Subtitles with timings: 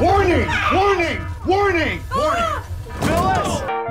[0.00, 0.48] Warning!
[0.72, 1.26] Warning!
[1.46, 2.00] Warning!
[2.16, 2.62] Warning!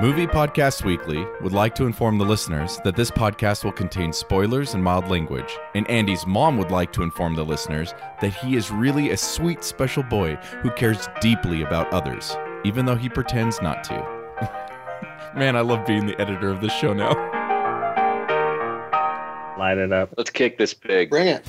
[0.01, 4.73] Movie Podcast Weekly would like to inform the listeners that this podcast will contain spoilers
[4.73, 5.55] and mild language.
[5.75, 9.63] And Andy's mom would like to inform the listeners that he is really a sweet,
[9.63, 15.31] special boy who cares deeply about others, even though he pretends not to.
[15.35, 17.11] Man, I love being the editor of this show now.
[19.59, 20.11] Light it up.
[20.17, 21.11] Let's kick this pig.
[21.11, 21.45] Bring it.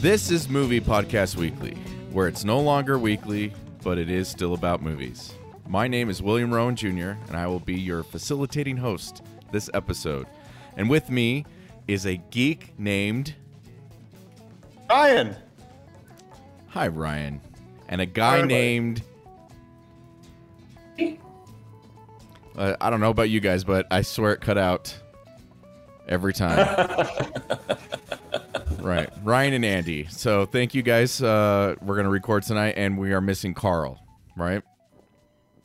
[0.00, 1.76] This is Movie Podcast Weekly,
[2.12, 3.52] where it's no longer weekly,
[3.82, 5.34] but it is still about movies.
[5.66, 10.26] My name is William Rowan Jr., and I will be your facilitating host this episode.
[10.76, 11.44] And with me
[11.86, 13.34] is a geek named
[14.88, 15.36] Ryan.
[16.68, 17.40] Hi Ryan,
[17.88, 18.54] and a guy everybody.
[18.54, 19.02] named
[22.56, 24.94] uh, I don't know about you guys, but I swear it cut out
[26.08, 26.88] every time.
[28.80, 30.06] right, Ryan and Andy.
[30.06, 31.22] So thank you guys.
[31.22, 34.00] Uh, we're gonna record tonight, and we are missing Karl.
[34.36, 34.62] Right?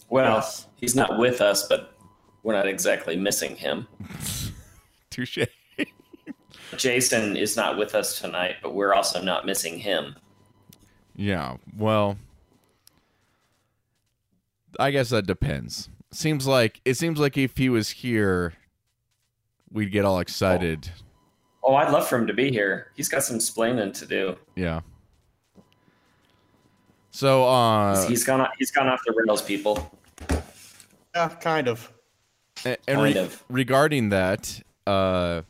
[0.09, 1.93] Well, he's not with us, but
[2.43, 3.87] we're not exactly missing him.
[5.09, 5.39] Touche.
[6.77, 10.15] Jason is not with us tonight, but we're also not missing him.
[11.15, 11.57] Yeah.
[11.77, 12.17] Well,
[14.79, 15.89] I guess that depends.
[16.11, 18.53] Seems like it seems like if he was here,
[19.71, 20.89] we'd get all excited.
[20.95, 21.03] Oh,
[21.71, 22.91] I'd love for him to be here.
[22.95, 24.37] He's got some splaining to do.
[24.55, 24.81] Yeah.
[27.11, 28.47] So, uh, he's gone.
[28.57, 29.97] He's gone off the rails, people.
[31.15, 31.91] Yeah, kind of.
[32.65, 33.43] and and re- of.
[33.49, 35.43] regarding that, uh,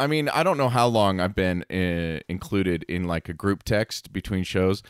[0.00, 3.64] I mean, I don't know how long I've been uh, included in like a group
[3.64, 4.82] text between shows,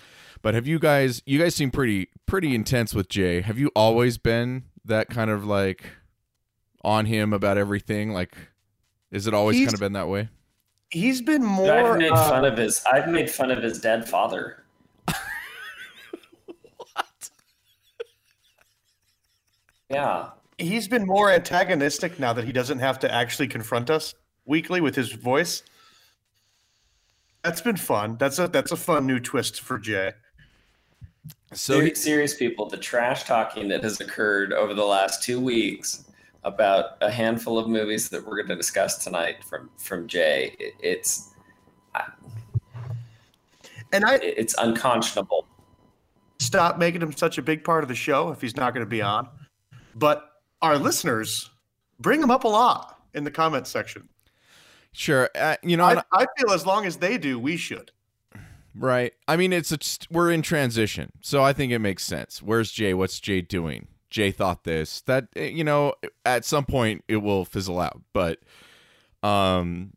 [0.43, 1.23] but have you guys?
[1.25, 3.41] You guys seem pretty pretty intense with Jay.
[3.41, 5.85] Have you always been that kind of like
[6.85, 8.13] on him about everything?
[8.13, 8.37] Like,
[9.11, 10.28] is it always He's- kind of been that way?
[10.91, 11.70] He's been more.
[11.70, 12.83] I've made uh, fun of his.
[12.91, 14.64] I've made fun of his dead father.
[19.91, 20.31] Yeah.
[20.59, 24.14] he's been more antagonistic now that he doesn't have to actually confront us
[24.45, 25.63] weekly with his voice.
[27.42, 28.17] That's been fun.
[28.19, 30.13] That's a that's a fun new twist for Jay.
[31.52, 35.40] So, Ser- he- serious people, the trash talking that has occurred over the last two
[35.40, 36.05] weeks
[36.48, 40.75] about a handful of movies that we're going to discuss tonight from from Jay, it,
[40.81, 41.35] it's
[43.92, 45.47] And I it's unconscionable.
[46.41, 48.91] stop making him such a big part of the show if he's not going to
[48.91, 49.29] be on.
[49.95, 50.25] But
[50.63, 51.51] our listeners
[52.01, 54.08] bring him up a lot in the comments section.
[54.92, 57.91] sure, uh, you know, I, I feel as long as they do, we should.
[58.75, 59.13] Right.
[59.27, 59.79] I mean, it's a,
[60.11, 62.41] we're in transition, so I think it makes sense.
[62.42, 62.95] Where's Jay?
[62.95, 63.89] What's Jay doing?
[64.11, 65.01] Jay thought this.
[65.02, 68.41] That eh, you know, at some point it will fizzle out, but
[69.23, 69.92] um,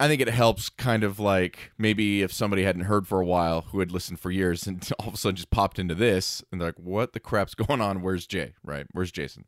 [0.00, 0.68] I think it helps.
[0.68, 4.30] Kind of like maybe if somebody hadn't heard for a while, who had listened for
[4.30, 7.20] years, and all of a sudden just popped into this, and they're like, "What the
[7.20, 8.02] crap's going on?
[8.02, 8.54] Where's Jay?
[8.64, 8.86] Right?
[8.92, 9.44] Where's Jason?"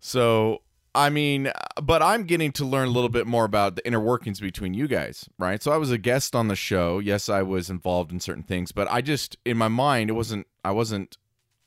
[0.00, 0.62] So
[0.94, 4.40] I mean, but I'm getting to learn a little bit more about the inner workings
[4.40, 5.62] between you guys, right?
[5.62, 6.98] So I was a guest on the show.
[6.98, 10.46] Yes, I was involved in certain things, but I just in my mind it wasn't
[10.64, 11.16] I wasn't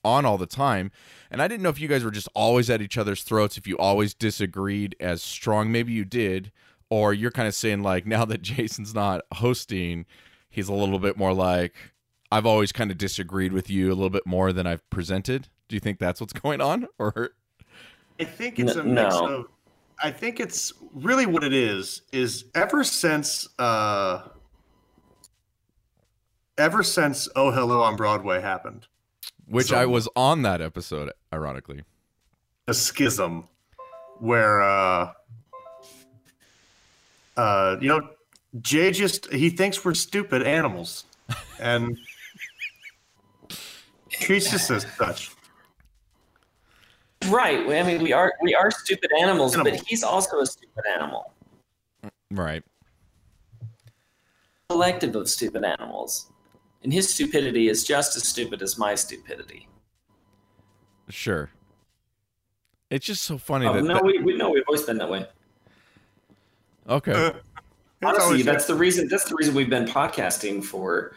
[0.04, 0.92] on all the time.
[1.30, 3.68] And I didn't know if you guys were just always at each other's throats, if
[3.68, 5.72] you always disagreed as strong.
[5.72, 6.52] Maybe you did,
[6.90, 10.06] or you're kind of saying like now that Jason's not hosting,
[10.50, 11.74] he's a little bit more like
[12.32, 15.50] I've always kind of disagreed with you a little bit more than I've presented.
[15.68, 17.32] Do you think that's what's going on or
[18.20, 19.26] I think it's a N- mix no.
[19.28, 19.46] of.
[20.04, 22.02] I think it's really what it is.
[22.12, 24.22] Is ever since, uh,
[26.58, 28.88] ever since "Oh Hello" on Broadway happened,
[29.52, 31.84] which So- I was on that episode ironically.
[32.68, 33.48] a schism
[34.20, 35.12] where, uh,
[37.38, 38.10] uh, you know,
[38.62, 41.06] Jay just he thinks we're stupid animals,
[41.60, 41.98] and
[44.10, 45.32] treats us as such.
[47.28, 47.60] Right.
[47.70, 49.74] I mean, we are we are stupid animals, Animal.
[49.74, 51.34] but he's also a stupid animal.
[52.32, 52.64] Right.
[54.70, 56.31] Collective of stupid animals,
[56.84, 59.68] and his stupidity is just as stupid as my stupidity.
[61.10, 61.50] Sure.
[62.90, 65.10] It's just so funny Oh, that, no, that- we, we know we've always been that
[65.10, 65.28] way.
[66.90, 67.12] okay.
[67.14, 67.34] Uh,
[68.04, 69.08] Honestly, always- that's the reason.
[69.08, 71.16] That's the reason we've been podcasting for.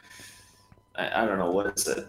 [0.97, 2.07] I, I don't know what is it.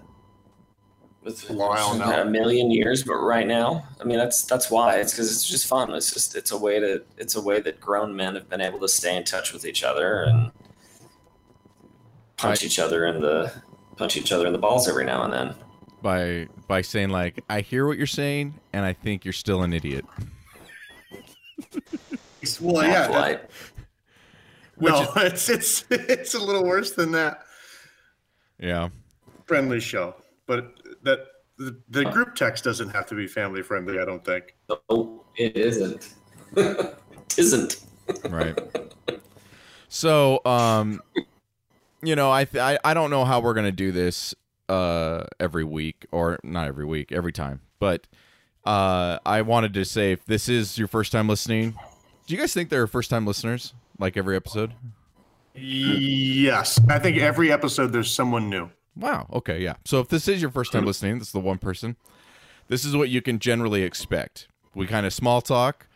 [1.24, 2.22] It's A while now.
[2.22, 4.98] a million years, but right now, I mean, that's that's why.
[4.98, 5.92] It's because it's just fun.
[5.94, 8.78] It's just it's a way to it's a way that grown men have been able
[8.82, 10.52] to stay in touch with each other and
[12.38, 13.52] punch I- each other in the
[13.98, 15.56] punch each other in the balls every now and then.
[16.02, 19.74] by by saying like I hear what you're saying and I think you're still an
[19.74, 20.06] idiot.
[22.62, 23.74] well, yeah, that- Half-Life.
[24.78, 27.44] Which no, it's it's it's a little worse than that.
[28.60, 28.90] Yeah.
[29.46, 30.16] friendly show,
[30.48, 30.74] but
[31.04, 31.20] that
[31.58, 34.00] the, the group text doesn't have to be family friendly.
[34.00, 34.56] I don't think.
[34.70, 36.14] No, it isn't.
[36.58, 36.98] it
[37.38, 37.78] isn't.
[38.30, 38.58] right.
[39.88, 41.02] So, um,
[42.08, 44.34] you know, I, th- I I don't know how we're gonna do this
[44.68, 48.08] uh every week or not every week, every time, but
[48.66, 51.76] uh, I wanted to say if this is your first time listening,
[52.26, 54.74] do you guys think there are first time listeners like every episode?
[55.54, 58.70] Yes, I think every episode there's someone new.
[58.96, 59.28] Wow.
[59.32, 59.60] Okay.
[59.60, 59.76] Yeah.
[59.86, 61.96] So if this is your first time listening, this is the one person.
[62.68, 64.48] This is what you can generally expect.
[64.74, 65.88] We kind of small talk,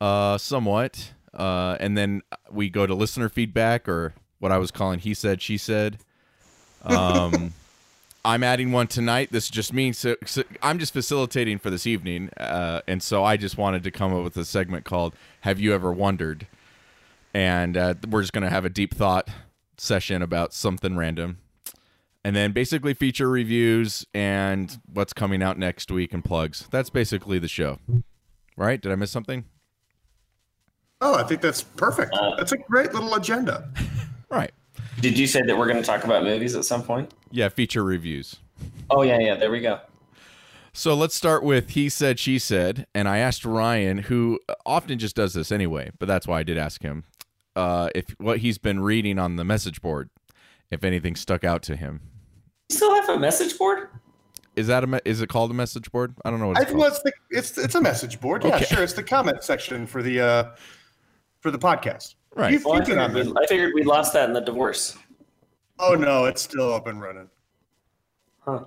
[0.00, 4.98] uh, somewhat, uh, and then we go to listener feedback or what I was calling
[4.98, 5.98] he said she said.
[6.82, 7.52] Um,
[8.24, 9.30] I'm adding one tonight.
[9.32, 13.36] This just means so, so I'm just facilitating for this evening, uh, and so I
[13.36, 16.46] just wanted to come up with a segment called "Have You Ever Wondered?"
[17.32, 19.28] And uh, we're just gonna have a deep thought
[19.78, 21.38] session about something random,
[22.22, 26.68] and then basically feature reviews and what's coming out next week and plugs.
[26.70, 27.78] That's basically the show,
[28.54, 28.82] right?
[28.82, 29.44] Did I miss something?
[31.00, 32.12] Oh, I think that's perfect.
[32.12, 33.70] Uh, that's a great little agenda.
[34.30, 34.52] Right.
[35.00, 37.12] Did you say that we're going to talk about movies at some point?
[37.30, 38.36] Yeah, feature reviews.
[38.90, 39.36] Oh yeah, yeah.
[39.36, 39.80] There we go.
[40.72, 45.16] So let's start with he said, she said, and I asked Ryan, who often just
[45.16, 47.04] does this anyway, but that's why I did ask him,
[47.56, 50.10] uh, if what he's been reading on the message board,
[50.70, 52.00] if anything stuck out to him.
[52.68, 53.88] You still have a message board?
[54.54, 56.14] Is that a me- is it called a message board?
[56.24, 56.92] I don't know what it's think called.
[56.92, 58.44] it's the it's it's a message board.
[58.44, 58.82] Yeah, sure.
[58.82, 60.44] It's the comment section for the uh
[61.40, 62.14] for the podcast.
[62.34, 62.52] Right.
[62.52, 64.40] You've, Well, I you've been on figured, we, I figured we lost that in the
[64.40, 64.96] divorce.
[65.78, 67.28] Oh no, it's still up and running.
[68.40, 68.64] Huh.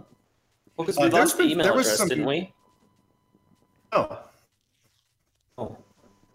[0.75, 2.53] Well, because Uh, we there's lost the been- email address, some- didn't we?
[3.91, 4.19] Oh,
[5.57, 5.77] Oh.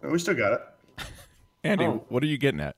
[0.03, 1.07] we still got it.
[1.65, 2.05] Andy, Oh.
[2.09, 2.77] what are you getting at?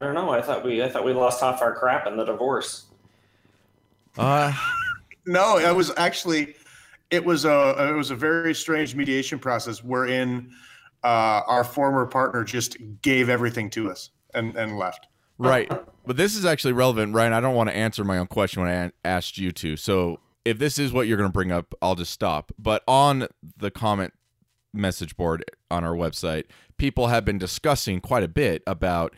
[0.00, 0.30] I don't know.
[0.30, 2.86] I thought we I thought we lost half our crap in the divorce.
[4.16, 4.52] Uh,
[5.26, 6.56] No, it was actually
[7.10, 10.50] it was a it was a very strange mediation process wherein
[11.08, 15.08] uh, our former partner just gave everything to us and and left.
[15.38, 15.70] right.
[16.04, 17.32] But this is actually relevant, Ryan.
[17.32, 19.76] I don't want to answer my own question when I asked you to.
[19.76, 22.52] So if this is what you're going to bring up, I'll just stop.
[22.58, 24.12] But on the comment
[24.72, 26.44] message board on our website,
[26.76, 29.14] people have been discussing quite a bit about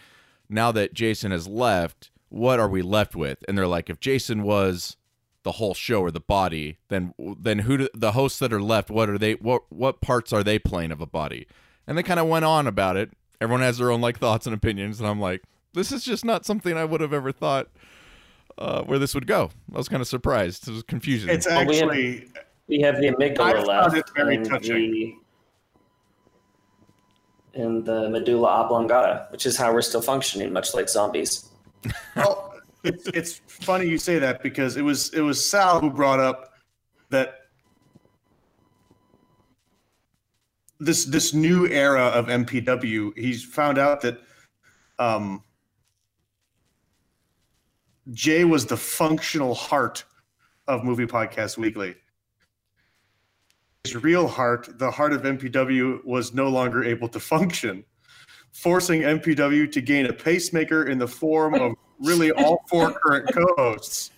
[0.49, 3.39] now that Jason has left, what are we left with?
[3.49, 4.97] And they're like, if Jason was
[5.43, 8.91] the whole show or the body, then then who do, the hosts that are left?
[8.91, 9.35] What are they?
[9.35, 11.47] What what parts are they playing of a body?
[11.91, 13.11] And they kind of went on about it.
[13.41, 15.43] Everyone has their own like thoughts and opinions, and I'm like,
[15.75, 17.67] this is just not something I would have ever thought
[18.59, 19.51] uh, where this would go.
[19.75, 20.69] I was kind of surprised.
[20.69, 21.31] It was confusing.
[21.31, 22.29] It's Well, we have- actually
[22.69, 23.97] We have the amygdala found left.
[23.97, 24.93] it very and touching.
[24.93, 25.15] The,
[27.61, 31.49] and the medulla oblongata, which is how we're still functioning, much like zombies.
[32.15, 32.55] well,
[32.85, 36.55] it's it's funny you say that because it was it was Sal who brought up
[37.09, 37.40] that
[40.81, 43.17] this this new era of MPW.
[43.17, 44.21] He's found out that
[44.99, 45.45] um,
[48.13, 50.05] Jay was the functional heart
[50.67, 51.95] of Movie Podcast Weekly.
[53.85, 57.85] His real heart, the heart of MPW, was no longer able to function,
[58.53, 64.11] forcing MPW to gain a pacemaker in the form of really all four current co-hosts.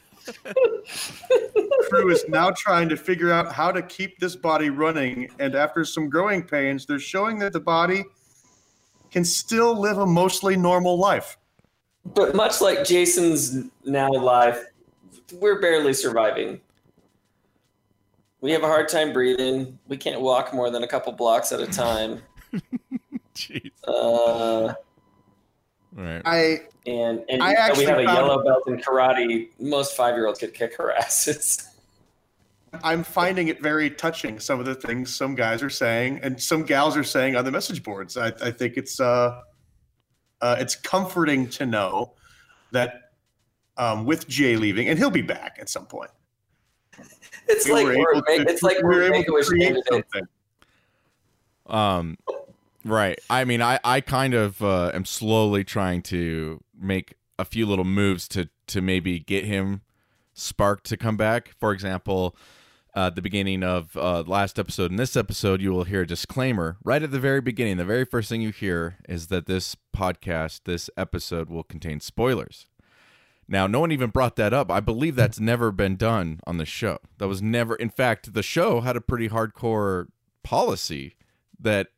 [1.88, 5.84] Crew is now trying to figure out how to keep this body running, and after
[5.84, 8.04] some growing pains, they're showing that the body
[9.10, 11.36] can still live a mostly normal life.
[12.14, 14.64] But much like Jason's now life,
[15.34, 16.60] we're barely surviving.
[18.40, 19.78] We have a hard time breathing.
[19.86, 22.22] We can't walk more than a couple blocks at a time.
[23.36, 23.70] Jeez.
[23.86, 24.74] Uh, All
[25.94, 26.22] right.
[26.24, 29.48] I and and I actually we have a yellow belt in karate.
[29.58, 31.68] Most five year olds could kick her asses.
[32.82, 34.40] I'm finding it very touching.
[34.40, 37.50] Some of the things some guys are saying and some gals are saying on the
[37.50, 38.16] message boards.
[38.16, 39.42] I, I think it's uh,
[40.40, 42.12] uh, it's comforting to know
[42.70, 43.12] that
[43.76, 46.10] um, with Jay leaving, and he'll be back at some point.
[47.48, 49.76] It's we like were we're, able to- it's like we we're were able to create
[49.90, 50.22] something.
[51.66, 52.16] Um,
[52.84, 53.18] right.
[53.28, 57.84] I mean, I I kind of uh, am slowly trying to make a few little
[57.84, 59.82] moves to to maybe get him
[60.34, 61.54] sparked to come back.
[61.58, 62.36] For example,
[62.94, 66.76] uh, the beginning of uh, last episode and this episode, you will hear a disclaimer
[66.84, 67.76] right at the very beginning.
[67.76, 72.66] The very first thing you hear is that this podcast, this episode, will contain spoilers.
[73.48, 74.70] Now, no one even brought that up.
[74.70, 76.98] I believe that's never been done on the show.
[77.18, 80.06] That was never, in fact, the show had a pretty hardcore
[80.42, 81.16] policy
[81.58, 81.88] that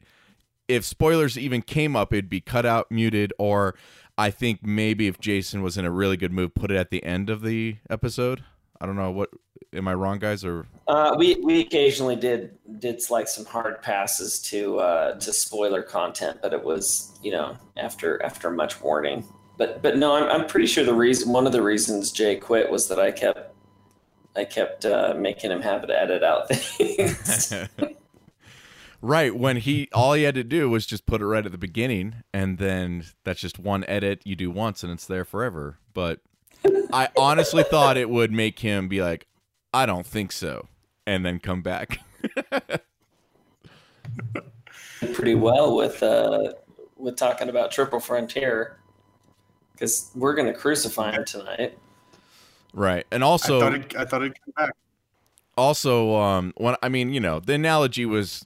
[0.68, 3.74] if spoilers even came up, it'd be cut out, muted, or
[4.16, 7.02] I think maybe if Jason was in a really good mood, put it at the
[7.04, 8.44] end of the episode.
[8.80, 9.30] I don't know what.
[9.72, 10.44] Am I wrong, guys?
[10.44, 15.82] Or Uh, we we occasionally did did like some hard passes to uh, to spoiler
[15.82, 19.24] content, but it was you know after after much warning.
[19.56, 22.70] But but no, I'm I'm pretty sure the reason one of the reasons Jay quit
[22.70, 23.54] was that I kept
[24.36, 27.52] I kept uh, making him have to edit out things.
[29.04, 31.58] right when he all he had to do was just put it right at the
[31.58, 35.78] beginning, and then that's just one edit you do once, and it's there forever.
[35.92, 36.20] But
[36.92, 39.26] I honestly thought it would make him be like,
[39.72, 40.68] I don't think so,
[41.06, 42.00] and then come back.
[45.12, 46.54] pretty well with uh,
[46.96, 48.78] with talking about Triple Frontier
[49.72, 51.76] because we're gonna crucify him tonight.
[52.72, 54.74] right, and also I also thought it, I thought it'd come back.
[55.58, 58.44] also um when i mean you know the analogy was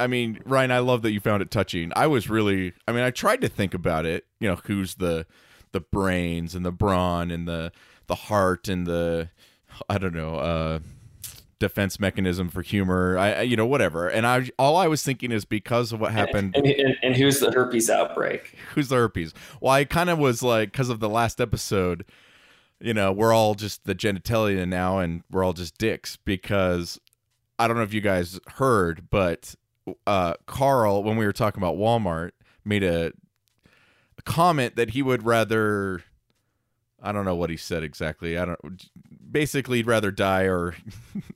[0.00, 3.02] i mean ryan i love that you found it touching i was really i mean
[3.02, 5.24] i tried to think about it you know who's the
[5.72, 7.70] the brains and the brawn and the
[8.08, 9.28] the heart and the
[9.88, 10.78] i don't know uh
[11.60, 15.44] defense mechanism for humor i you know whatever and i all i was thinking is
[15.44, 18.54] because of what happened And, and, and who's the herpes outbreak?
[18.74, 19.34] who's the herpes?
[19.60, 22.06] Well, I kind of was like, because of the last episode,
[22.80, 26.16] you know, we're all just the genitalia now, and we're all just dicks.
[26.16, 26.98] Because
[27.58, 29.54] I don't know if you guys heard, but
[30.06, 32.30] uh, Karl, when we were talking about Walmart,
[32.64, 33.12] made a,
[34.18, 36.02] a comment that he would rather.
[37.02, 38.36] I don't know what he said exactly.
[38.36, 38.90] I don't.
[39.30, 40.74] Basically, he'd rather die or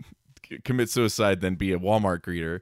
[0.65, 2.61] commit suicide than be a Walmart greeter.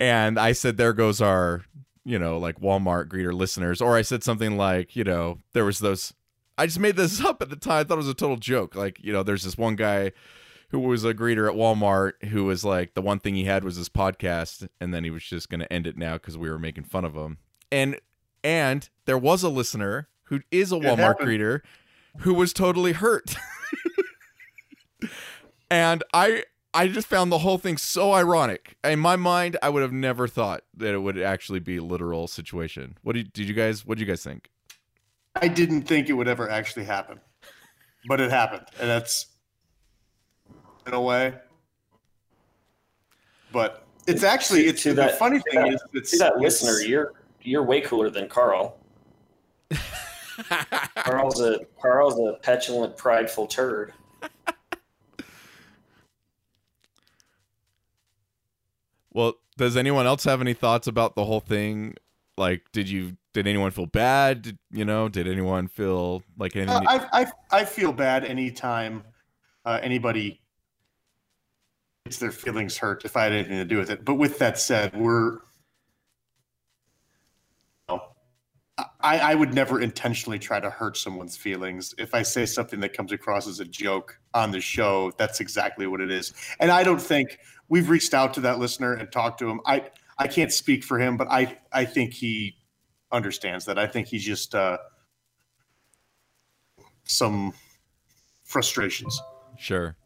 [0.00, 1.64] And I said, "There goes our
[2.04, 5.78] you know, like Walmart greeter listeners, or I said something like, you know, there was
[5.78, 6.12] those.
[6.58, 7.80] I just made this up at the time.
[7.80, 8.74] I thought it was a total joke.
[8.74, 10.12] Like, you know, there's this one guy
[10.70, 13.76] who was a greeter at Walmart who was like, the one thing he had was
[13.76, 16.58] his podcast, and then he was just going to end it now because we were
[16.58, 17.38] making fun of him.
[17.70, 18.00] And
[18.42, 21.60] and there was a listener who is a Walmart greeter
[22.18, 23.34] who was totally hurt.
[25.70, 28.76] and I I just found the whole thing so ironic.
[28.82, 32.26] In my mind, I would have never thought that it would actually be a literal
[32.26, 32.98] situation.
[33.02, 33.86] What did, did you guys?
[33.86, 34.50] What did you guys think?
[35.36, 37.20] I didn't think it would ever actually happen,
[38.08, 39.26] but it happened, and that's
[40.86, 41.34] in a way.
[43.52, 46.42] But it's actually it's To the that- funny thing that- is it's See that it's-
[46.62, 47.12] listener, you're
[47.42, 48.78] you're way cooler than Karl.
[50.96, 53.92] Karl's a Karl's a petulant, prideful turd.
[59.12, 61.94] well, does anyone else have any thoughts about the whole thing?
[62.36, 64.42] Like, did you did anyone feel bad?
[64.42, 66.74] Did, you know, did anyone feel like anything?
[66.86, 67.26] Uh, I, I
[67.60, 69.04] I feel bad anytime
[69.64, 70.40] uh, anybody
[72.04, 74.04] gets their feelings hurt if I had anything to do with it.
[74.04, 75.38] But with that said, we're
[78.76, 81.94] I, I would never intentionally try to hurt someone's feelings.
[81.96, 85.86] If I say something that comes across as a joke on the show, that's exactly
[85.86, 86.32] what it is.
[86.58, 89.60] And I don't think we've reached out to that listener and talked to him.
[89.64, 92.56] I I can't speak for him, but I I think he
[93.12, 93.78] understands that.
[93.78, 94.78] I think he's just uh,
[97.04, 97.52] some
[98.44, 99.20] frustrations.
[99.56, 99.96] sure.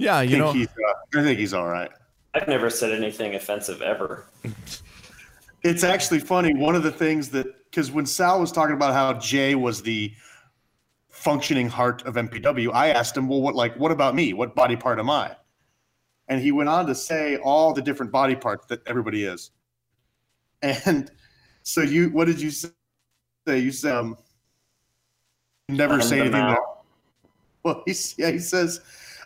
[0.00, 1.90] Yeah, I you think know, he's uh, I think he's all right.
[2.32, 4.24] I've never said anything offensive ever.
[5.62, 6.54] It's actually funny.
[6.54, 10.10] One of the things that because when Sal was talking about how Jay was the
[11.10, 14.32] functioning heart of MPW, I asked him, "Well, what like what about me?
[14.32, 15.36] What body part am I?"
[16.28, 19.50] And he went on to say all the different body parts that everybody is.
[20.62, 21.10] And
[21.62, 22.70] so you, what did you say?
[23.46, 24.16] You said um,
[25.68, 26.40] never I'm say anything.
[26.40, 26.58] That,
[27.62, 28.80] well, he's, yeah, he says,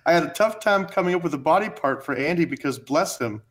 [0.06, 3.18] I had a tough time coming up with a body part for Andy because bless
[3.18, 3.42] him.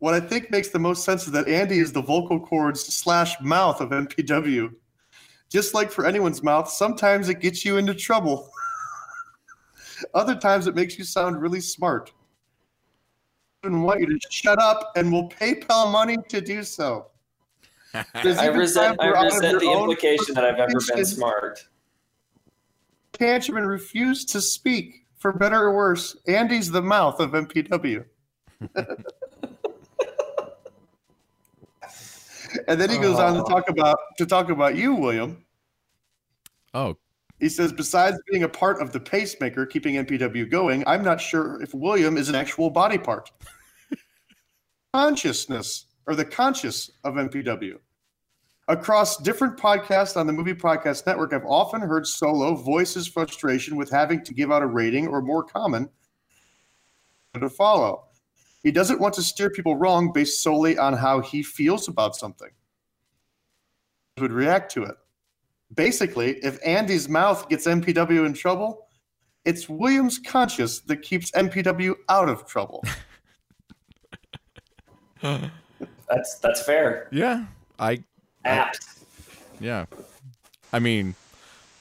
[0.00, 3.34] What I think makes the most sense is that Andy is the vocal cords slash
[3.40, 4.72] mouth of MPW.
[5.50, 8.50] Just like for anyone's mouth, sometimes it gets you into trouble.
[10.14, 12.12] Other times it makes you sound really smart.
[13.64, 17.08] I want you to shut up and we'll PayPal money to do so.
[18.14, 21.66] I resent I where out of resent the implication that I've ever been smart.
[23.18, 25.04] Tantrum and refuse to speak.
[25.18, 28.04] For better or worse, Andy's the mouth of MPW.
[32.68, 33.72] and then he goes on to talk oh.
[33.72, 35.44] about to talk about you, William.
[36.74, 36.96] oh,
[37.40, 41.60] He says, besides being a part of the pacemaker keeping MPW going, I'm not sure
[41.62, 43.30] if William is an actual body part.
[44.94, 47.78] Consciousness, or the conscious of MPW.
[48.68, 53.76] Across different podcasts on the Movie Podcast Network, I've often heard Solo voice his frustration
[53.76, 55.88] with having to give out a rating or more common
[57.32, 58.04] to follow.
[58.62, 62.50] He doesn't want to steer people wrong based solely on how he feels about something.
[64.20, 64.96] would react to it.
[65.74, 68.88] Basically, if Andy's mouth gets MPW in trouble,
[69.46, 72.84] it's William's conscience that keeps MPW out of trouble.
[75.22, 77.08] That's that's fair.
[77.12, 77.44] Yeah,
[77.78, 78.02] I
[78.44, 78.86] Apt.
[79.60, 79.86] yeah.
[80.72, 81.14] I mean,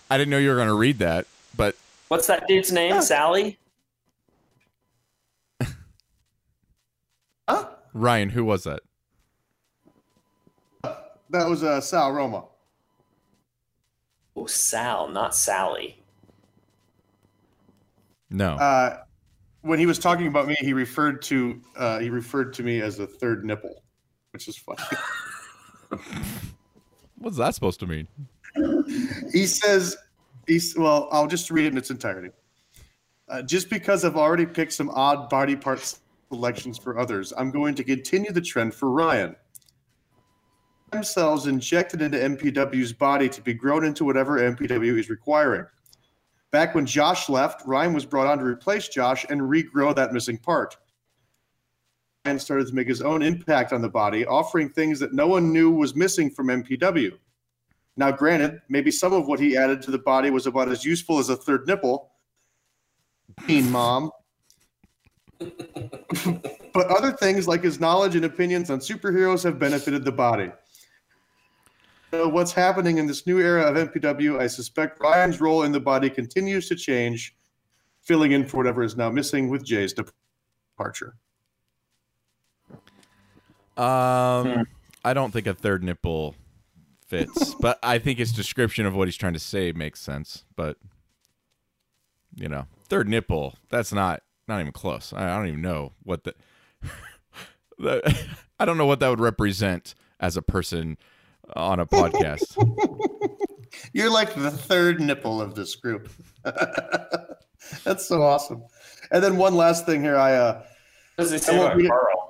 [0.09, 1.75] I didn't know you were going to read that, but
[2.07, 3.01] What's that dude's name?
[3.01, 3.57] Sally?
[7.49, 7.69] Huh?
[7.93, 8.81] Ryan, who was that?
[11.29, 12.45] That was uh, Sal Roma.
[14.35, 16.01] Oh, Sal, not Sally.
[18.29, 18.55] No.
[18.55, 18.99] Uh,
[19.61, 22.99] when he was talking about me, he referred to uh, he referred to me as
[22.99, 23.83] a third nipple,
[24.31, 24.83] which is funny.
[27.19, 28.07] What's that supposed to mean?
[29.31, 29.95] he says,
[30.47, 32.29] he's, well, I'll just read it in its entirety.
[33.29, 35.95] Uh, just because I've already picked some odd body part
[36.31, 39.35] selections for others, I'm going to continue the trend for Ryan.
[40.89, 45.65] Stem cells injected into MPW's body to be grown into whatever MPW is requiring.
[46.51, 50.37] Back when Josh left, Ryan was brought on to replace Josh and regrow that missing
[50.37, 50.77] part.
[52.27, 55.53] Ryan started to make his own impact on the body, offering things that no one
[55.53, 57.13] knew was missing from MPW.
[57.95, 61.19] Now, granted, maybe some of what he added to the body was about as useful
[61.19, 62.11] as a third nipple.
[63.47, 64.11] Teen mom.
[65.39, 70.51] but other things like his knowledge and opinions on superheroes have benefited the body.
[72.11, 75.79] So what's happening in this new era of MPW, I suspect Ryan's role in the
[75.79, 77.37] body continues to change,
[78.01, 81.15] filling in for whatever is now missing with Jay's departure.
[83.77, 84.67] Um,
[85.03, 86.35] I don't think a third nipple
[87.07, 90.45] fits, but I think his description of what he's trying to say makes sense.
[90.55, 90.77] But
[92.35, 95.13] you know, third nipple, that's not not even close.
[95.13, 96.33] I, I don't even know what the,
[97.77, 98.27] the
[98.59, 100.97] I don't know what that would represent as a person
[101.55, 102.55] on a podcast.
[103.93, 106.09] You're like the third nipple of this group.
[107.83, 108.63] That's so awesome.
[109.11, 110.63] And then one last thing here, I uh
[111.17, 111.87] does it say I about.
[111.87, 112.26] Karl?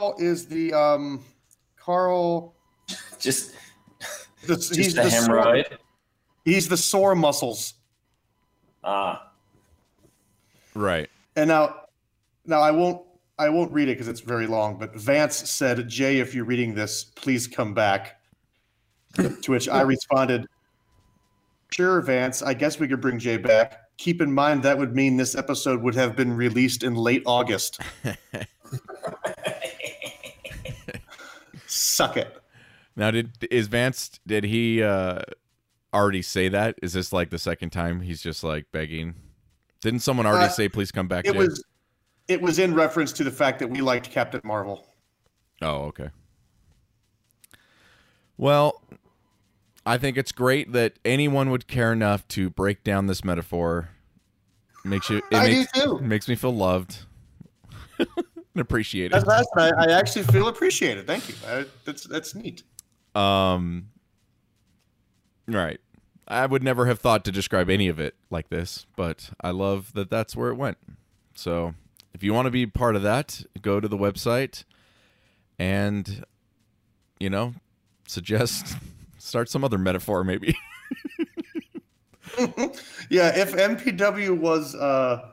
[0.00, 1.22] Karl is the um
[1.76, 2.54] Karl
[3.18, 3.52] Just,
[4.46, 5.76] the, just he's a the sore, hemorrhoid?
[6.44, 7.74] he's the sore muscles.
[8.82, 9.30] Ah,
[10.74, 11.10] right.
[11.36, 11.82] And now
[12.46, 13.02] now I won't
[13.38, 16.74] I won't read it because it's very long, but Vance said, Jay, if you're reading
[16.74, 18.20] this, please come back.
[19.16, 20.46] to which I responded,
[21.72, 23.80] Sure, Vance, I guess we could bring Jay back.
[23.98, 27.80] Keep in mind that would mean this episode would have been released in late August.
[32.00, 32.36] Suck it.
[32.96, 34.18] Now, did is Vance?
[34.26, 35.20] Did he uh,
[35.94, 36.76] already say that?
[36.82, 39.14] Is this like the second time he's just like begging?
[39.80, 41.26] Didn't someone already Uh, say, "Please come back"?
[41.26, 41.62] It was
[42.28, 44.86] it was in reference to the fact that we liked Captain Marvel.
[45.62, 46.10] Oh, okay.
[48.36, 48.82] Well,
[49.84, 53.90] I think it's great that anyone would care enough to break down this metaphor.
[54.84, 55.18] Makes you.
[55.18, 55.98] It I makes, do too.
[56.00, 57.00] makes me feel loved
[58.54, 59.12] and appreciated.
[59.12, 61.06] That's, that's I, I actually feel appreciated.
[61.06, 61.34] Thank you.
[61.46, 62.62] I, that's that's neat.
[63.14, 63.88] Um.
[65.46, 65.80] Right.
[66.28, 69.92] I would never have thought to describe any of it like this, but I love
[69.94, 70.78] that that's where it went.
[71.34, 71.74] So,
[72.14, 74.62] if you want to be part of that, go to the website
[75.58, 76.24] and,
[77.18, 77.54] you know,
[78.06, 78.76] suggest
[79.18, 80.56] start some other metaphor maybe.
[83.10, 85.30] Yeah, if MPW was uh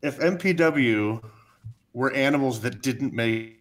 [0.00, 1.22] if MPW
[1.96, 3.54] were animals that didn't make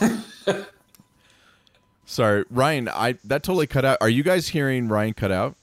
[2.06, 2.88] Sorry, Ryan.
[2.88, 3.98] I that totally cut out.
[4.00, 5.56] Are you guys hearing Ryan cut out?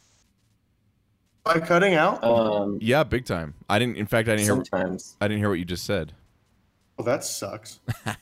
[1.45, 3.53] by cutting out, um, Yeah, big time.
[3.69, 3.97] I didn't.
[3.97, 4.65] In fact, I didn't hear.
[4.65, 5.15] sometimes.
[5.21, 6.11] I didn't hear what you just said.
[6.97, 7.79] well, that sucks.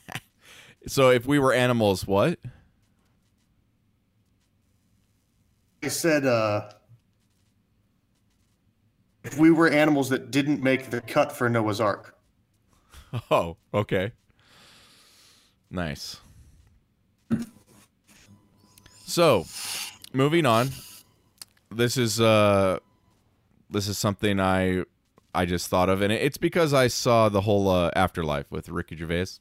[0.86, 2.38] So, if we were animals, what?
[5.82, 6.70] I said uh
[9.24, 12.13] if we were animals that didn't make the cut for Noah's Ark.
[13.30, 14.12] Oh, okay.
[15.70, 16.20] Nice.
[19.06, 19.46] So,
[20.12, 20.70] moving on.
[21.70, 22.78] This is uh
[23.70, 24.84] this is something I
[25.34, 28.96] I just thought of and it's because I saw the whole uh, afterlife with Ricky
[28.96, 29.38] Gervais.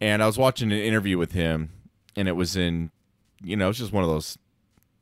[0.00, 1.70] And I was watching an interview with him
[2.16, 2.90] and it was in
[3.42, 4.38] you know, it's just one of those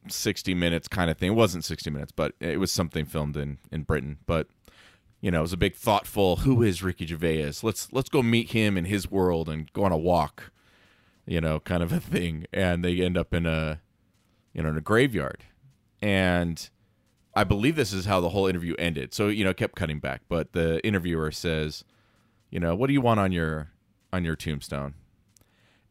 [0.09, 1.33] 60 minutes kind of thing.
[1.33, 4.49] It wasn't 60 minutes, but it was something filmed in in Britain, but
[5.23, 7.55] you know, it was a big thoughtful who is Ricky Gervais?
[7.63, 10.53] Let's let's go meet him in his world and go on a walk.
[11.25, 12.47] You know, kind of a thing.
[12.53, 13.81] And they end up in a
[14.53, 15.45] you know, in a graveyard.
[16.03, 16.69] And
[17.35, 19.15] I believe this is how the whole interview ended.
[19.15, 21.85] So, you know, kept cutting back, but the interviewer says,
[22.51, 23.71] you know, what do you want on your
[24.13, 24.95] on your tombstone?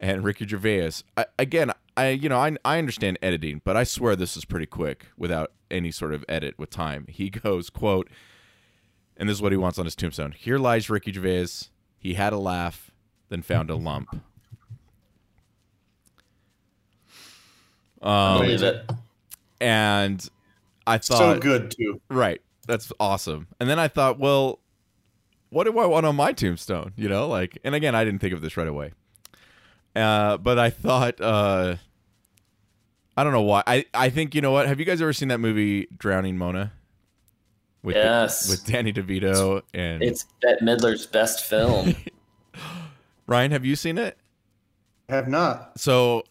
[0.02, 0.92] and Ricky Gervais.
[1.16, 4.66] I, again, I you know I I understand editing, but I swear this is pretty
[4.66, 7.06] quick without any sort of edit with time.
[7.08, 8.10] He goes quote,
[9.18, 10.32] and this is what he wants on his tombstone.
[10.32, 11.68] Here lies Ricky Gervais.
[11.98, 12.92] He had a laugh,
[13.30, 14.22] then found a lump.
[18.02, 18.90] Um, Believe it.
[19.60, 20.28] and
[20.88, 22.02] I thought so good too.
[22.10, 22.42] Right.
[22.68, 23.48] That's awesome.
[23.60, 24.60] And then I thought, well,
[25.50, 26.94] what do I want on my tombstone?
[26.96, 28.94] You know, like, and again, I didn't think of this right away.
[29.96, 31.76] Uh, but I thought, uh,
[33.18, 33.62] I don't know why.
[33.68, 34.68] I, I think, you know what?
[34.68, 36.72] Have you guys ever seen that movie, Drowning Mona?
[37.84, 38.48] With, Yes.
[38.50, 41.96] with Danny DeVito and It's Bette Midler's best film.
[43.28, 43.52] Ryan.
[43.52, 44.18] Have you seen it?
[45.10, 45.80] Have not.
[45.80, 46.24] So,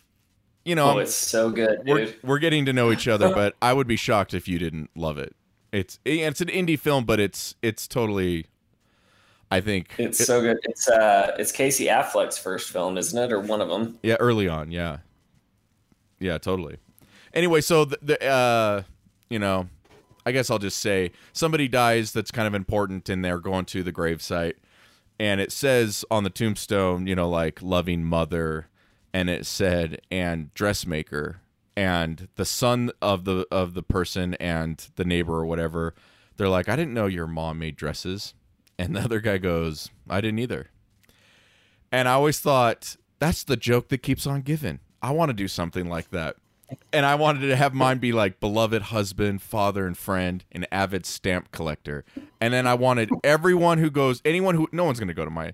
[0.64, 3.72] you know, oh, it's so good, we're we're getting to know each other, but I
[3.72, 5.34] would be shocked if you didn't love it.
[5.72, 8.46] It's it's an indie film, but it's it's totally.
[9.52, 10.58] I think It's so good.
[10.62, 13.98] It's uh, it's Casey Affleck's first film, isn't it, or one of them?
[14.02, 14.98] Yeah, early on, yeah,
[16.20, 16.76] yeah, totally.
[17.34, 18.82] Anyway, so the, the uh,
[19.28, 19.68] you know,
[20.30, 23.82] I guess I'll just say somebody dies that's kind of important, and they're going to
[23.82, 24.54] the gravesite,
[25.18, 28.68] and it says on the tombstone, you know, like loving mother,
[29.12, 31.40] and it said and dressmaker,
[31.76, 35.96] and the son of the of the person and the neighbor or whatever,
[36.36, 38.34] they're like, I didn't know your mom made dresses,
[38.78, 40.70] and the other guy goes, I didn't either.
[41.90, 44.78] And I always thought that's the joke that keeps on giving.
[45.02, 46.36] I want to do something like that.
[46.92, 51.06] And I wanted to have mine be like beloved husband, father, and friend, an avid
[51.06, 52.04] stamp collector.
[52.40, 55.30] And then I wanted everyone who goes, anyone who, no one's going to go to
[55.30, 55.52] my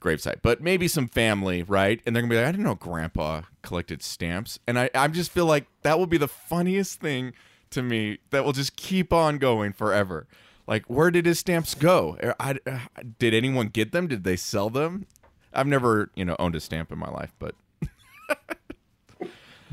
[0.00, 2.00] gravesite, but maybe some family, right?
[2.06, 4.58] And they're going to be like, I didn't know grandpa collected stamps.
[4.66, 7.32] And I, I just feel like that will be the funniest thing
[7.70, 10.26] to me that will just keep on going forever.
[10.66, 12.16] Like, where did his stamps go?
[12.22, 14.06] Er, I, I- did anyone get them?
[14.06, 15.06] Did they sell them?
[15.52, 17.54] I've never, you know, owned a stamp in my life, but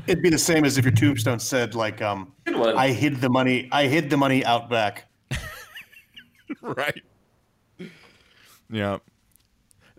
[0.06, 3.68] It'd be the same as if your tombstone said like, um, "I hid the money.
[3.72, 5.06] I hid the money out back."
[6.60, 7.02] right.
[8.70, 8.98] Yeah.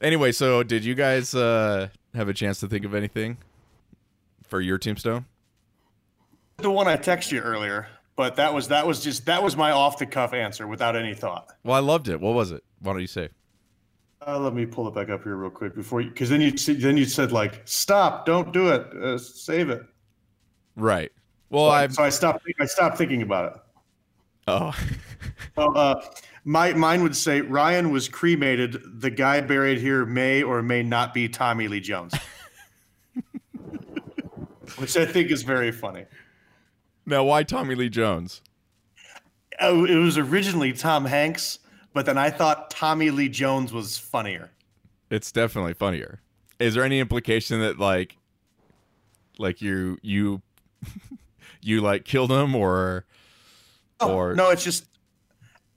[0.02, 3.38] Anyway, so did you guys uh, have a chance to think of anything
[4.48, 5.26] for your tombstone?
[6.58, 9.72] The one I texted you earlier, but that was that was just that was my
[9.72, 11.52] off the cuff answer without any thought.
[11.64, 12.20] Well, I loved it.
[12.20, 12.64] What was it?
[12.80, 13.30] Why don't you say?
[14.26, 16.52] Uh, let me pull it back up here real quick before you, because then you
[16.52, 18.26] then you said like, "Stop!
[18.26, 18.82] Don't do it.
[18.94, 19.84] Uh, save it."
[20.78, 21.12] Right.
[21.50, 22.46] Well, I so I stopped.
[22.62, 23.62] I stopped thinking about it.
[24.48, 24.78] oh
[25.58, 26.02] Well, uh,
[26.46, 28.82] my mine would say Ryan was cremated.
[29.02, 32.14] The guy buried here may or may not be Tommy Lee Jones,
[34.78, 36.06] which I think is very funny.
[37.06, 38.42] now why Tommy Lee Jones?
[39.60, 41.60] Oh, it was originally Tom Hanks,
[41.94, 44.52] but then I thought Tommy Lee Jones was funnier.
[45.10, 46.22] It's definitely funnier.
[46.60, 48.18] Is there any implication that like,
[49.40, 50.42] like you you
[51.62, 53.06] you like killed him or
[54.00, 54.86] oh, or Oh, no, it's just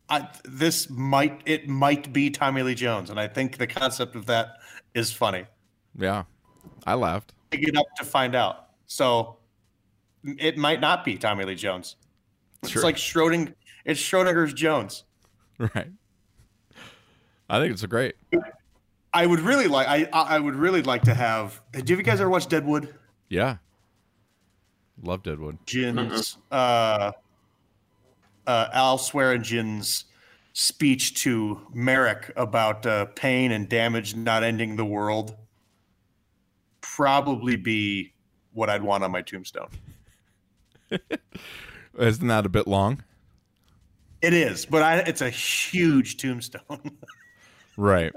[0.08, 4.26] I, this might it might be Tommy Lee Jones, and I think the concept of
[4.26, 4.56] that
[4.94, 5.44] is funny.
[5.96, 6.24] yeah,
[6.86, 7.32] I laughed.
[7.50, 8.70] Pick it up to find out.
[8.86, 9.36] So
[10.24, 11.96] it might not be Tommy Lee Jones.
[12.62, 12.82] It's Sure.
[12.82, 13.54] like Schroding.
[13.84, 15.04] It's Schrodinger's Jones.
[15.58, 15.88] Right.
[17.48, 18.14] I think it's a great.
[19.12, 19.86] I would really like.
[19.88, 21.60] I I would really like to have.
[21.72, 22.94] Did you guys ever watch Deadwood?
[23.28, 23.56] Yeah.
[25.02, 25.58] Love Deadwood.
[25.66, 27.12] Jin's uh,
[28.46, 30.04] uh, Al Swearengen's
[30.52, 35.36] speech to Merrick about uh, pain and damage not ending the world
[36.80, 38.12] probably be
[38.52, 39.68] what I'd want on my tombstone.
[41.98, 43.02] Isn't that a bit long?
[44.20, 46.60] It is, but I, it's a huge tombstone.
[47.76, 48.12] Right.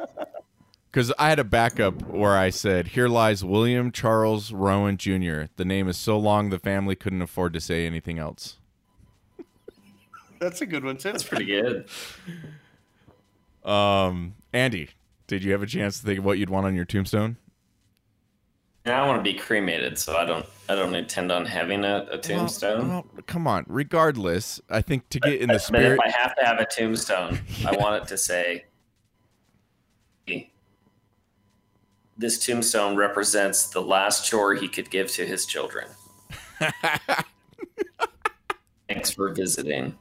[0.94, 5.46] Because I had a backup where I said, Here lies William Charles Rowan Jr.
[5.56, 8.58] The name is so long the family couldn't afford to say anything else.
[10.40, 11.12] That's a good one too.
[11.12, 11.88] That's pretty good.
[13.66, 14.90] Um, Andy,
[15.26, 17.38] did you have a chance to think of what you'd want on your tombstone?
[18.86, 20.46] And I want to be cremated, so I don't.
[20.70, 22.88] I don't intend on having a, a tombstone.
[22.88, 23.66] Well, well, come on.
[23.68, 26.00] Regardless, I think to get in the But if spirit.
[26.06, 28.66] I have to have a tombstone, I want it to say,
[32.24, 35.88] "This tombstone represents the last chore he could give to his children."
[38.88, 39.98] Thanks for visiting.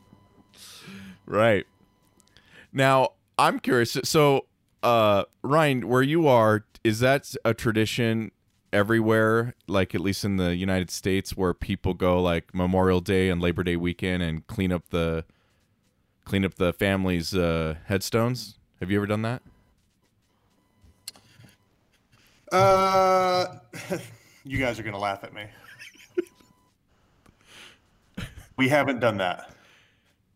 [1.27, 1.67] Right.
[2.73, 3.99] Now, I'm curious.
[4.05, 4.47] So,
[4.83, 8.31] uh, Ryan, where you are, is that a tradition
[8.73, 13.41] everywhere, like at least in the United States, where people go like Memorial Day and
[13.41, 15.25] Labor Day weekend and clean up the
[16.25, 18.59] clean up the family's uh, headstones?
[18.81, 19.43] Have you ever done that?
[22.53, 23.47] Uh,
[24.45, 25.45] you guys are gonna laugh at me.
[28.57, 29.55] we haven't done that.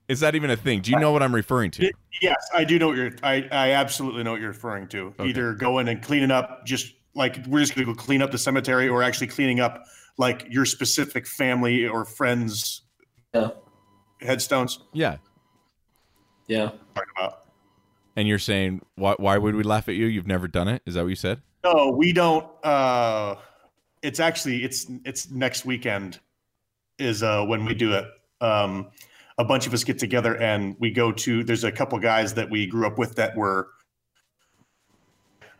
[0.09, 0.81] Is that even a thing?
[0.81, 1.90] Do you know what I'm referring to?
[2.22, 3.11] Yes, I do know what you're.
[3.22, 5.09] I I absolutely know what you're referring to.
[5.18, 5.29] Okay.
[5.29, 8.88] Either going and cleaning up, just like we're just gonna go clean up the cemetery,
[8.88, 9.85] or actually cleaning up
[10.16, 12.83] like your specific family or friends'
[13.35, 13.50] Yeah.
[14.22, 14.79] headstones.
[14.94, 15.16] Yeah.
[16.46, 16.70] Yeah.
[16.94, 17.42] Talking about.
[18.14, 20.07] And you're saying why why would we laugh at you?
[20.07, 20.83] You've never done it?
[20.87, 21.42] Is that what you said?
[21.66, 22.46] No, we don't.
[22.64, 23.35] Uh,
[24.00, 26.20] it's actually it's it's next weekend
[27.00, 28.05] is uh when we do it.
[28.40, 28.90] Um,
[29.38, 31.42] a bunch of us get together and we go to.
[31.42, 33.70] There's a couple guys that we grew up with that were.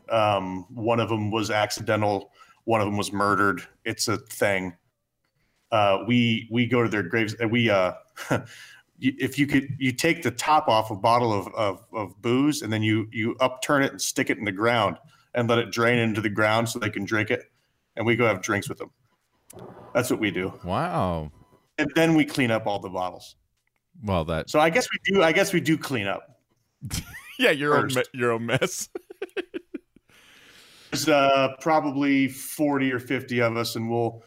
[0.09, 2.31] Um, one of them was accidental.
[2.65, 3.63] One of them was murdered.
[3.85, 4.75] It's a thing.
[5.73, 7.35] Uh, we we go to their graves.
[7.51, 7.95] We uh,
[9.01, 12.73] if you could, you take the top off a bottle of, of of booze and
[12.73, 14.99] then you you upturn it and stick it in the ground
[15.37, 17.43] and let it drain into the ground so they can drink it.
[17.95, 18.91] And we go have drinks with them.
[19.95, 20.53] That's what we do.
[20.65, 21.31] Wow.
[21.79, 23.37] And then we clean up all the bottles.
[24.03, 25.23] Well, that So I guess we do.
[25.23, 26.41] I guess we do clean up.
[27.39, 27.97] yeah, your own First.
[27.97, 28.89] me- your own mess.
[30.91, 34.23] There's uh, probably forty or fifty of us, and we'll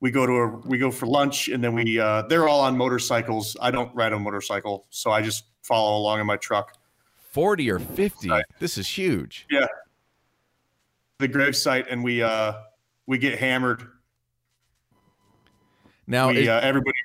[0.00, 2.76] we go to a we go for lunch, and then we uh, they're all on
[2.76, 3.56] motorcycles.
[3.60, 6.74] I don't ride a motorcycle, so I just follow along in my truck.
[7.30, 8.30] Forty or fifty.
[8.58, 9.46] This is huge.
[11.18, 12.52] The grave site, and we uh,
[13.06, 13.82] we get hammered.
[16.06, 16.96] Now, we is- uh, everybody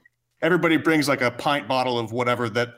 [0.43, 2.76] everybody brings like a pint bottle of whatever that,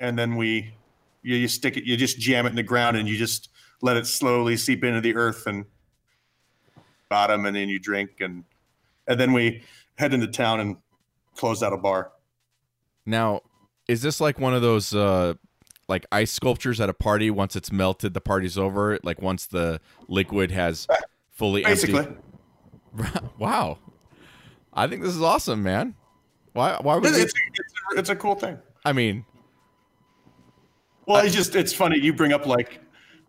[0.00, 0.74] and then we
[1.22, 3.96] you, you stick it, you just jam it in the ground, and you just let
[3.96, 5.64] it slowly seep into the earth and
[7.08, 8.42] bottom, and then you drink, and
[9.06, 9.62] and then we
[9.96, 10.76] head into town and
[11.36, 12.10] close out a bar.
[13.06, 13.42] now,
[13.86, 15.34] is this like one of those uh
[15.88, 17.30] like ice sculptures at a party?
[17.30, 18.98] Once it's melted, the party's over.
[19.02, 20.86] Like once the liquid has
[21.32, 22.06] fully Basically,
[22.94, 23.20] emptied.
[23.38, 23.78] Wow.
[24.72, 25.94] I think this is awesome, man.
[26.52, 26.78] Why?
[26.80, 27.34] Why would it's, we- it's,
[27.94, 28.58] a, it's a cool thing.
[28.84, 29.24] I mean,
[31.06, 32.80] Well, it's just it's funny you bring up like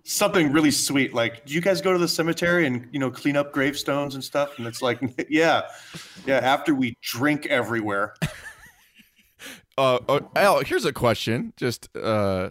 [0.04, 1.14] something really sweet.
[1.14, 4.24] Like, do you guys go to the cemetery and you know clean up gravestones and
[4.24, 4.58] stuff?
[4.58, 5.64] And it's like, yeah,
[6.26, 6.38] yeah.
[6.38, 8.14] After we drink everywhere,
[9.80, 11.54] uh, uh Al, here's a question.
[11.58, 12.50] Just uh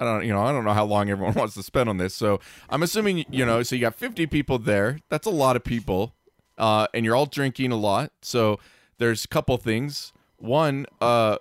[0.00, 2.14] I don't you know, I don't know how long everyone wants to spend on this.
[2.14, 4.98] So, I'm assuming you know, so you got 50 people there.
[5.08, 6.14] That's a lot of people.
[6.58, 8.12] Uh and you're all drinking a lot.
[8.22, 8.58] So,
[8.98, 10.12] there's a couple things.
[10.38, 11.38] One, uh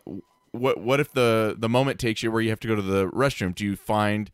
[0.52, 3.08] what what if the the moment takes you where you have to go to the
[3.10, 3.54] restroom?
[3.56, 4.30] Do you find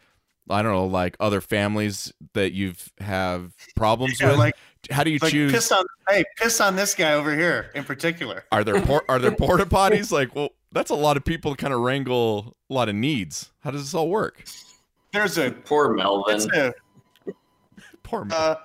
[0.50, 4.40] I don't know, like other families that you've have problems Yeah, with?
[4.40, 4.56] like-
[4.90, 5.52] how do you like choose?
[5.52, 8.46] piss on hey piss on this guy over here in particular.
[8.54, 10.12] Are there por- are there porta potties?
[10.13, 13.52] Like, well, that's a lot of people to kind of wrangle a lot of needs.
[13.62, 14.44] How does this all work?
[15.13, 16.36] There's a Poor Melvin.
[16.36, 16.74] it's a
[18.04, 18.38] Poor man.
[18.38, 18.56] uh,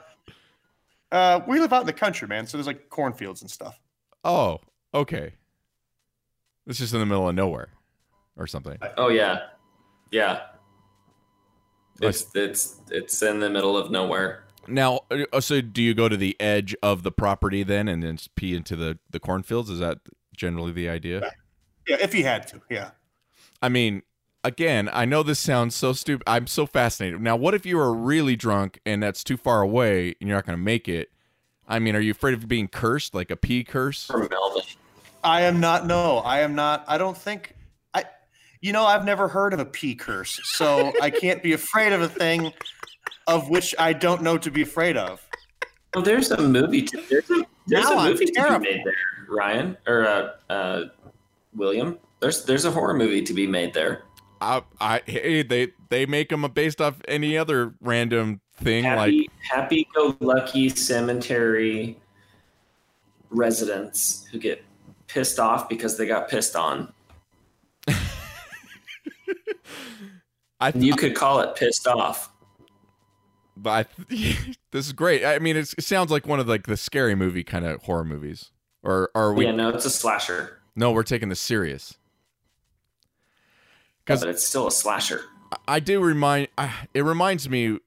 [1.11, 2.46] uh, we live out in the country, man.
[2.46, 3.79] So there's like cornfields and stuff.
[4.25, 4.61] oh,
[4.94, 5.35] okay.
[6.66, 7.70] It's just in the middle of nowhere,
[8.37, 8.79] or something.
[8.96, 9.46] Oh yeah,
[10.12, 10.42] yeah.
[12.01, 14.44] It's it's it's in the middle of nowhere.
[14.68, 18.18] Now, uh, so do you go to the edge of the property then, and then
[18.37, 19.70] pee into the the cornfields?
[19.70, 19.98] Is that
[20.37, 21.33] generally the idea?
[21.88, 22.90] Yeah, if he had to, yeah.
[23.61, 24.03] I mean,
[24.45, 26.25] again, I know this sounds so stupid.
[26.27, 27.21] I'm so fascinated.
[27.21, 30.47] Now, what if you are really drunk and that's too far away and you're not
[30.47, 31.11] going to make it?
[31.66, 34.07] I mean, are you afraid of being cursed, like a pee curse?
[34.07, 34.62] From Melvin.
[35.25, 35.87] I am not.
[35.87, 36.85] No, I am not.
[36.88, 37.55] I don't think.
[37.95, 38.05] I,
[38.61, 42.03] you know, I've never heard of a pee curse, so I can't be afraid of
[42.03, 42.53] a thing
[43.29, 45.27] of which I don't know to be afraid of.
[45.95, 46.83] Well, there's a movie.
[46.83, 48.95] To, there's a, there's Now a I'm movie to be made there,
[49.29, 50.85] Ryan or uh, uh,
[51.54, 51.98] William.
[52.20, 54.04] There's there's a horror movie to be made there.
[54.40, 59.30] I, I, hey, they they make them based off any other random thing, like Happy
[59.40, 61.98] Happy Go Lucky Cemetery
[63.30, 64.64] residents who get
[65.06, 66.92] pissed off because they got pissed on.
[70.60, 70.72] I.
[70.74, 72.30] You could call it pissed off.
[73.56, 74.04] But I,
[74.70, 75.24] this is great.
[75.24, 78.04] I mean, it's, it sounds like one of like the scary movie kind of horror
[78.04, 78.50] movies.
[78.82, 79.44] Or are we?
[79.44, 81.98] yeah, no, it's a slasher, No, we're taking this serious.
[84.04, 85.24] 'Cause- but it's still a slasher.
[85.68, 86.48] I do remind.
[86.58, 87.78] I it reminds me.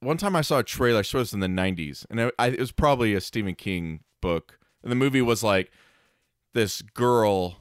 [0.00, 0.98] One time I saw a trailer.
[0.98, 4.00] I it was in the '90s, and it, I, it was probably a Stephen King
[4.22, 4.58] book.
[4.82, 5.70] And the movie was like
[6.54, 7.58] this girl,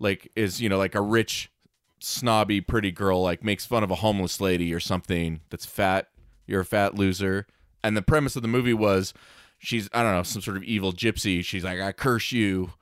[0.00, 1.52] like is you know like a rich,
[2.00, 6.08] snobby, pretty girl, like makes fun of a homeless lady or something that's fat.
[6.46, 7.46] You're a fat loser.
[7.84, 9.14] And the premise of the movie was
[9.58, 11.44] she's I don't know some sort of evil gypsy.
[11.44, 12.72] She's like I curse you,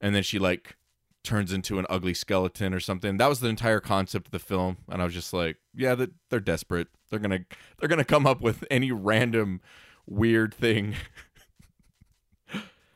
[0.00, 0.76] and then she like
[1.22, 3.18] turns into an ugly skeleton or something.
[3.18, 6.10] That was the entire concept of the film, and I was just like, yeah, that
[6.30, 6.88] they're desperate.
[7.10, 7.40] They're gonna
[7.78, 9.60] they're gonna come up with any random
[10.06, 10.94] weird thing.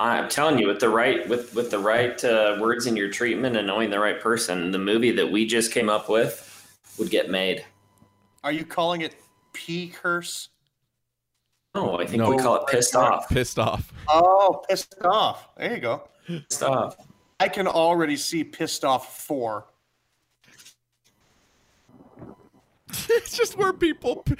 [0.00, 3.56] I'm telling you, with the right with with the right uh, words in your treatment
[3.56, 6.50] and knowing the right person, the movie that we just came up with
[6.98, 7.64] would get made.
[8.42, 9.16] Are you calling it
[9.52, 10.48] P curse?
[11.74, 12.30] No, I think No.
[12.30, 13.28] we call it pissed off.
[13.28, 13.92] Pissed off.
[14.08, 15.48] Oh, pissed off.
[15.56, 16.08] There you go.
[16.26, 16.96] Pissed off.
[17.40, 19.66] I can already see pissed off four.
[23.10, 24.36] it's just where people p-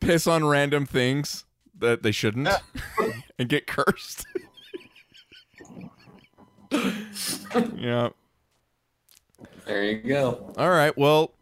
[0.00, 1.44] piss on random things
[1.78, 2.48] that they shouldn't
[3.38, 4.26] and get cursed.
[7.76, 8.08] yeah.
[9.66, 10.52] There you go.
[10.58, 10.96] All right.
[10.98, 11.32] Well,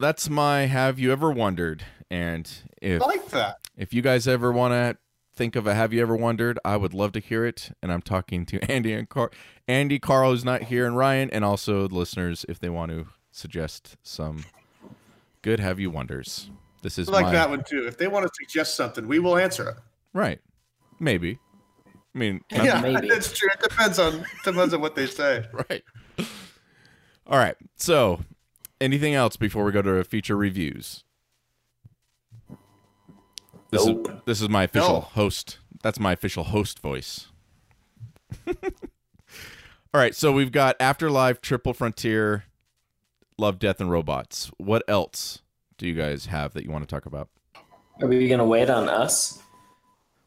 [0.00, 1.84] that's my have you ever wondered?
[2.10, 3.56] And if I like that.
[3.76, 4.96] if you guys ever want to
[5.34, 7.70] think of a have you ever wondered, I would love to hear it.
[7.82, 9.30] And I'm talking to Andy and Car-
[9.66, 13.06] Andy, Karl who's not here, and Ryan, and also the listeners if they want to
[13.30, 14.44] suggest some
[15.42, 16.50] good have you wonders.
[16.82, 17.86] This is I like my, that one too.
[17.86, 19.76] If they want to suggest something, we will answer it.
[20.12, 20.40] right.
[21.00, 21.38] Maybe.
[22.14, 23.08] I mean, Yeah, maybe.
[23.08, 23.48] that's true.
[23.52, 25.44] It depends on depends on what they say.
[25.70, 25.84] right.
[27.26, 27.54] All right.
[27.76, 28.20] So,
[28.80, 31.04] anything else before we go to feature reviews?
[33.70, 35.00] This is this is my official No.
[35.00, 35.58] host.
[35.82, 37.28] That's my official host voice.
[38.46, 38.54] All
[40.00, 42.44] right, so we've got Afterlife, Triple Frontier,
[43.38, 44.50] Love, Death, and Robots.
[44.58, 45.42] What else
[45.78, 47.28] do you guys have that you want to talk about?
[48.02, 49.42] Are we gonna wait on us?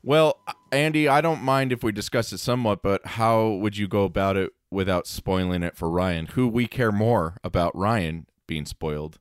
[0.04, 0.40] Well,
[0.72, 4.36] Andy, I don't mind if we discuss it somewhat, but how would you go about
[4.36, 9.20] it without spoiling it for Ryan, who we care more about Ryan being spoiled,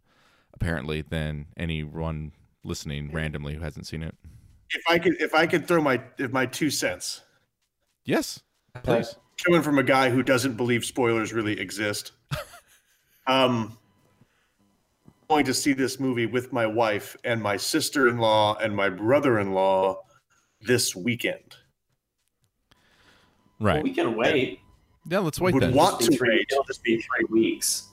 [0.54, 2.32] apparently, than anyone
[2.64, 4.14] listening randomly who hasn't seen it?
[4.70, 7.22] If I could if I could throw my if my two cents
[8.04, 8.40] Yes,
[8.82, 9.16] please.
[9.44, 12.12] coming from a guy who doesn't believe spoilers really exist.
[13.26, 13.76] um
[15.28, 19.96] going to see this movie with my wife and my sister-in-law and my brother-in-law
[20.60, 21.54] this weekend.
[23.60, 23.82] Right.
[23.82, 24.58] We can wait.
[25.08, 25.74] Yeah, let's wait Would then.
[25.74, 26.46] want to wait.
[26.50, 27.88] it'll just be three weeks.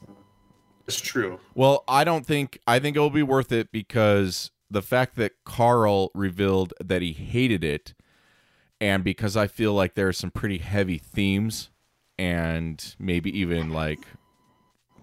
[0.88, 1.40] It's true.
[1.54, 6.12] Well, I don't think I think it'll be worth it because the fact that Karl
[6.14, 7.94] revealed that he hated it
[8.80, 11.70] and because I feel like there are some pretty heavy themes
[12.20, 14.00] and maybe even like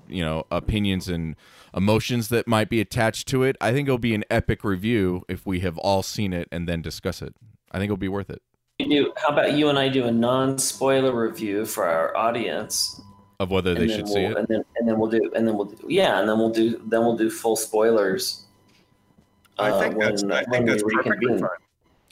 [0.09, 1.37] you know, opinions and
[1.75, 3.57] emotions that might be attached to it.
[3.61, 6.83] I think it'll be an epic review if we have all seen it and then
[6.83, 7.35] discuss it.
[7.73, 8.43] I think it'll be worth it.
[8.79, 9.13] Do.
[9.17, 13.01] How about you and I do a non-spoiler review for our audience,
[13.39, 14.37] Of whether they should we'll, see it.
[14.37, 16.79] and then and then we'll do and then we'll do yeah, and then we'll do
[16.87, 18.45] then we'll do full spoilers.
[19.59, 21.39] I uh, think that's when- I think that's perfectly reconvene.
[21.39, 21.59] fine.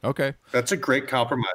[0.04, 0.34] Okay.
[0.50, 1.52] That's a great compromise.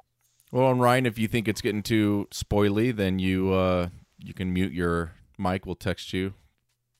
[0.51, 4.53] Well, and Ryan, if you think it's getting too spoily, then you uh you can
[4.53, 5.65] mute your mic.
[5.65, 6.33] We'll text you.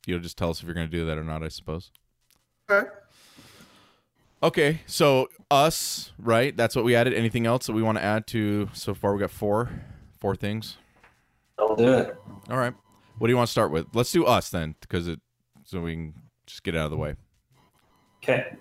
[0.06, 1.92] You'll just tell us if you're going to do that or not, I suppose.
[2.70, 2.90] Okay.
[4.44, 6.56] Okay, so us, right?
[6.56, 7.14] That's what we added.
[7.14, 9.14] Anything else that we want to add to so far?
[9.14, 9.70] We got four,
[10.20, 10.78] four things.
[11.58, 12.16] I'll do it.
[12.50, 12.74] All right.
[13.18, 13.88] What do you want to start with?
[13.94, 15.20] Let's do us then, because it
[15.64, 16.14] so we can
[16.46, 17.16] just get it out of the way.
[18.24, 18.56] Okay.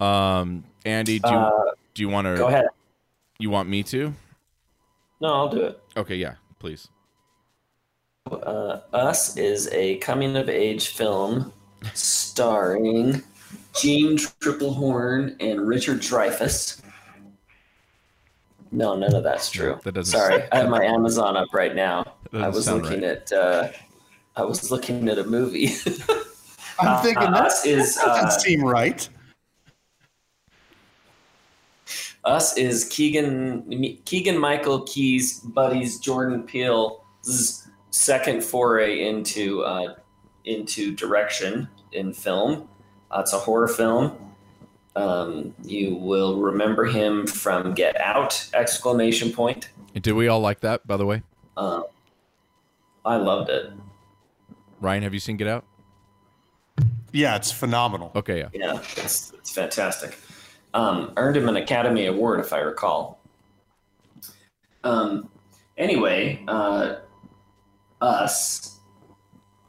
[0.00, 1.50] Um, Andy, do you, Uh,
[1.94, 2.36] do you want to?
[2.36, 2.66] go ahead.
[3.38, 4.14] You want me to?
[5.20, 5.80] No, I'll do it.
[5.96, 6.88] Okay, yeah, please.
[8.30, 11.52] Uh, Us is a coming of age film
[11.94, 13.22] starring
[13.80, 16.80] Jeanne Tripplehorn and Richard Dreyfuss.
[18.70, 19.80] No, none of that's true.
[19.84, 22.14] That doesn't- Sorry, I have my Amazon up right now.
[22.34, 23.10] I was looking right.
[23.10, 23.32] at.
[23.32, 23.68] Uh,
[24.36, 25.68] I was looking at a movie.
[26.80, 29.08] I'm thinking uh, that us doesn't uh, seem right.
[32.28, 39.94] Us is Keegan Keegan Michael Key's buddies Jordan Peele's second foray into uh,
[40.44, 42.68] into direction in film.
[43.10, 44.12] Uh, it's a horror film.
[44.94, 48.50] Um, you will remember him from Get Out!
[48.52, 49.70] Exclamation point.
[49.94, 51.22] And did we all like that, by the way?
[51.56, 51.84] Um,
[53.06, 53.72] I loved it.
[54.80, 55.64] Ryan, have you seen Get Out?
[57.10, 58.12] Yeah, it's phenomenal.
[58.14, 58.48] Okay, yeah.
[58.52, 60.18] Yeah, it's, it's fantastic.
[60.74, 63.18] Um, earned him an Academy Award, if I recall.
[64.84, 65.28] Um,
[65.76, 66.96] anyway, uh,
[68.00, 68.78] Us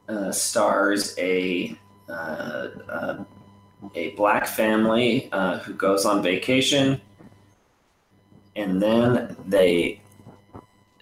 [0.07, 1.77] uh, stars a
[2.09, 3.23] uh, uh,
[3.95, 6.99] a black family uh, who goes on vacation,
[8.55, 10.01] and then they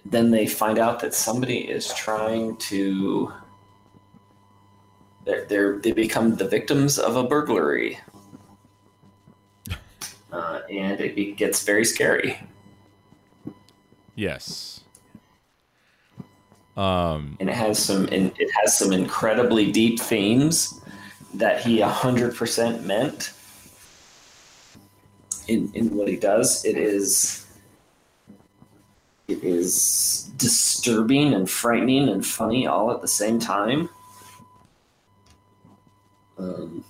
[0.04, 3.32] then they find out that somebody is trying to
[5.24, 7.98] they're, they're they become the victims of a burglary
[10.32, 12.38] uh, and it, it gets very scary.
[14.14, 14.80] Yes.
[16.76, 20.80] Um, and it has some and it has some incredibly deep themes
[21.34, 23.32] that he 100% meant
[25.48, 26.64] in in what he does.
[26.64, 27.46] It is
[29.26, 33.88] it is disturbing and frightening and funny all at the same time.
[36.38, 36.84] Um,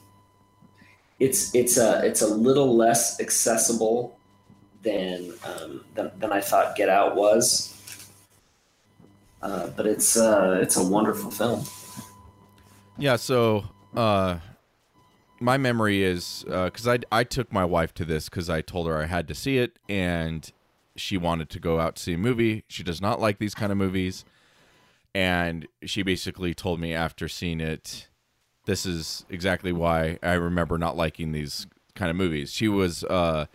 [1.18, 4.18] it's it's a it's a little less accessible
[4.82, 7.74] than um, than, than I thought Get Out was.
[9.40, 11.64] Uh, but it's uh, it's a wonderful film.
[12.96, 13.64] Yeah, so
[13.94, 14.38] uh,
[15.40, 18.98] my memory is because I I took my wife to this because I told her
[18.98, 20.50] I had to see it, and
[20.96, 22.64] she wanted to go out to see a movie.
[22.68, 24.24] She does not like these kind of movies,
[25.14, 28.08] and she basically told me after seeing it,
[28.68, 32.52] this is exactly why I remember not liking these kind of movies.
[32.52, 33.46] She was uh,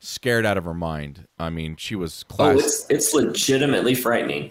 [0.00, 1.28] scared out of her mind.
[1.38, 4.50] I mean, she was oh it's it's legitimately frightening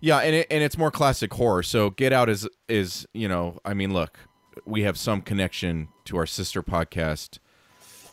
[0.00, 1.62] Yeah, and it, and it's more classic horror.
[1.62, 4.18] So Get Out is is you know, I mean, look,
[4.66, 7.38] we have some connection to our sister podcast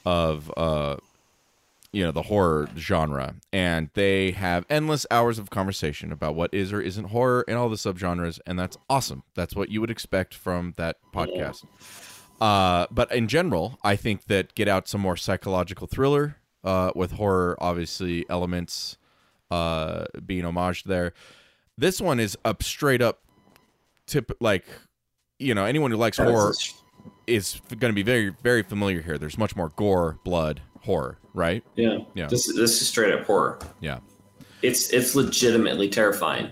[0.06, 0.96] of uh,
[1.92, 6.74] you know, the horror genre, and they have endless hours of conversation about what is
[6.74, 9.24] or isn't horror and all the subgenres, and that's awesome.
[9.36, 11.66] That's what you would expect from that podcast.
[12.40, 17.14] Uh, but in general, I think that Get Out's a more psychological thriller uh, with
[17.14, 18.98] horror, obviously elements
[19.50, 21.14] uh, being homaged there.
[21.78, 23.22] This one is up straight up
[24.08, 24.66] tip like
[25.40, 26.54] you know anyone who likes horror
[27.28, 29.18] is going to be very very familiar here.
[29.18, 31.64] There's much more gore, blood, horror, right?
[31.76, 32.28] yeah Yeah.
[32.28, 34.00] this this is straight up horror Yeah.
[34.62, 36.52] it's it's legitimately terrifying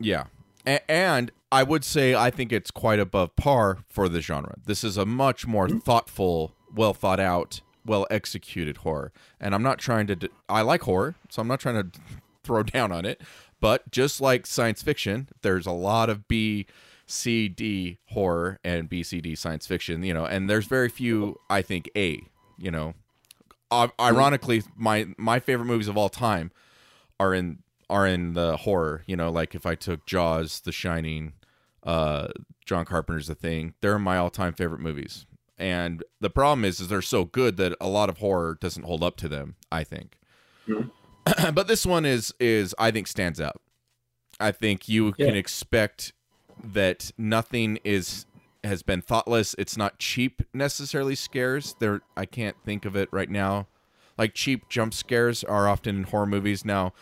[0.00, 0.24] Yeah.
[0.66, 4.56] A- and I would say I think it's quite above par for the genre.
[4.64, 5.78] This is a much more mm-hmm.
[5.78, 9.12] thoughtful, well thought out, well executed horror.
[9.40, 12.00] And I'm not trying to d- I like horror, so I'm not trying to
[12.42, 13.20] throw down on it,
[13.60, 16.66] but just like science fiction, there's a lot of B
[17.06, 21.38] C D horror and B C D science fiction, you know, and there's very few
[21.48, 22.22] I think A,
[22.58, 22.94] you know.
[23.70, 26.50] I- ironically, my my favorite movies of all time
[27.18, 27.58] are in
[27.90, 29.02] are in the horror.
[29.06, 31.32] You know, like if I took Jaws, The Shining,
[31.82, 32.28] uh,
[32.64, 35.26] John Carpenter's The Thing, they're my all time favorite movies.
[35.58, 39.02] And the problem is, is they're so good that a lot of horror doesn't hold
[39.02, 39.54] up to them.
[39.72, 40.18] I think,
[41.54, 43.60] but this one is is I think stands out.
[44.38, 45.26] I think you Yeah.
[45.26, 46.12] can expect
[46.62, 48.26] that nothing is
[48.64, 49.54] has been thoughtless.
[49.58, 51.76] It's not cheap necessarily scares.
[51.78, 53.68] There I can't think of it right now.
[54.18, 56.92] Like cheap jump scares are often in horror movies now.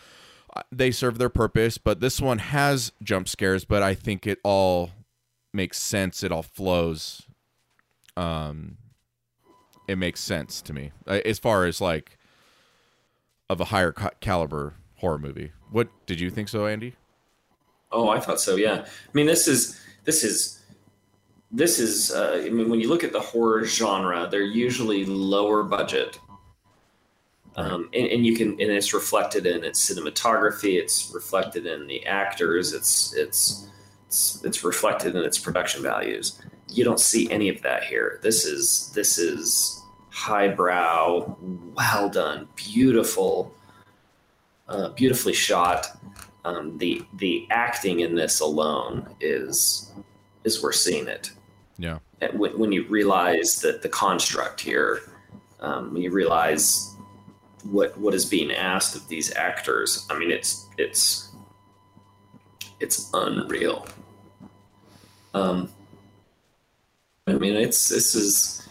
[0.55, 4.39] uh, They serve their purpose, but this one has jump scares, but I think it
[4.43, 4.91] all
[5.53, 6.21] makes sense.
[6.23, 7.23] It all flows.
[8.17, 8.77] Um
[9.87, 12.17] it makes sense to me uh, as far as like
[13.49, 15.51] of a higher ca- caliber horror movie.
[15.71, 16.95] What did you think so, Andy?
[17.95, 18.57] Oh, I thought so.
[18.57, 18.83] Yeah.
[18.85, 20.61] I mean, this is this is
[21.49, 22.11] this is.
[22.11, 26.19] Uh, I mean, when you look at the horror genre, they're usually lower budget,
[27.55, 30.77] um, and, and you can and it's reflected in its cinematography.
[30.77, 32.73] It's reflected in the actors.
[32.73, 33.69] It's it's
[34.07, 36.41] it's, it's reflected in its production values.
[36.69, 38.19] You don't see any of that here.
[38.23, 41.37] This is this is highbrow,
[41.75, 43.53] well done, beautiful,
[44.67, 45.87] uh, beautifully shot
[46.45, 49.91] um, the the acting in this alone is
[50.43, 51.31] is worth seeing it.
[51.77, 51.97] Yeah.
[52.33, 55.01] When, when you realize that the construct here,
[55.59, 56.95] um, when you realize
[57.63, 61.31] what what is being asked of these actors, I mean, it's it's
[62.79, 63.87] it's unreal.
[65.33, 65.69] Um,
[67.27, 68.69] I mean, it's this is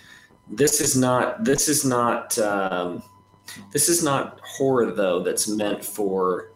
[0.48, 3.02] this is not this is not um,
[3.72, 6.53] this is not horror though that's meant for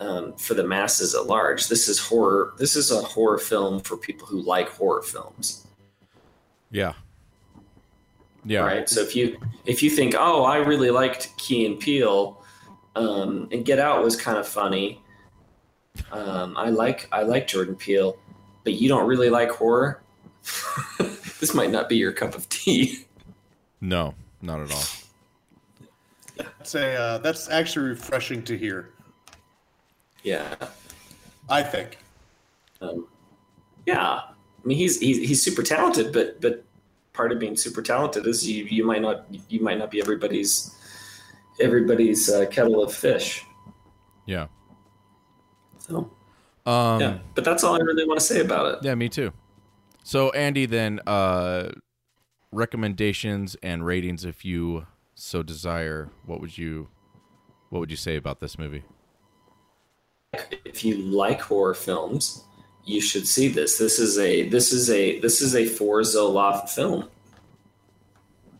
[0.00, 1.68] um, for the masses at large.
[1.68, 2.54] This is horror.
[2.58, 5.66] This is a horror film for people who like horror films,
[6.70, 6.92] Yeah.
[8.44, 8.60] Yeah.
[8.60, 8.88] right?
[8.88, 12.42] So if you if you think, oh, I really liked Key and Peele,
[12.94, 15.02] um, and Get Out was kind of funny.
[16.12, 18.16] Um, I like I like Jordan Peele,
[18.64, 20.02] but you don't really like horror.
[21.40, 23.04] this might not be your cup of tea.
[23.80, 24.84] No, not at all.
[26.36, 28.90] That's a uh, that's actually refreshing to hear.
[30.26, 30.54] Yeah.
[31.48, 31.98] I think.
[32.80, 33.06] Um,
[33.86, 34.32] yeah, I
[34.64, 36.64] mean he's, he's he's super talented, but but
[37.12, 40.76] part of being super talented is you you might not you might not be everybody's
[41.60, 43.44] everybody's uh, kettle of fish.
[44.26, 44.48] Yeah.
[45.78, 46.10] So
[46.66, 48.78] Um, yeah, but that's all I really want to say about it.
[48.82, 49.32] Yeah, me too.
[50.02, 51.70] So Andy, then uh
[52.50, 56.10] recommendations and ratings if you so desire.
[56.26, 56.88] What would you
[57.70, 58.82] what would you say about this movie?
[60.64, 62.44] If you like horror films,
[62.84, 63.78] you should see this.
[63.78, 67.08] This is a this is a this is a for Zoloft film.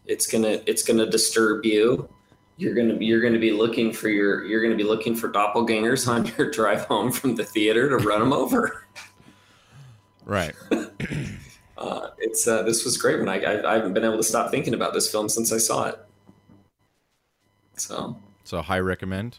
[0.05, 2.09] It's gonna it's gonna disturb you.
[2.57, 6.27] You're gonna you're gonna be looking for your you're gonna be looking for doppelgangers on
[6.39, 8.85] your drive home from the theater to run them over.
[10.25, 10.55] Right.
[11.79, 14.51] Uh, it's uh, this was great when I, I I haven't been able to stop
[14.51, 15.99] thinking about this film since I saw it.
[17.77, 19.39] So So high recommend.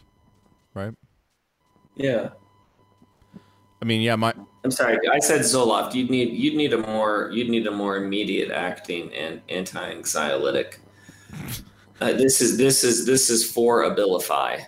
[0.72, 0.94] Right.
[1.98, 2.30] Yeah,
[3.82, 4.32] I mean, yeah, my
[4.64, 4.96] I'm sorry.
[5.12, 5.94] I said Zoloft.
[5.94, 10.78] You'd need you'd need a more you'd need a more immediate acting and anti-anxiolytic.
[12.00, 14.64] Uh, this is this is this is for Abilify.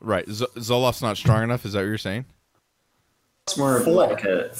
[0.00, 0.28] right.
[0.28, 1.64] Z- Zoloft's not strong enough.
[1.64, 2.24] Is that what you're saying?
[3.46, 3.94] It's more of Four.
[3.94, 4.50] like a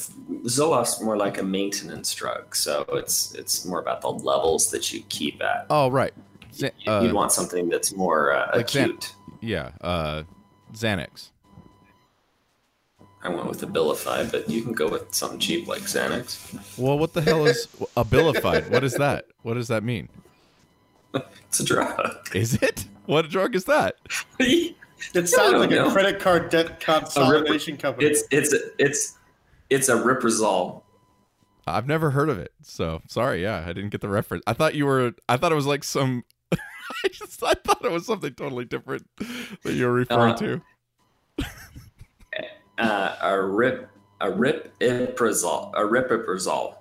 [0.45, 5.03] Zoloft's more like a maintenance drug, so it's it's more about the levels that you
[5.09, 5.67] keep at.
[5.71, 6.13] Oh, right.
[6.53, 9.15] Z- You- uh, You'd want something that's more uh, like Xan- acute.
[9.43, 9.73] Yeah.
[9.81, 10.23] Uh,
[10.73, 11.31] Xanax.
[13.25, 16.79] I went with Abilify, but you can go with something cheap like Xanax.
[16.79, 18.71] Well, what the hell is abilified?
[18.71, 19.27] What is that?
[19.43, 20.09] What does that mean?
[21.49, 22.35] It's a drug.
[22.35, 22.87] Is it?
[23.05, 23.97] What drug is that?
[25.15, 25.89] It sounds like know.
[25.89, 28.07] a credit card debt consolidation company.
[28.07, 29.19] It's it's it's
[29.69, 30.83] it's aripiprazole.
[31.67, 32.53] I've never heard of it.
[32.63, 33.43] So sorry.
[33.43, 34.45] Yeah, I didn't get the reference.
[34.47, 35.13] I thought you were.
[35.29, 36.25] I thought it was like some.
[37.05, 37.43] I just.
[37.43, 39.07] I thought it was something totally different
[39.63, 40.63] that you were referring Uh, to.
[42.79, 43.89] uh, a rip
[44.21, 46.77] aripiprazole a ripiprazole.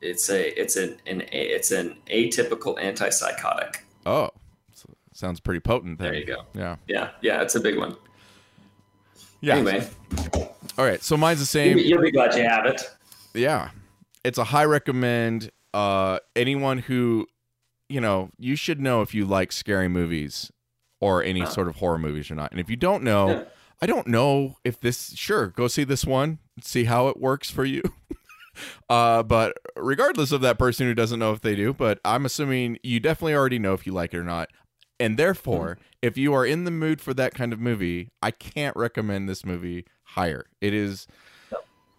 [0.00, 3.76] It's a it's an, an it's an atypical antipsychotic.
[4.04, 4.30] Oh,
[4.72, 5.98] so- sounds pretty potent.
[5.98, 6.10] Then.
[6.12, 6.42] There you go.
[6.54, 6.76] Yeah.
[6.88, 7.96] Yeah, yeah, it's a big one.
[9.40, 9.56] Yeah.
[9.56, 9.88] Anyway,
[10.78, 11.02] All right.
[11.02, 11.78] So mine's the same.
[11.78, 12.82] you'll be glad you have it.
[13.34, 13.70] yeah
[14.24, 17.26] it's a high recommend uh anyone who
[17.92, 20.50] you know you should know if you like scary movies
[21.00, 22.50] or any sort of horror movies or not.
[22.52, 23.46] And if you don't know
[23.80, 27.64] i don't know if this sure go see this one see how it works for
[27.64, 27.82] you.
[28.90, 32.76] Uh but regardless of that person who doesn't know if they do but i'm assuming
[32.82, 34.50] you definitely already know if you like it or not.
[35.00, 38.76] And therefore if you are in the mood for that kind of movie i can't
[38.76, 40.44] recommend this movie higher.
[40.60, 41.06] It is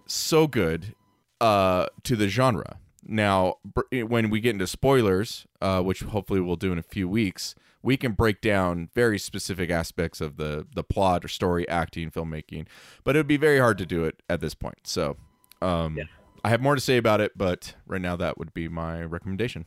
[0.05, 0.93] so good
[1.41, 2.77] uh, to the genre.
[3.05, 7.07] Now, br- when we get into spoilers, uh, which hopefully we'll do in a few
[7.09, 12.11] weeks, we can break down very specific aspects of the the plot or story, acting,
[12.11, 12.67] filmmaking.
[13.03, 14.87] But it would be very hard to do it at this point.
[14.87, 15.17] So,
[15.61, 15.97] um,
[16.43, 19.65] I have more to say about it, but right now that would be my recommendation.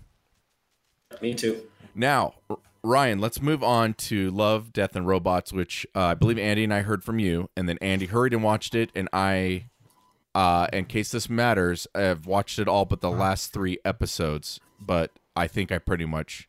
[1.20, 1.62] Me too.
[1.94, 6.38] Now, R- Ryan, let's move on to Love, Death, and Robots, which uh, I believe
[6.38, 9.66] Andy and I heard from you, and then Andy hurried and watched it, and I,
[10.36, 15.10] uh, in case this matters, I've watched it all but the last three episodes, but
[15.34, 16.48] I think I pretty much,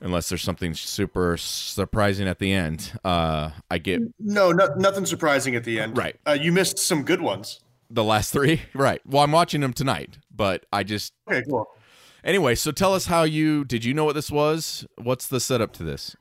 [0.00, 5.56] unless there's something super surprising at the end, uh, I get no, no, nothing surprising
[5.56, 5.96] at the end.
[5.96, 6.16] Right.
[6.26, 7.60] Uh, you missed some good ones.
[7.88, 8.60] the last three.
[8.74, 9.00] Right.
[9.06, 11.66] Well, I'm watching them tonight, but I just Okay, cool.
[12.24, 12.54] anyway.
[12.56, 13.84] So tell us how you did.
[13.86, 14.86] You know what this was?
[14.96, 16.14] What's the setup to this?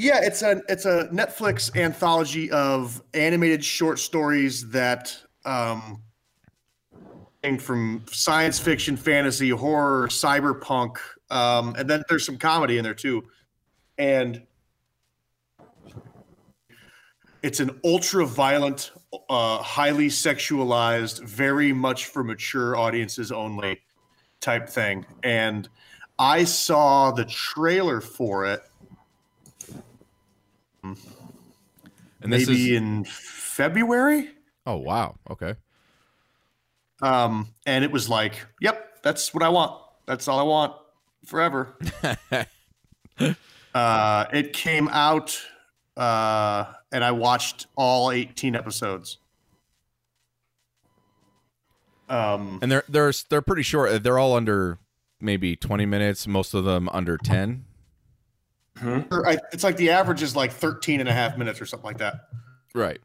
[0.00, 5.12] Yeah, it's a it's a Netflix anthology of animated short stories that
[5.44, 6.04] um
[7.58, 10.98] from science fiction, fantasy, horror, cyberpunk,
[11.30, 13.24] um, and then there's some comedy in there too.
[13.98, 14.40] And
[17.42, 18.92] it's an ultra violent,
[19.28, 23.80] uh, highly sexualized, very much for mature audiences only
[24.40, 25.06] type thing.
[25.24, 25.68] And
[26.20, 28.62] I saw the trailer for it
[32.22, 34.30] And this maybe is in February.
[34.66, 35.54] oh wow okay.
[37.00, 39.80] Um, and it was like, yep, that's what I want.
[40.06, 40.74] That's all I want
[41.26, 41.76] forever.
[43.74, 45.38] uh, it came out,
[45.96, 49.18] uh, and I watched all 18 episodes.
[52.08, 54.02] Um, And they're they're they're pretty short.
[54.02, 54.78] They're all under
[55.20, 57.64] maybe 20 minutes, most of them under 10.
[58.82, 61.98] I- it's like the average is like 13 and a half minutes or something like
[61.98, 62.28] that.
[62.74, 63.00] Right.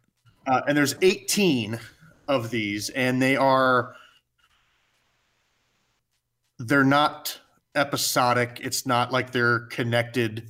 [0.45, 1.79] Uh, and there's 18
[2.27, 3.95] of these, and they are
[6.59, 7.39] they're not
[7.75, 8.59] episodic.
[8.61, 10.49] It's not like they're connected.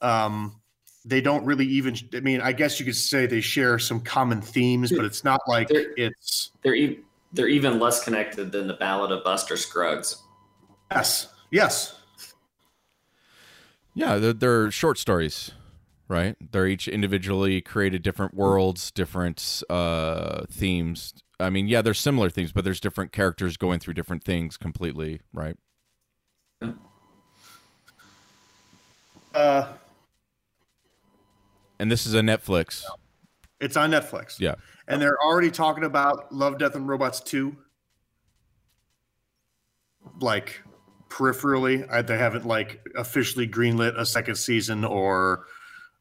[0.00, 0.60] Um,
[1.04, 1.96] they don't really even.
[2.14, 5.40] I mean, I guess you could say they share some common themes, but it's not
[5.48, 7.00] like They're- it's They're e-
[7.32, 10.16] they're even less connected than the Ballad of Buster Scruggs.
[10.90, 11.97] yes, yes,
[13.98, 15.50] Yeah, they're, they're short stories,
[16.06, 16.36] right?
[16.52, 21.14] They're each individually created different worlds, different uh themes.
[21.40, 25.20] I mean, yeah, there's similar themes, but there's different characters going through different things completely,
[25.32, 25.56] right?
[29.34, 29.72] uh,
[31.80, 32.84] And this is a Netflix.
[33.58, 34.38] It's on Netflix.
[34.38, 34.54] Yeah.
[34.86, 37.56] And they're already talking about Love, Death, and Robots 2.
[40.20, 40.62] Like
[41.08, 41.88] peripherally.
[41.90, 45.46] I, they haven't like officially greenlit a second season or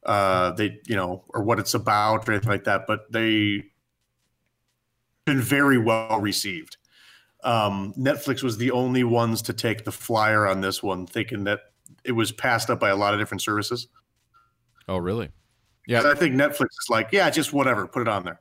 [0.05, 3.63] uh they you know or what it's about or anything like that, but they
[5.25, 6.77] been very well received.
[7.43, 11.59] Um Netflix was the only ones to take the flyer on this one, thinking that
[12.03, 13.87] it was passed up by a lot of different services.
[14.87, 15.29] Oh, really?
[15.87, 16.09] Yeah.
[16.09, 18.39] I think Netflix is like, yeah, just whatever, put it on there.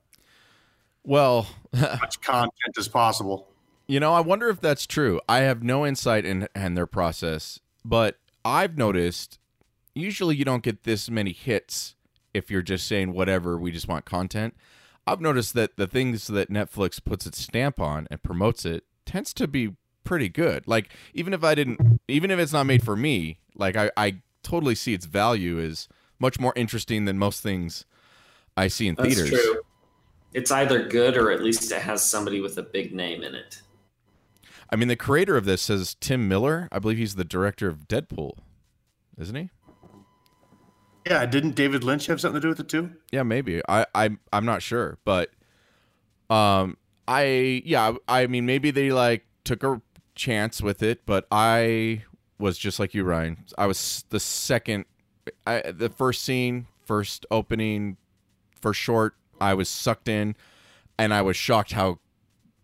[1.05, 3.49] Well, as Much content as possible.
[3.89, 5.20] You know, I wonder if that's true.
[5.28, 9.39] I have no insight in, in their process, but I've noticed
[9.95, 11.95] usually you don't get this many hits
[12.34, 14.55] if you're just saying whatever, we just want content.
[15.07, 19.32] I've noticed that the things that Netflix puts its stamp on and promotes it tends
[19.34, 20.66] to be pretty good.
[20.66, 24.16] Like even if I didn't even if it's not made for me, like I, I
[24.43, 27.84] totally see its value is much more interesting than most things
[28.57, 29.30] I see in That's theaters.
[29.30, 29.62] true.
[30.34, 33.62] It's either good or at least it has somebody with a big name in it.
[34.71, 36.69] I mean, the creator of this says Tim Miller.
[36.73, 38.39] I believe he's the director of Deadpool,
[39.19, 39.51] isn't he?
[41.09, 42.93] Yeah, didn't David Lynch have something to do with it too?
[43.12, 43.62] Yeah, maybe.
[43.69, 45.31] I I I'm not sure, but
[46.29, 49.81] um, I yeah, I mean, maybe they like took a
[50.17, 52.03] chance with it, but I
[52.39, 53.45] was just like you, Ryan.
[53.57, 54.87] I was the second,
[55.47, 57.99] I the first scene, first opening,
[58.61, 59.14] first short.
[59.41, 60.35] I was sucked in,
[60.99, 62.01] and I was shocked how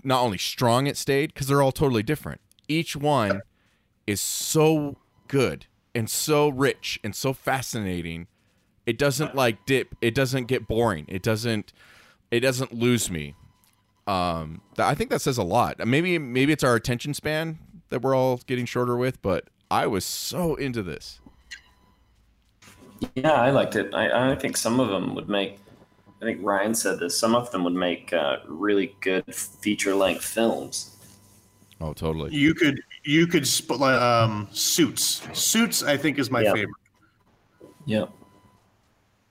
[0.05, 2.41] not only strong it stayed because they're all totally different.
[2.69, 3.43] Each one
[4.07, 4.97] is so
[5.29, 8.27] good and so rich and so fascinating.
[8.87, 9.95] It doesn't like dip.
[10.01, 11.07] It doesn't get boring.
[11.09, 11.73] It doesn't.
[12.31, 13.35] It doesn't lose me.
[14.07, 15.87] Um, I think that says a lot.
[15.87, 17.59] Maybe maybe it's our attention span
[17.91, 21.21] that we're all getting shorter with, but I was so into this.
[23.15, 23.95] Yeah, I liked it.
[23.95, 25.59] I, I think some of them would make.
[26.23, 27.19] I think Ryan said this.
[27.19, 30.97] Some of them would make uh, really good feature-length films.
[31.81, 32.33] Oh, totally.
[32.33, 35.21] You could you could sp- like, um Suits.
[35.33, 36.53] Suits I think is my Yeah.
[36.53, 36.77] favorite.
[37.87, 38.05] Yeah.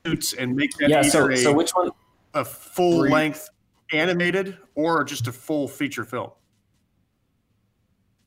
[0.06, 1.02] Suits and make that Yeah.
[1.04, 1.92] So, a, so which one?
[2.34, 3.50] a full length
[3.94, 6.32] animated or just a full feature film.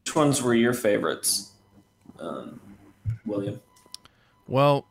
[0.07, 1.53] Which ones were your favorites,
[2.19, 2.61] um,
[3.27, 3.61] William?
[4.49, 4.87] Well,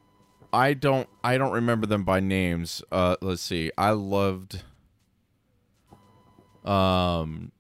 [0.54, 2.84] I don't I don't remember them by names.
[2.92, 3.72] Uh let's see.
[3.78, 4.64] I loved
[6.64, 7.52] um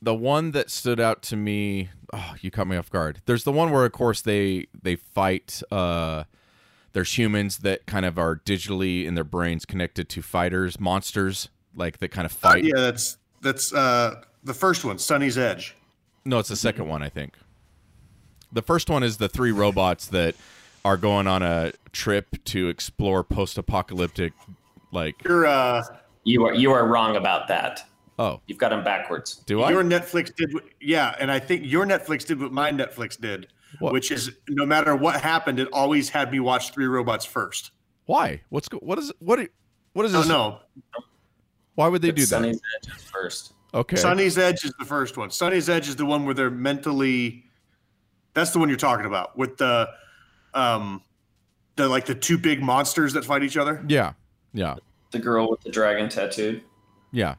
[0.00, 3.20] the one that stood out to me, oh, you caught me off guard.
[3.26, 6.24] There's the one where of course they they fight uh
[6.92, 11.98] there's humans that kind of are digitally in their brains connected to fighters, monsters like
[11.98, 12.64] that kind of fight.
[12.64, 15.74] Yeah, that's that's uh the first one, Sonnie's Edge.
[16.24, 17.34] No, it's the second one, I think.
[18.52, 20.34] The first one is the three robots that
[20.84, 24.32] are going on a trip to explore post-apocalyptic,
[24.92, 25.82] like Your uh
[26.24, 27.88] You are you are wrong about that.
[28.18, 29.36] oh, You've got them backwards.
[29.46, 29.70] do I?
[29.70, 30.50] your Netflix did
[30.80, 33.48] yeah, and I think your Netflix did what my Netflix did,
[33.80, 33.92] What?
[33.92, 37.72] which is no matter what happened, it always had me watch Three Robots first.
[38.06, 38.40] Why?
[38.48, 39.38] What's go- what is what?
[39.40, 39.48] i-
[39.92, 40.28] What is Oh this?
[40.28, 40.60] no,
[41.74, 42.42] Why would they Put do that?
[42.42, 43.52] Sonnie's Edge is first.
[43.74, 45.28] Okay, Sonnie's Edge is the first one.
[45.30, 47.44] Sonnie's Edge is the one where they're mentally.
[48.34, 49.88] That's the one you're talking about with the,
[50.54, 51.02] um,
[51.76, 53.84] the like the two big monsters that fight each other.
[53.88, 54.12] yeah,
[54.52, 54.76] yeah,
[55.10, 56.62] The girl with the dragon tattooed.
[57.12, 57.34] yeah.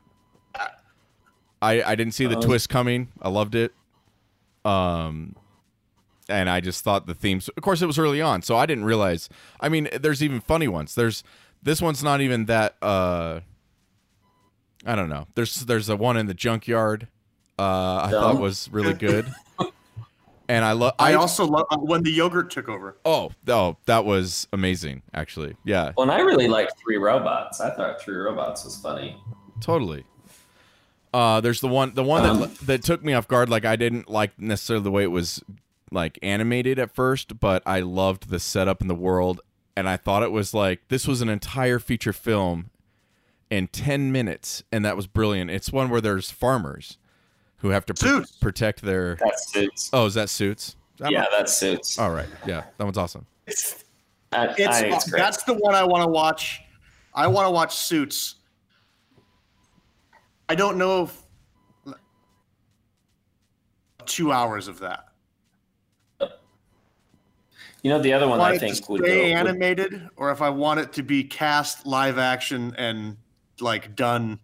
[1.62, 2.42] I I didn't see the Oh.
[2.42, 3.10] twist coming.
[3.22, 3.74] I loved it.
[4.64, 5.36] Um,
[6.30, 7.50] and I just thought the themes.
[7.50, 9.28] Of course, it was early on, so I didn't realize.
[9.60, 10.96] I mean, there's even funny ones.
[10.96, 11.22] There's
[11.62, 12.76] this one's not even that.
[12.82, 13.42] uh
[14.86, 15.28] I don't know.
[15.36, 17.08] There's there's a one in the junkyard.
[17.58, 19.26] Uh, I thought was really good.
[20.50, 20.96] And I love.
[20.98, 22.98] I also love when the yogurt took over.
[23.06, 25.04] Oh, oh, that was amazing.
[25.14, 27.62] Actually, yeah, Well, and I really liked Three Robots.
[27.62, 29.16] I thought Three Robots was funny.
[29.62, 30.06] totally.
[31.14, 33.48] Uh, there's the one, the one Um, that that took me off guard.
[33.50, 35.44] Like I didn't like necessarily the way it was
[35.92, 39.42] like animated at first, but I loved the setup in the world,
[39.78, 42.72] and I thought it was like this was an entire feature film
[43.52, 45.52] in ten minutes, and that was brilliant.
[45.52, 46.98] It's one where there's farmers
[47.60, 49.16] who have to pr- protect their.
[49.16, 49.90] That suits.
[49.94, 50.76] Oh, is that suits?
[51.02, 51.98] I'm yeah, not- that suits.
[52.00, 52.28] All right.
[52.46, 53.26] Yeah, that one's awesome.
[53.48, 53.84] It's,
[54.32, 55.20] I, It's, I it's great.
[55.20, 56.62] that's the one I want to watch.
[57.14, 58.36] I want to watch Suits.
[60.48, 61.96] I don't know if
[64.06, 65.06] two hours of that.
[67.82, 69.24] You know, the other one want I it to think would stay go.
[69.24, 73.16] would- animated, or if I want it to be cast live action and
[73.62, 74.40] like done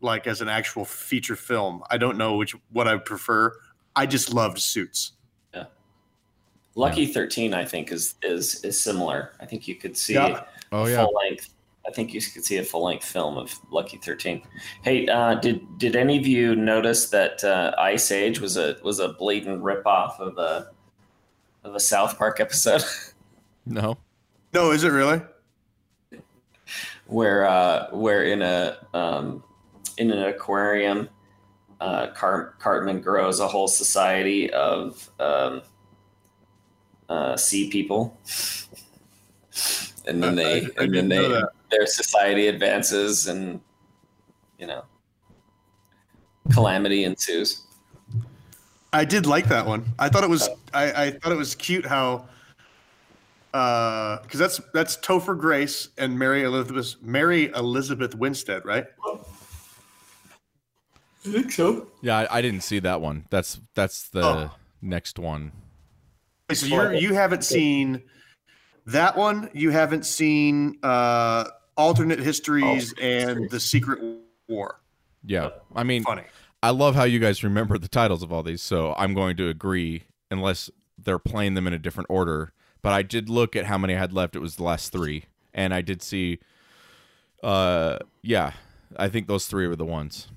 [0.00, 1.82] like as an actual feature film.
[1.90, 3.56] I don't know which what I prefer.
[3.94, 5.12] I just loved Suits.
[5.54, 5.64] Yeah.
[6.74, 9.32] Lucky Thirteen, I think, is is is similar.
[9.40, 10.44] I think you could see Yeah.
[10.72, 11.04] Oh a yeah.
[11.04, 11.52] full length.
[11.86, 14.42] I think you could see a full length film of Lucky Thirteen.
[14.82, 18.98] Hey, uh, did did any of you notice that uh, Ice Age was a was
[18.98, 20.70] a blatant ripoff of a
[21.64, 22.84] of a South Park episode
[23.66, 23.96] No.
[24.52, 25.20] No, is it really?
[27.06, 29.42] where uh, where in a um,
[29.98, 31.08] in an aquarium,
[31.80, 35.62] uh, Cart- Cartman grows a whole society of um,
[37.08, 38.18] uh, sea people,
[40.06, 43.60] and then they I- I and then they their society advances, and
[44.58, 44.84] you know,
[46.52, 47.62] calamity ensues.
[48.92, 49.84] I did like that one.
[49.98, 52.28] I thought it was I, I thought it was cute how
[53.52, 58.86] because that's that's Topher Grace and Mary Elizabeth Mary Elizabeth Winstead, right?
[61.24, 61.88] I think so.
[62.02, 63.24] Yeah, I, I didn't see that one.
[63.30, 64.50] That's that's the Oh.
[64.82, 65.52] next one.
[66.52, 68.02] So you you haven't seen
[68.86, 69.50] that one.
[69.52, 71.44] You haven't seen uh,
[71.76, 74.00] alternate histories Alternate and the Secret
[74.48, 74.80] War.
[75.24, 75.50] Yeah.
[75.74, 76.22] I mean, Funny.
[76.62, 79.48] I love how you guys remember the titles of all these, so I'm going to
[79.48, 82.52] agree unless they're playing them in a different order.
[82.82, 84.36] But I did look at how many I had left.
[84.36, 86.38] It was the last three, and I did see.
[87.42, 88.52] Uh, yeah,
[88.96, 90.28] I think those three were the ones.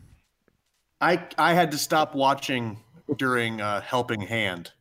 [1.02, 2.80] I I had to stop watching
[3.18, 4.72] during uh, Helping Hand.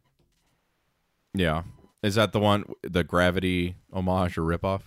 [1.35, 1.63] Yeah,
[2.03, 4.83] is that the one, the Gravity homage or ripoff?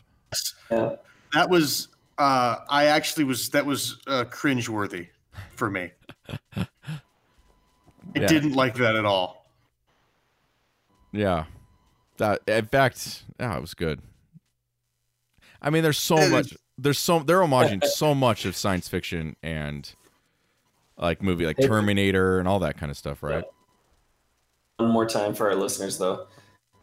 [0.70, 0.96] Yeah.
[1.34, 5.08] That was uh, I actually was that was uh, cringeworthy
[5.56, 5.92] for me.
[6.56, 6.68] I
[8.16, 8.28] Yeah.
[8.28, 9.50] didn't like that at all.
[11.14, 11.46] Yeah,
[12.18, 14.02] that in fact, yeah, it was good.
[15.62, 16.54] I mean, there's so much.
[16.78, 19.94] There's so they're homaging so much of science fiction and
[21.02, 23.43] like movie like Terminator and all that kind of stuff, right?
[24.78, 26.28] One more time for our listeners, though,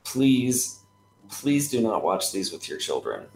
[0.04, 0.80] please,
[1.28, 3.26] please do not watch these with your children.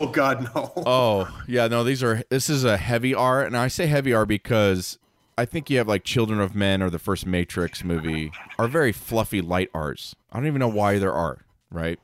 [0.00, 0.72] Oh God, no.
[0.76, 4.26] Oh yeah, no, these are this is a heavy R, and I say heavy R
[4.26, 4.98] because
[5.36, 8.92] I think you have like Children of Men or the first Matrix movie are very
[8.92, 10.16] fluffy light R's.
[10.32, 11.98] I don't even know why there are, right?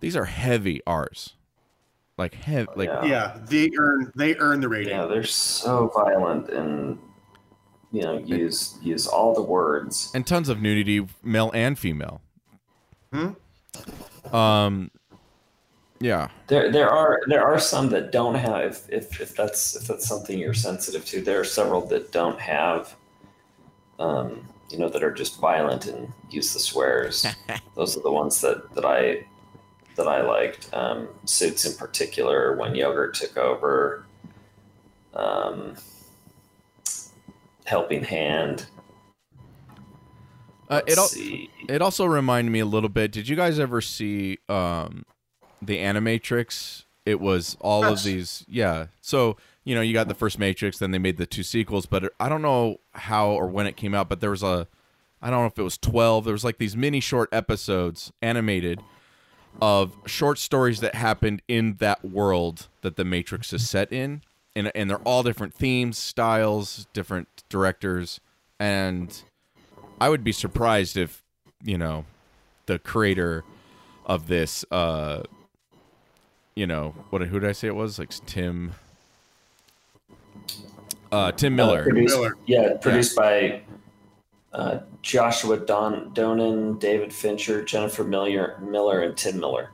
[0.00, 1.34] These are heavy R's,
[2.18, 3.04] like heavy, like Yeah.
[3.04, 4.94] yeah, they earn they earn the rating.
[4.96, 6.98] Yeah, they're so violent and
[7.92, 10.10] you know use use all the words.
[10.14, 12.20] and tons of nudity, male and female.
[13.12, 14.34] Hmm?
[14.34, 14.90] Um,
[16.00, 19.86] yeah, There there are there are some that don't have if, if if that's if
[19.86, 21.20] that's something you're sensitive to.
[21.22, 22.94] There are several that don't have.
[23.98, 27.24] Um, you know that are just violent and use the swears.
[27.76, 29.26] Those are the ones that that I
[29.96, 30.72] that I liked.
[30.72, 34.04] Um, Suits in particular, when yogurt took over.
[35.14, 35.76] Um,
[37.64, 38.66] helping hand.
[40.68, 41.08] uh, it al-
[41.74, 43.12] it also reminded me a little bit.
[43.12, 45.04] Did you guys ever see um,
[45.62, 46.84] the Animatrix?
[47.04, 48.86] It was all of these, yeah.
[49.00, 52.12] So you know, you got the first Matrix, then they made the two sequels, but
[52.20, 54.08] I don't know how or when it came out.
[54.08, 54.68] But there was a,
[55.22, 56.24] I don't know if it was twelve.
[56.24, 58.80] There was like these mini short episodes animated
[59.60, 64.22] of short stories that happened in that world that the Matrix is set in,
[64.54, 68.20] and and they're all different themes, styles, different directors,
[68.58, 69.22] and
[70.00, 71.22] I would be surprised if
[71.62, 72.04] you know
[72.66, 73.44] the creator
[74.04, 75.22] of this, uh,
[76.54, 77.98] you know, what who did I say it was?
[77.98, 78.72] Like Tim,
[81.10, 82.36] uh, Tim Uh, produced, Miller.
[82.46, 83.62] Yeah, produced by
[84.52, 89.70] uh, Joshua Don Donen, David Fincher, Jennifer Miller, Miller, and Tim Miller.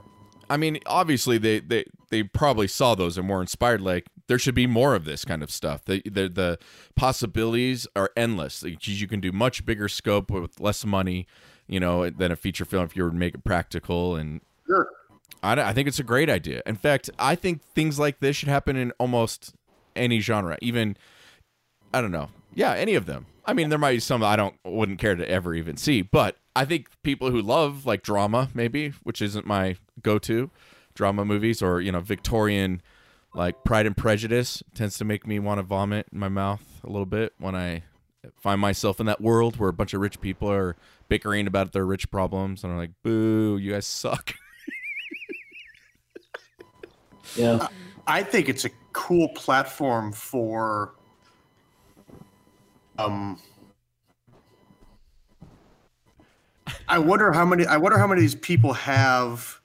[0.51, 3.81] I mean, obviously they they they probably saw those and were inspired.
[3.81, 5.85] Like there should be more of this kind of stuff.
[5.85, 6.59] The the, the
[6.95, 8.63] possibilities are endless.
[8.63, 11.27] Like, you can do much bigger scope with less money,
[11.67, 14.17] you know, than a feature film if you were to make it practical.
[14.17, 14.89] And Sure.
[15.43, 16.63] I, I think it's a great idea.
[16.67, 19.55] In fact, I think things like this should happen in almost
[19.97, 20.57] any genre.
[20.63, 20.97] Even
[21.93, 22.29] I don't know.
[22.55, 23.27] Yeah, any of them.
[23.45, 26.37] I mean, there might be some I don't wouldn't care to ever even see, but
[26.55, 30.51] I think people who love like drama, maybe, which isn't my go-to
[30.95, 32.83] drama movies, or you know, Victorian
[33.35, 36.89] like Pride and Prejudice tends to make me want to vomit in my mouth a
[36.89, 37.83] little bit when I
[38.41, 40.77] find myself in that world where a bunch of rich people are
[41.09, 44.35] bickering about their rich problems, and I'm like, "Boo, you guys suck."
[47.37, 47.69] Yeah,
[48.07, 50.93] I think it's a cool platform for
[53.05, 53.39] um
[56.89, 59.61] I wonder how many I wonder how many of these people have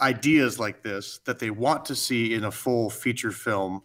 [0.00, 3.82] ideas like this that they want to see in a full feature film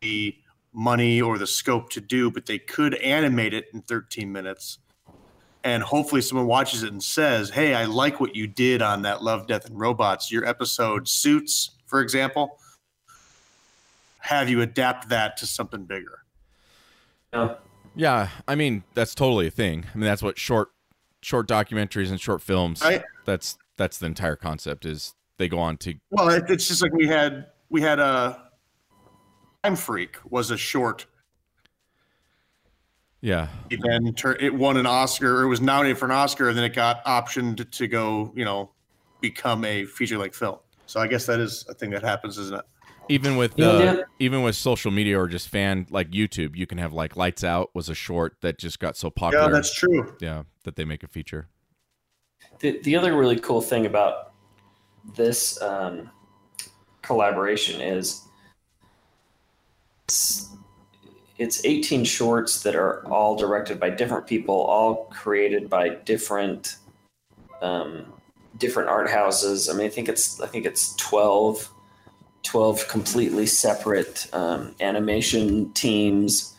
[0.00, 0.36] the
[0.72, 4.78] money or the scope to do but they could animate it in 13 minutes
[5.64, 9.22] and hopefully someone watches it and says, "Hey, I like what you did on that
[9.22, 10.30] Love, Death, and Robots.
[10.32, 12.58] Your episode Suits, for example.
[14.20, 16.19] Have you adapt that to something bigger?"
[17.32, 17.54] Yeah.
[17.96, 19.86] Yeah, I mean that's totally a thing.
[19.92, 20.68] I mean that's what short
[21.22, 22.80] short documentaries and short films.
[22.82, 23.02] Right.
[23.24, 27.06] That's that's the entire concept is they go on to Well, it's just like we
[27.06, 28.48] had we had a
[29.64, 31.06] Time Freak was a short.
[33.20, 35.38] yeah It then tur- it won an Oscar.
[35.38, 38.44] Or it was nominated for an Oscar, and then it got optioned to go, you
[38.44, 38.70] know,
[39.20, 40.58] become a feature length film.
[40.86, 42.64] So I guess that is a thing that happens, isn't it?
[43.10, 46.78] Even with uh, Dan- even with social media or just fan like YouTube, you can
[46.78, 49.46] have like Lights Out was a short that just got so popular.
[49.46, 50.14] Yeah, that's true.
[50.20, 51.48] yeah, that they make a feature.
[52.60, 54.32] The, the other really cool thing about
[55.16, 56.10] this um,
[57.02, 58.22] collaboration is
[60.04, 60.48] it's,
[61.38, 66.76] it's 18 shorts that are all directed by different people, all created by different
[67.62, 68.06] um,
[68.58, 69.68] different art houses.
[69.68, 71.72] I mean, I think it's I think it's 12,
[72.42, 76.54] 12 completely separate um, animation teams.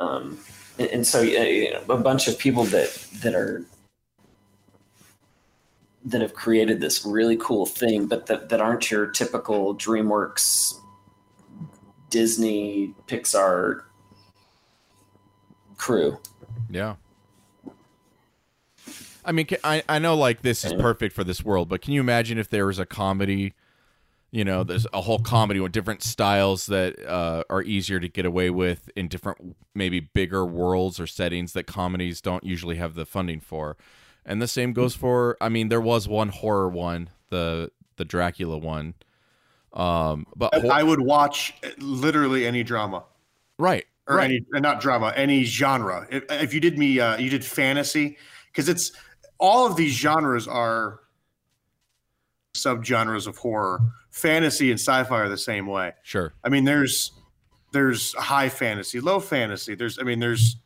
[0.00, 0.38] Um,
[0.78, 2.92] and, and so you know, a bunch of people that
[3.22, 3.64] that are
[6.04, 10.74] that have created this really cool thing, but that, that aren't your typical DreamWorks,
[12.10, 13.84] Disney, Pixar
[15.78, 16.18] crew.
[16.70, 16.96] Yeah.
[19.24, 22.00] I mean, I I know like this is perfect for this world, but can you
[22.00, 23.54] imagine if there was a comedy?
[24.34, 28.26] You know, there's a whole comedy with different styles that uh, are easier to get
[28.26, 33.06] away with in different, maybe bigger worlds or settings that comedies don't usually have the
[33.06, 33.76] funding for.
[34.26, 35.36] And the same goes for.
[35.40, 38.94] I mean, there was one horror one, the the Dracula one.
[39.72, 43.04] Um, but hor- I would watch literally any drama
[43.56, 44.24] right, or right.
[44.24, 46.08] any uh, not drama, any genre.
[46.10, 48.18] If, if you did me, uh, you did fantasy
[48.50, 48.90] because it's
[49.38, 51.02] all of these genres are
[52.56, 53.80] subgenres of horror.
[54.14, 55.92] Fantasy and sci-fi are the same way.
[56.04, 56.32] sure.
[56.44, 57.10] I mean, there's
[57.72, 59.74] there's high fantasy, low fantasy.
[59.74, 60.56] There's I mean, there's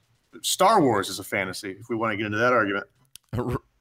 [0.42, 1.70] Star Wars is a fantasy.
[1.80, 2.84] If we want to get into that argument,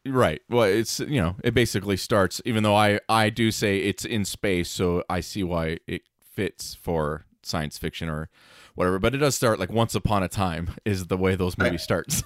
[0.05, 0.41] Right.
[0.49, 2.41] Well, it's you know, it basically starts.
[2.45, 6.75] Even though I I do say it's in space, so I see why it fits
[6.75, 8.29] for science fiction or
[8.75, 8.99] whatever.
[8.99, 12.23] But it does start like once upon a time is the way those movies starts.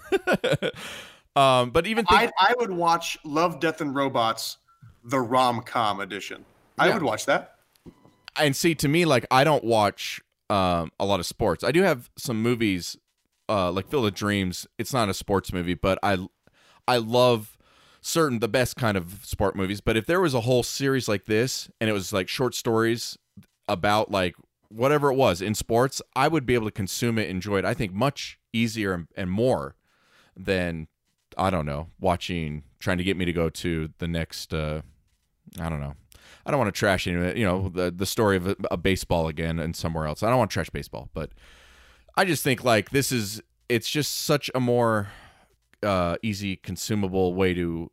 [1.36, 4.58] um, but even think, I I would watch Love, Death, and Robots,
[5.04, 6.46] the rom com edition.
[6.78, 6.94] I Yeah.
[6.96, 7.56] would watch that.
[8.38, 11.64] and see to me like I don't watch um a lot of sports.
[11.64, 12.98] I do have some movies
[13.50, 14.68] uh like Field of Dreams.
[14.78, 16.18] It's not a sports movie, but I
[16.88, 17.58] I love
[18.02, 19.82] certain the best kind of sport movies.
[19.82, 23.18] But if there was a whole series like this and it was like short stories
[23.68, 24.36] about like
[24.70, 27.66] whatever it was in sports, I would be able to consume it, enjoy it.
[27.66, 29.76] I think much easier and, and more
[30.38, 30.88] than
[31.38, 34.54] I don't know watching trying to get me to go to the next.
[34.54, 34.82] uh
[35.60, 35.96] I don't know.
[36.46, 37.40] I don't want to trash any.
[37.40, 40.24] You know, the the story of a, a baseball again and somewhere else.
[40.24, 41.32] I don't want to trash baseball, but
[42.16, 45.10] I just think like this is it's just such a more
[45.84, 47.92] uh, easy consumable way to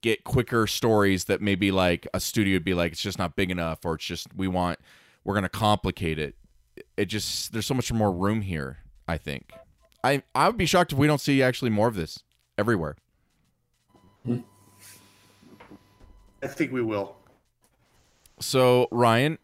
[0.00, 3.50] get quicker stories that maybe like a studio would be like it's just not big
[3.50, 4.78] enough or it's just we want
[5.24, 6.34] we're gonna complicate it.
[6.96, 8.78] It just there's so much more room here.
[9.08, 9.52] I think.
[10.02, 12.22] I I would be shocked if we don't see actually more of this
[12.58, 12.96] everywhere.
[16.42, 17.16] I think we will.
[18.38, 19.38] So, Ryan,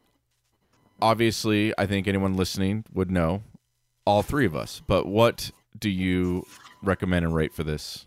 [1.00, 3.42] obviously, I think anyone listening would know
[4.06, 6.46] all three of us, but what do you
[6.82, 8.06] recommend and rate for this?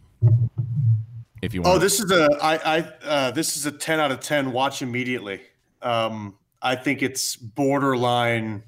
[1.41, 4.11] If you want, Oh, this is a I I uh, this is a ten out
[4.11, 4.51] of ten.
[4.51, 5.41] Watch immediately.
[5.81, 8.63] Um, I think it's borderline.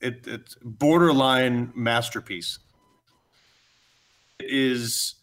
[0.00, 2.58] It, it's borderline masterpiece.
[4.38, 5.14] It is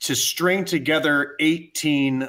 [0.00, 2.28] to string together eighteen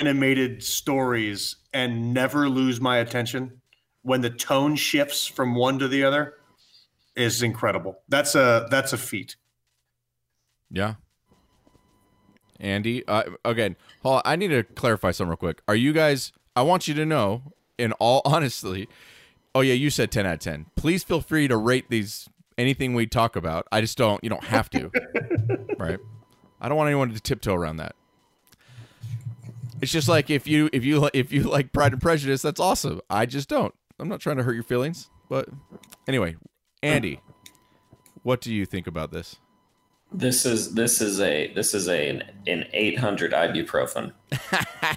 [0.00, 3.60] animated stories and never lose my attention
[4.02, 6.34] when the tone shifts from one to the other
[7.16, 7.98] is incredible.
[8.08, 9.36] That's a that's a feat.
[10.70, 10.94] yeah.
[12.58, 15.60] Andy, uh, again, on, I need to clarify something real quick.
[15.68, 16.32] Are you guys?
[16.54, 18.88] I want you to know, in all honestly.
[19.54, 20.66] Oh yeah, you said ten out of ten.
[20.76, 22.28] Please feel free to rate these
[22.58, 23.66] anything we talk about.
[23.72, 24.22] I just don't.
[24.22, 24.90] You don't have to.
[25.78, 25.98] right?
[26.60, 27.95] I don't want anyone to tiptoe around that.
[29.80, 33.00] It's just like if you if you if you like Pride and Prejudice, that's awesome.
[33.10, 33.74] I just don't.
[33.98, 35.48] I'm not trying to hurt your feelings, but
[36.06, 36.36] anyway,
[36.82, 37.20] Andy,
[38.22, 39.36] what do you think about this?
[40.12, 44.12] This is this is a this is a an, an 800 ibuprofen.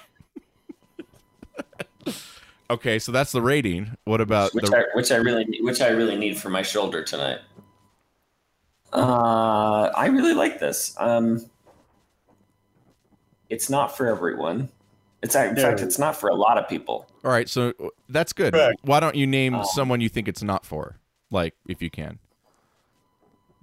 [2.72, 3.98] Okay, so that's the rating.
[4.04, 4.78] What about which the?
[4.78, 7.40] I which I really which I really need for my shoulder tonight.
[8.94, 10.96] Uh, I really like this.
[11.00, 11.46] Um,
[13.50, 14.70] it's not for everyone.
[15.22, 15.62] It's in No.
[15.62, 17.06] fact, it's not for a lot of people.
[17.26, 17.74] All right, so
[18.08, 18.54] that's good.
[18.54, 18.80] Correct.
[18.84, 20.98] Why don't you name Um, someone you think it's not for?
[21.30, 22.20] Like, if you can.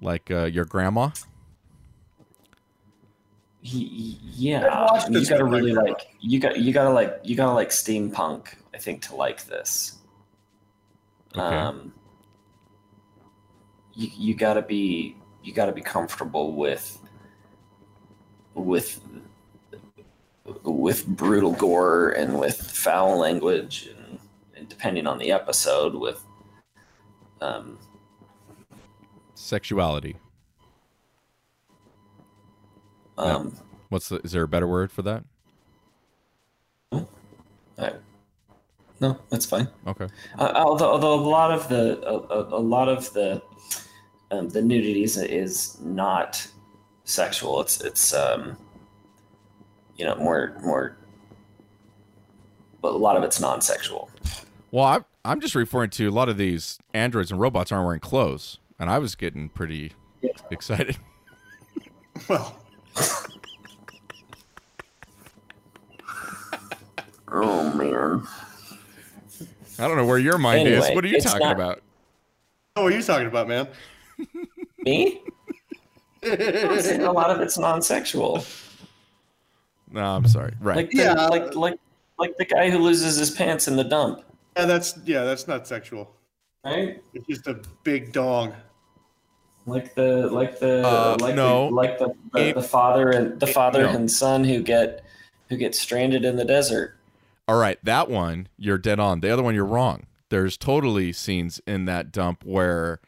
[0.01, 1.11] Like uh, your grandma.
[3.63, 5.91] He, yeah, you gotta really grandma.
[5.91, 8.49] like you got you gotta like you gotta like steampunk.
[8.75, 9.97] I think to like this.
[11.35, 11.41] Okay.
[11.57, 11.93] Um,
[13.95, 16.99] you you gotta be you gotta be comfortable with
[18.55, 19.01] with
[20.63, 24.19] with brutal gore and with foul language and,
[24.57, 26.23] and depending on the episode with
[27.41, 27.79] um
[29.35, 30.17] Sexuality.
[33.19, 33.55] um
[33.89, 34.17] What's the?
[34.25, 35.25] Is there a better word for that?
[37.79, 37.93] I-
[38.99, 40.07] no that's fine Okay.
[40.39, 43.43] Uh, although, although a lot of the a, a, a lot of the
[44.31, 46.45] um, the nudity is, is not
[47.05, 47.61] sexual.
[47.61, 48.57] It's it's um,
[49.97, 50.97] you know more more,
[52.83, 54.11] but a lot of it's non-sexual.
[54.71, 58.01] Well, I'm I'm just referring to a lot of these androids and robots aren't wearing
[58.01, 59.93] clothes, and I was getting pretty
[60.23, 60.31] Yeah.
[60.51, 60.97] excited.
[62.29, 62.57] Well,
[67.29, 68.23] Oh man!
[69.79, 70.89] I don't know where your mind is.
[70.91, 71.83] What are you talking not- about?
[72.77, 73.69] Oh, what are you talking about, man?
[74.79, 75.21] Me?
[76.23, 78.45] I'm saying a lot of it's non-sexual.
[79.97, 80.53] No, I'm sorry.
[80.61, 80.77] Right.
[80.77, 81.27] Like the, Yeah.
[81.29, 81.79] like like
[82.19, 84.23] like the guy who loses his pants in the dump,
[84.57, 86.15] Yeah, that's yeah, that's not sexual.
[86.65, 87.03] right?
[87.15, 88.55] It's just a big dong.
[89.67, 91.69] Like the like the Uh, like no.
[91.69, 93.89] the, like the the, It- the father and the it- father no.
[93.91, 95.03] and son who get
[95.49, 96.95] who get stranded in the desert.
[97.49, 99.21] All right, that one you're dead on.
[99.21, 100.07] The other one you're wrong.
[100.29, 103.01] There's totally scenes in that dump where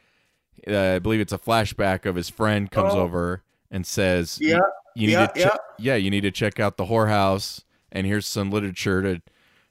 [0.66, 3.01] uh, I believe it's a flashback of his friend comes Oh.
[3.01, 4.61] over and says, Yeah,
[4.99, 8.26] you need yeah, to che- yeah, you need to check out the whorehouse, and here's
[8.26, 9.22] some literature to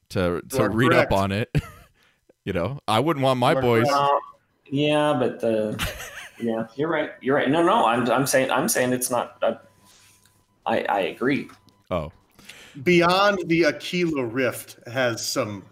[0.10, 1.12] to to are read correct.
[1.12, 1.54] up on it."
[2.46, 3.90] you know, I wouldn't want my You are boys.
[3.90, 4.24] correct.
[4.70, 5.78] Yeah, but the
[6.40, 7.12] yeah, you're right.
[7.22, 7.50] You're right.
[7.50, 9.38] No, no, I'm I'm saying I'm saying it's not.
[9.42, 9.56] Uh,
[10.66, 11.50] I I agree.
[11.92, 12.12] Oh,
[12.84, 15.66] Beyond the Aquila Rift has some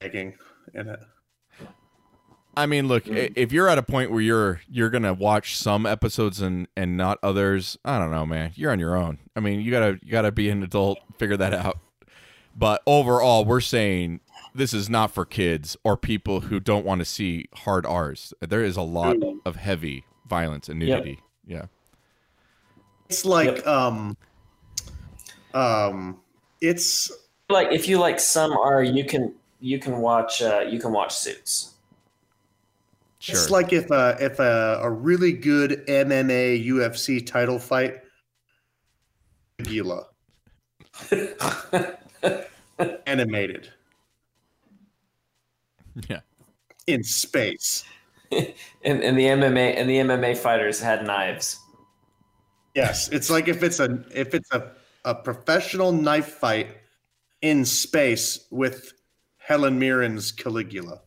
[0.00, 0.34] making
[0.74, 1.00] in it.
[2.58, 3.16] I mean, look, Mm.
[3.16, 6.96] i if you're at a point where you're you're gonna watch some episodes and and
[6.96, 8.52] not others, I don't know, man.
[8.56, 9.18] You're on your own.
[9.36, 11.78] I mean, you gotta you gotta be an adult, figure that out.
[12.56, 14.20] But overall, we're saying
[14.54, 18.34] this is not for kids or people who don't want to see hard R's.
[18.40, 19.38] There is a lot Mm.
[19.46, 20.98] of heavy violence and Yep.
[20.98, 21.20] nudity.
[21.46, 21.66] Yeah.
[23.08, 23.66] It's like Yep.
[23.66, 24.16] um
[25.54, 26.20] um
[26.60, 27.10] it's
[27.48, 31.14] Like if you like some are you can you can watch uh, you can watch
[31.16, 31.74] Suits.
[33.20, 33.34] Sure.
[33.34, 37.96] it's like if a if a, a really good MMA UFC title fight
[39.60, 40.06] Aquila
[43.06, 43.70] animated
[46.08, 46.20] yeah.
[46.86, 47.84] in space.
[48.32, 48.52] and
[48.84, 51.58] and the MMA and the MMA fighters had knives.
[52.74, 54.72] Yes, it's like if it's a if it's a,
[55.04, 56.76] a professional knife fight
[57.42, 58.92] in space with
[59.38, 61.00] Helen Mirren's Caligula.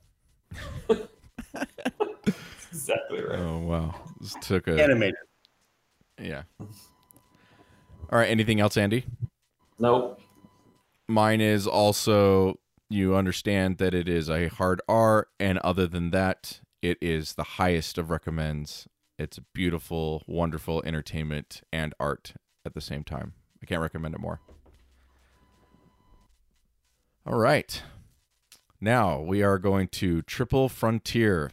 [2.71, 3.37] Exactly right.
[3.37, 3.93] Oh wow.
[4.21, 5.15] This took a Animated.
[6.17, 6.43] yeah.
[6.59, 6.67] All
[8.11, 8.29] right.
[8.29, 9.03] Anything else, Andy?
[9.77, 10.21] Nope.
[11.09, 16.61] Mine is also you understand that it is a hard R, and other than that,
[16.81, 18.87] it is the highest of recommends.
[19.19, 22.33] It's beautiful, wonderful entertainment and art
[22.65, 23.33] at the same time.
[23.61, 24.39] I can't recommend it more.
[27.25, 27.81] All right.
[28.81, 31.51] Now we are going to Triple Frontier.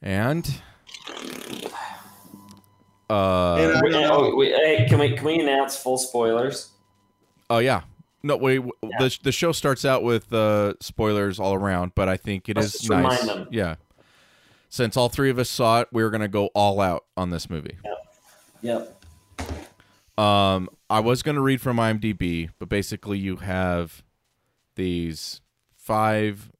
[0.00, 0.46] And
[3.08, 6.70] uh And I- oh, wait, hey, can we can we announce full spoilers?
[7.50, 7.82] Oh yeah.
[8.22, 8.56] No, wait.
[8.56, 12.56] w The the show starts out with uh, spoilers all around, but I think it
[12.56, 13.22] Let's is just nice.
[13.22, 13.48] remind them.
[13.52, 13.76] Yeah.
[14.68, 17.48] Since all three of us saw it, we are gonna go all out on this
[17.48, 17.76] movie.
[18.62, 19.00] Yep.
[20.18, 24.02] Um, I was gonna read from IMDb, but basically you have
[24.76, 25.40] these
[25.76, 26.50] five,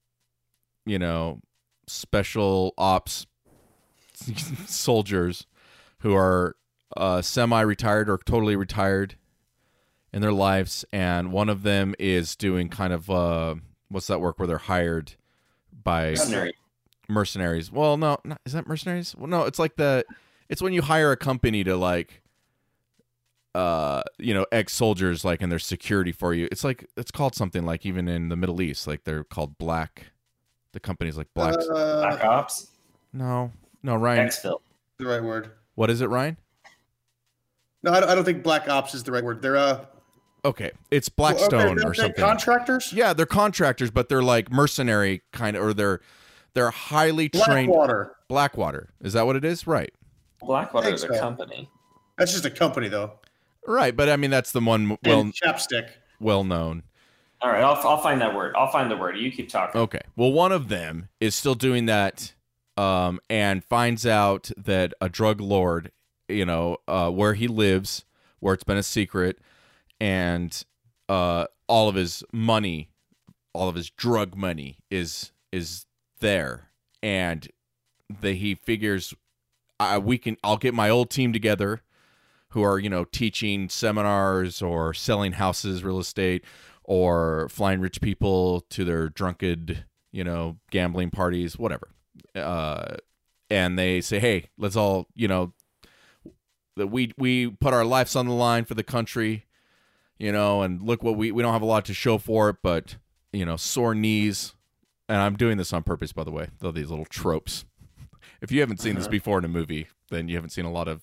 [0.85, 1.41] you know,
[1.87, 3.27] special ops
[4.67, 5.47] soldiers
[6.01, 6.57] who are
[6.97, 9.17] uh, semi-retired or totally retired
[10.13, 13.55] in their lives, and one of them is doing kind of uh,
[13.89, 15.15] what's that work where they're hired
[15.85, 16.55] by Mercenary.
[17.09, 17.71] mercenaries.
[17.71, 19.15] Well, no, not, is that mercenaries?
[19.17, 20.05] Well, no, it's like the
[20.49, 22.23] it's when you hire a company to like
[23.55, 26.49] uh you know ex soldiers like and their security for you.
[26.51, 30.07] It's like it's called something like even in the Middle East like they're called black.
[30.73, 31.55] The company's like black.
[31.55, 32.69] Uh, Black Ops,
[33.13, 33.51] no,
[33.83, 34.29] no, Ryan.
[34.29, 34.61] Exfil.
[34.99, 35.51] the right word.
[35.75, 36.37] What is it, Ryan?
[37.83, 39.41] No, I don't, I don't think Black Ops is the right word.
[39.43, 39.85] They're uh,
[40.45, 42.25] Okay, it's well, okay, Blackstone or they're something.
[42.25, 42.93] Contractors.
[42.93, 46.01] yeah, they're contractors, but they're like mercenary kind of, or they're
[46.55, 47.69] they're highly trained.
[47.69, 48.17] Blackwater.
[48.29, 48.89] Blackwater.
[49.03, 49.67] Is that what it is?
[49.67, 49.93] Right.
[50.41, 51.23] Blackwater is a Think so.
[51.23, 51.71] company.
[52.17, 53.13] That's just a company, though.
[53.67, 55.91] Right, but I mean that's the one well and chapstick.
[56.21, 56.83] well known.
[57.43, 58.55] All right, I'll, I'll find that word.
[58.57, 59.19] I'll find the word.
[59.19, 59.81] You keep talking.
[59.81, 60.01] Okay.
[60.17, 62.33] Well, one of them is still doing that
[62.77, 65.93] um, and finds out that a drug lord,
[66.29, 68.05] you know, uh, where he lives,
[68.41, 69.39] where it's been a secret,
[70.01, 70.65] and
[71.09, 72.91] uh, all of his money,
[73.53, 75.87] all of his drug money is is
[76.21, 76.71] there,
[77.03, 77.49] and
[78.21, 79.15] that he figures,
[79.81, 81.83] I, we can, I'll get my old team together,
[82.57, 86.43] who are you know teaching seminars or selling houses, real estate,
[86.85, 91.91] or flying rich people to their drunkard, you know, gambling parties, whatever.
[92.35, 92.97] Uh,
[93.51, 95.53] and they say, "Hey, let's all, you know,
[96.77, 99.45] that we we put our lives on the line for the country,
[100.19, 102.57] you know, and look what we we don't have a lot to show for it,
[102.63, 102.97] but
[103.35, 104.55] you know, sore knees."
[105.11, 106.49] And I'm doing this on purpose, by the way.
[106.61, 107.67] Though these little tropes.
[108.41, 109.11] If you haven't seen this Uh-huh.
[109.11, 111.03] before in a movie, then you haven't seen a lot of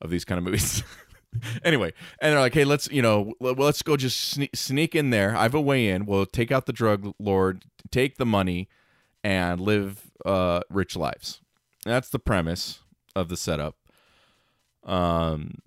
[0.00, 0.82] of these kind of movies.
[1.64, 5.36] anyway, and they're like, "Hey, let's you know, let's go just sneak, sneak in there.
[5.36, 6.06] I have a way in.
[6.06, 8.68] We'll take out the drug lord, take the money,
[9.22, 11.40] and live uh, rich lives."
[11.84, 12.80] That's the premise
[13.14, 13.76] of the setup.
[14.84, 15.58] Um,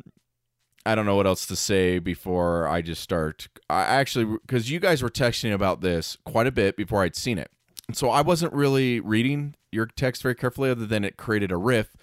[0.86, 3.48] I don't know what else to say before I just start.
[3.70, 7.38] I actually because you guys were texting about this quite a bit before I'd seen
[7.38, 7.52] it,
[7.94, 11.96] so I wasn't really reading your text very carefully, other than it created a riff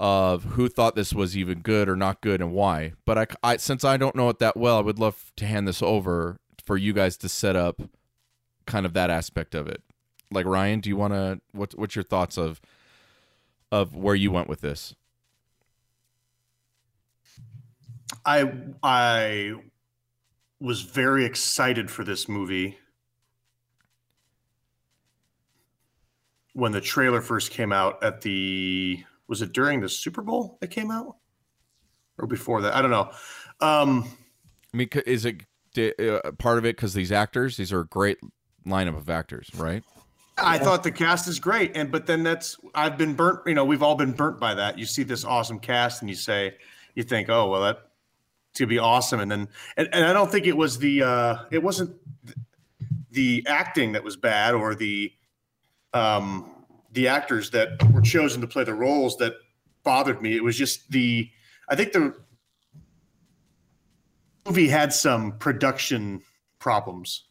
[0.00, 2.94] of who thought this was even good or not good and why.
[3.04, 5.68] But I, I since I don't know it that well, I would love to hand
[5.68, 7.82] this over for you guys to set up
[8.66, 9.82] kind of that aspect of it.
[10.30, 12.62] Like Ryan, do you want to what what's your thoughts of
[13.70, 14.94] of where you went with this?
[18.24, 18.50] I
[18.82, 19.52] I
[20.60, 22.78] was very excited for this movie
[26.54, 30.68] when the trailer first came out at the was it during the Super Bowl that
[30.68, 31.16] came out
[32.18, 33.10] or before that I don't know.
[33.60, 34.10] Um,
[34.74, 35.42] I mean, is it
[35.78, 37.56] uh, part of it because these actors?
[37.56, 38.18] These are a great
[38.66, 39.82] lineup of actors, right?
[40.36, 43.40] I thought the cast is great, and but then that's I've been burnt.
[43.46, 44.78] You know, we've all been burnt by that.
[44.78, 46.56] You see this awesome cast, and you say,
[46.94, 47.90] you think, oh well, that
[48.54, 51.62] to be awesome, and then and, and I don't think it was the uh, it
[51.62, 51.94] wasn't
[53.10, 55.12] the acting that was bad or the
[55.92, 56.59] um
[56.92, 59.34] the actors that were chosen to play the roles that
[59.84, 60.36] bothered me.
[60.36, 61.28] It was just the
[61.68, 62.14] I think the
[64.46, 66.22] movie had some production
[66.58, 67.24] problems.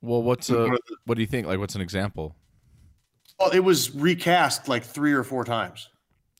[0.00, 1.46] Well, what's a One of the- what do you think?
[1.46, 2.36] Like, what's an example?
[3.38, 5.88] Well, it was recast like three or four times.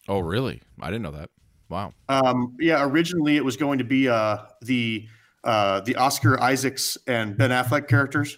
[0.08, 0.60] Oh, really?
[0.80, 1.30] I didn't know that.
[1.68, 1.94] Wow.
[2.08, 5.06] Um, yeah, originally it was going to be uh, the
[5.44, 8.36] uh, the Oscar Isaac's and Ben Affleck characters,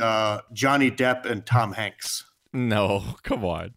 [0.00, 2.24] uh, Johnny Depp and Tom Hanks.
[2.52, 3.74] No, come on.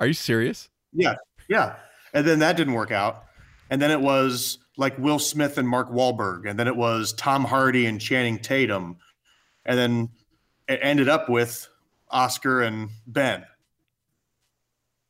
[0.00, 0.68] Are you serious?
[0.92, 1.14] Yeah,
[1.48, 1.76] yeah,
[2.12, 3.24] and then that didn't work out,
[3.70, 7.44] and then it was like Will Smith and Mark Wahlberg, and then it was Tom
[7.44, 8.96] Hardy and Channing Tatum,
[9.64, 10.08] and then
[10.68, 11.68] it ended up with
[12.10, 13.44] Oscar and Ben.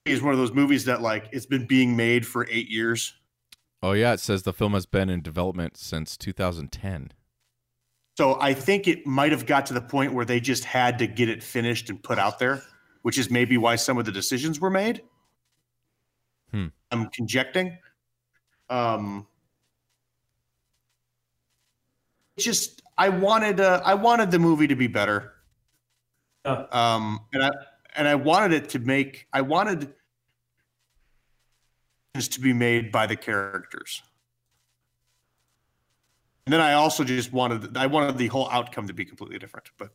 [0.05, 3.15] It's one of those movies that like it's been being made for eight years.
[3.83, 7.13] Oh yeah, it says the film has been in development since 2010.
[8.17, 11.07] So I think it might have got to the point where they just had to
[11.07, 12.63] get it finished and put out there,
[13.03, 15.03] which is maybe why some of the decisions were made.
[16.51, 16.67] Hmm.
[16.91, 17.79] I'm conjecting.
[18.69, 19.27] Um,
[22.39, 25.33] just I wanted uh, I wanted the movie to be better.
[26.45, 26.67] Oh.
[26.71, 27.51] Um, and I
[27.97, 29.93] and I wanted it to make I wanted
[32.15, 34.03] this to be made by the characters.
[36.47, 39.71] And then I also just wanted I wanted the whole outcome to be completely different,
[39.79, 39.91] but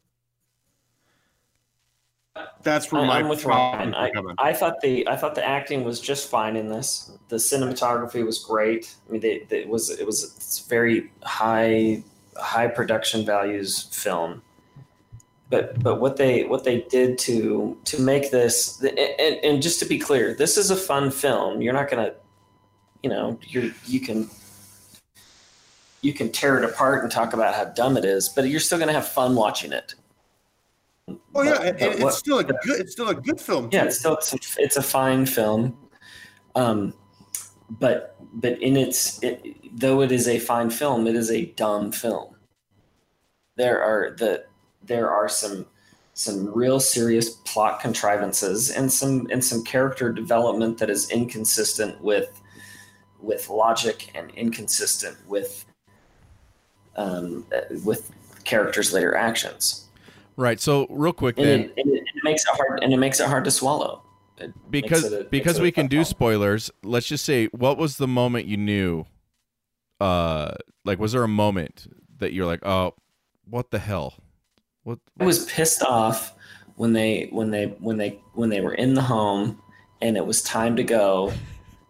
[2.63, 4.35] that's where I- my with problem Ryan.
[4.39, 4.49] I.
[4.49, 7.11] I thought the I thought the acting was just fine in this.
[7.29, 8.95] The cinematography was great.
[9.07, 12.03] I mean, they, they, it was it was very high
[12.37, 14.41] high production values film.
[15.49, 19.85] But but what they what they did to to make this and, and just to
[19.85, 21.61] be clear, this is a fun film.
[21.61, 22.13] You're not gonna,
[23.03, 24.29] you know, you're you can
[26.01, 28.79] you can tear it apart and talk about how dumb it is, but you're still
[28.79, 29.95] gonna have fun watching it.
[31.33, 33.69] Oh yeah, But- and, and what- it's still a good it's still a good film.
[33.71, 35.77] yeah, it's still it's a, it's a fine film.
[36.55, 36.93] Um,
[37.69, 39.45] but but in its it,
[39.79, 42.35] though it is a fine film, it is a dumb film.
[43.55, 44.45] There are the
[44.83, 45.65] there are some
[46.13, 52.41] some real serious plot contrivances and some and some character development that is inconsistent with
[53.19, 55.65] with logic and inconsistent with
[56.97, 57.45] um,
[57.83, 58.11] with
[58.43, 59.85] characters' later actions.
[60.35, 60.59] Right.
[60.59, 63.19] So real quick And, then, it, and it, it makes it hard and it makes
[63.19, 64.03] it hard to swallow.
[64.37, 66.69] It because a- because we can do spoilers.
[66.83, 69.05] Let's just say, what was the moment you knew?
[69.99, 70.53] Uh,
[70.85, 72.93] like, was there a moment that you're like, oh,
[73.49, 74.13] what the hell?
[74.83, 74.99] What?
[75.19, 76.35] I was pissed off
[76.75, 79.59] when they when they when they when they were in the home
[80.01, 81.33] and it was time to go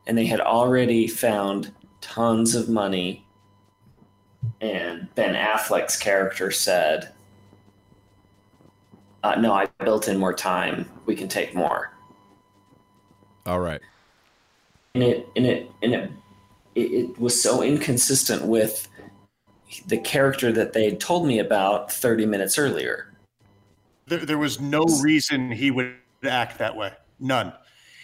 [0.07, 3.26] and they had already found tons of money
[4.61, 7.13] and Ben Affleck's character said
[9.23, 11.91] uh, no I built in more time we can take more
[13.45, 13.81] All right.
[14.95, 16.11] and it and it and it
[16.75, 18.87] it, it was so inconsistent with
[19.87, 23.13] the character that they had told me about 30 minutes earlier
[24.07, 26.93] There, there was no reason he would act that way.
[27.19, 27.53] None.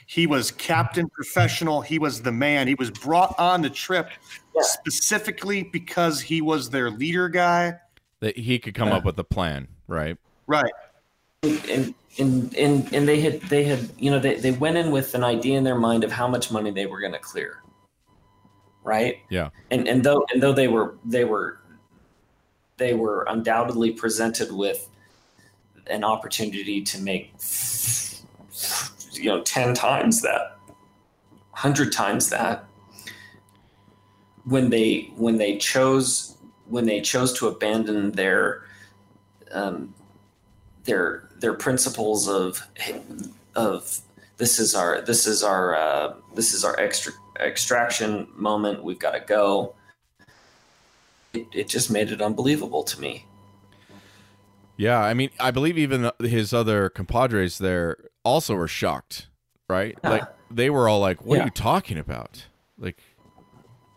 [0.05, 1.81] He was captain professional.
[1.81, 2.67] He was the man.
[2.67, 4.09] He was brought on the trip
[4.55, 4.61] Yeah.
[4.63, 7.79] specifically because he was their leader guy.
[8.19, 8.97] That he could come Yeah.
[8.97, 10.17] up with a plan, right?
[10.47, 10.71] Right.
[11.43, 15.13] and and and and they had they had you know they, they went in with
[15.15, 17.61] an idea in their mind of how much money they were going to clear
[18.83, 19.49] right Yeah.
[19.71, 21.59] and and though and though they were they were
[22.77, 24.87] they were undoubtedly presented with
[25.87, 27.33] an opportunity to make
[29.13, 30.57] you know 10 times that
[31.51, 32.65] 100 times that
[34.45, 36.37] when they when they chose
[36.67, 38.63] when they chose to abandon their
[39.51, 39.93] um,
[40.85, 42.67] their their principles of
[43.55, 43.99] of
[44.37, 48.83] this is our this is our uh, this is our extra extraction moment.
[48.83, 49.75] We've got to go.
[51.33, 53.25] It, it just made it unbelievable to me.
[54.77, 54.99] Yeah.
[54.99, 59.27] I mean, I believe even his other compadres there also were shocked,
[59.67, 59.97] right?
[60.03, 60.09] Yeah.
[60.09, 61.41] Like they were all like, "What Yeah.
[61.41, 62.45] are you talking about?"
[62.77, 63.01] Like,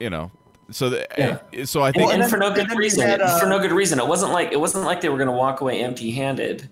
[0.00, 0.30] you know.
[0.70, 1.64] So, the, Yeah.
[1.64, 3.06] so I think Well, and for no good reason.
[3.06, 4.00] had, uh, for no good reason.
[4.00, 6.68] It wasn't like it wasn't like they were going to walk away empty-handed.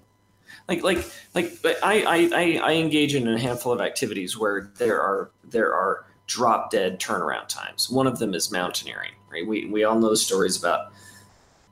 [0.69, 1.53] Like like like
[1.83, 6.07] I, I I I engage in a handful of activities where there are there are
[6.27, 7.91] drop dead turnaround times.
[7.91, 9.13] One of them is mountaineering.
[9.31, 9.47] Right.
[9.47, 10.93] We we all know stories about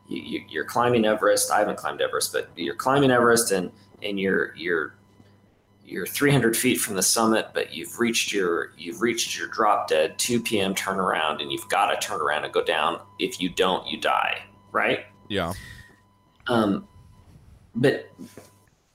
[0.08, 1.50] you, you, you're climbing Everest.
[1.50, 3.72] I haven't climbed Everest, but you're climbing Everest and
[4.02, 4.94] and you're you're
[5.92, 10.18] you're 300 feet from the summit, but you've reached your you've reached your drop dead
[10.18, 10.74] 2 p.m.
[10.74, 13.00] turnaround, and you've got to turn around and go down.
[13.18, 14.42] If you don't, you die.
[14.72, 15.06] Right.
[15.28, 15.52] yeah.
[16.46, 16.88] Um,
[17.74, 18.10] but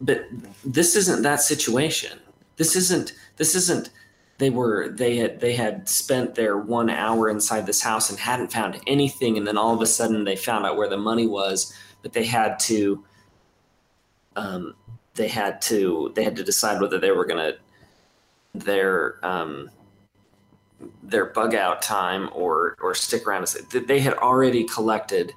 [0.01, 0.25] but
[0.65, 2.19] this isn't that situation.
[2.57, 3.91] This isn't this isn't
[4.37, 8.51] they were they had they had spent their one hour inside this house and hadn't
[8.51, 11.73] found anything and then all of a sudden they found out where the money was
[12.03, 13.03] but they had to
[14.35, 14.75] um,
[15.17, 17.53] they had to they had to decide whether they were gonna
[18.53, 19.69] their um,
[21.03, 23.45] their bug out time or or stick around
[23.87, 25.33] they had already collected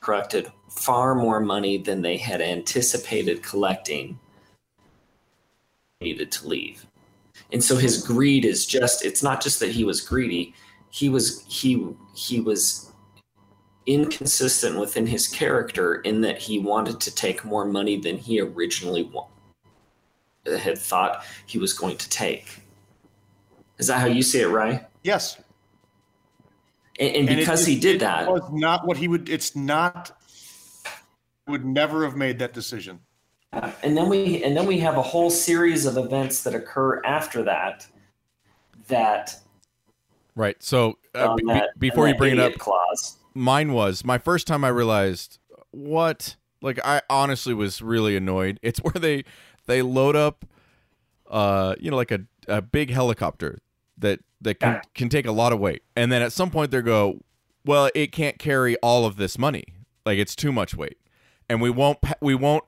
[0.00, 4.18] collected far more money than they had anticipated collecting
[6.00, 6.84] needed to leave.
[7.52, 10.54] And so his greed is just it's not just that he was greedy
[10.90, 12.92] he was he he was
[13.86, 19.02] inconsistent within his character in that he wanted to take more money than he originally
[19.04, 19.26] wa-
[20.46, 22.60] had thought he was going to take
[23.78, 25.36] is that how you see it right Yes.
[26.98, 29.28] and, and And it- because it- he did it that was not what he would.
[29.28, 30.12] It's not.
[31.46, 33.00] Would never have made that decision.
[33.52, 37.02] Uh, and then we and then we have a whole series of events that occur
[37.04, 37.86] after that
[38.88, 39.36] that,
[40.34, 40.60] Right.
[40.62, 44.04] So, uh, on be- that be- before on you bring it up, clause mine was
[44.04, 45.38] my first time I realized
[45.70, 48.58] what like I honestly was really annoyed.
[48.62, 49.24] It's where they
[49.66, 50.44] they load up
[51.30, 53.60] uh you know like a, a big helicopter
[53.98, 55.82] that that can, can take a lot of weight.
[55.96, 57.20] And then at some point they go,
[57.64, 59.64] "Well, it can't carry all of this money.
[60.04, 60.98] Like it's too much weight."
[61.48, 62.64] And we won't we won't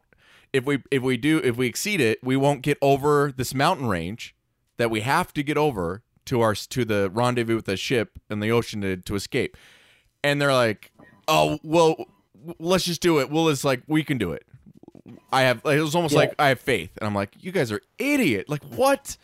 [0.53, 3.87] if we if we do if we exceed it, we won't get over this mountain
[3.87, 4.35] range
[4.79, 8.41] that we have to get over to our to the rendezvous with the ship in
[8.41, 9.57] the ocean to, to escape
[10.27, 10.91] and they're like,
[11.29, 11.97] "Oh, well,
[12.59, 14.45] let's just do it." Will is like, "We can do it."
[15.33, 15.65] I have.
[15.65, 16.21] Like, it was almost Yeah.
[16.21, 18.49] like I have faith, and I'm like, "You guys are idiot!
[18.49, 19.17] Like, what?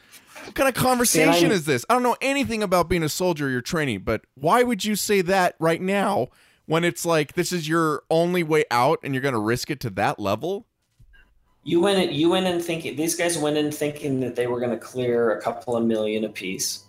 [0.44, 1.84] What kind of conversation I'm- is this?
[1.88, 3.48] I don't know anything about being a soldier.
[3.48, 6.28] You're training, but why would you say that right now
[6.66, 9.90] when it's like this is your only way out, and you're gonna risk it to
[9.90, 10.66] that level?"
[11.64, 14.58] you went in, you went in thinking these guys went in thinking that they were
[14.58, 16.82] going to clear a couple of million apiece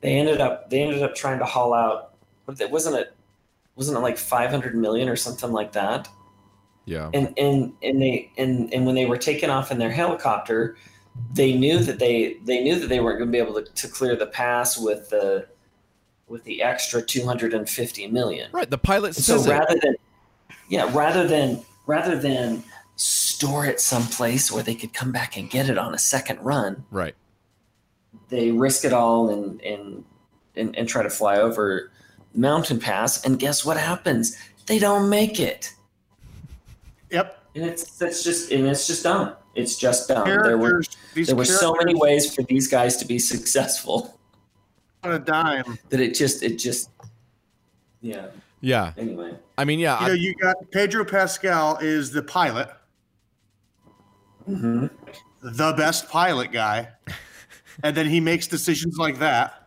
[0.00, 2.14] they ended up they ended up trying to haul out.
[2.58, 3.14] It wasn't it
[3.78, 6.08] wasn't it like five hundred million or something like that.
[6.84, 7.10] Yeah.
[7.14, 10.76] And and and they and and when they were taken off in their helicopter,
[11.32, 13.88] they knew that they they knew that they weren't going to be able to, to
[13.88, 15.46] clear the pass with the
[16.26, 18.50] with the extra 250 million.
[18.52, 18.68] Right.
[18.68, 19.54] The pilot And says so it.
[19.58, 19.94] rather than
[20.68, 22.64] yeah, rather than rather than
[22.96, 26.84] store it someplace where they could come back and get it on a second run,
[26.90, 27.14] Right.
[28.28, 30.04] they risk it all and and
[30.56, 31.92] and, and try to fly over
[32.34, 34.36] mountain pass and guess what happens?
[34.66, 35.72] They don't make it.
[37.10, 37.42] Yep.
[37.54, 39.34] And it's that's just and it's just dumb.
[39.54, 40.26] It's just dumb.
[40.26, 40.82] There were
[41.14, 44.18] there were so many ways for these guys to be successful
[45.02, 45.78] on a dime.
[45.88, 46.90] that it just it just
[48.00, 48.26] yeah.
[48.60, 48.92] Yeah.
[48.96, 49.98] Anyway, I mean, yeah.
[50.00, 52.68] You I- know, you got Pedro Pascal is the pilot,
[54.44, 54.86] hmm
[55.40, 56.88] the best pilot guy,
[57.84, 59.57] and then he makes decisions like that.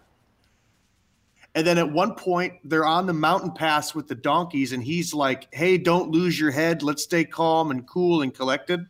[1.53, 5.13] And then at one point, they're on the mountain pass with the donkeys, and he's
[5.13, 6.81] like, "Hey, don't lose your head.
[6.81, 8.85] Let's stay calm and cool and collected."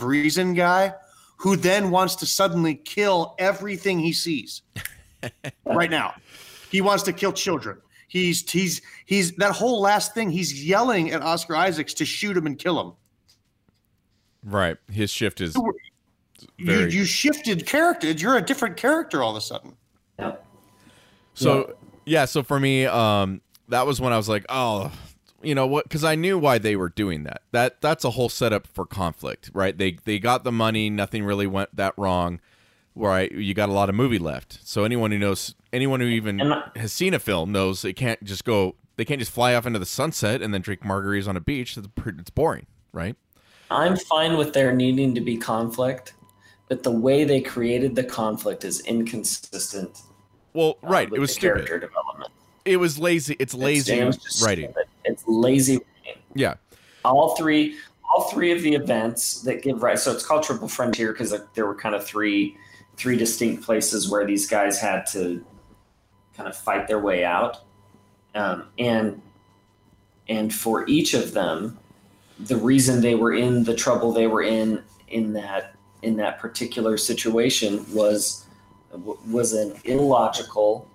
[0.00, 0.92] Reason guy,
[1.36, 4.62] who then wants to suddenly kill everything he sees.
[5.64, 6.14] right now,
[6.70, 7.78] he wants to kill children.
[8.08, 10.30] He's he's he's that whole last thing.
[10.30, 12.92] He's yelling at Oscar Isaacs to shoot him and kill him.
[14.44, 14.76] right.
[14.90, 15.54] His shift is
[16.58, 18.10] You Very- you shifted character.
[18.10, 19.76] You're a different character all of a sudden.
[20.18, 20.32] yeah.
[21.34, 24.92] So yeah, so for me, um, that was when I was like, oh,
[25.42, 25.84] you know what?
[25.84, 27.42] Because I knew why they were doing that.
[27.52, 29.76] That that's a whole setup for conflict, right?
[29.76, 32.40] They they got the money, nothing really went that wrong.
[32.96, 34.60] Right, you got a lot of movie left.
[34.62, 38.22] So anyone who knows, anyone who even I- has seen a film knows it can't
[38.22, 38.76] just go.
[38.96, 41.76] They can't just fly off into the sunset and then drink margaritas on a beach.
[41.76, 43.16] It's, it's boring, right?
[43.68, 46.14] I'm fine with there needing to be conflict,
[46.68, 50.00] but the way they created the conflict is inconsistent.
[50.54, 51.10] Well, uh, right.
[51.10, 51.66] with It was stupid.
[51.66, 52.30] character development.
[52.64, 53.36] It was lazy.
[53.38, 54.64] It's lazy It's, it writing.
[54.70, 54.86] stupid.
[55.04, 55.72] It's lazy
[56.06, 56.22] writing.
[56.34, 56.54] Yeah.
[57.04, 57.76] all three
[58.14, 61.66] all three of the events that give rise so it's called triple frontier because there
[61.66, 62.56] were kind of three
[62.96, 65.44] three distinct places where these guys had to
[66.36, 67.58] kind of fight their way out
[68.34, 69.20] um, and
[70.28, 71.76] and for each of them
[72.40, 76.96] the reason they were in the trouble they were in in that in that particular
[76.96, 78.43] situation was
[79.26, 80.88] was an illogical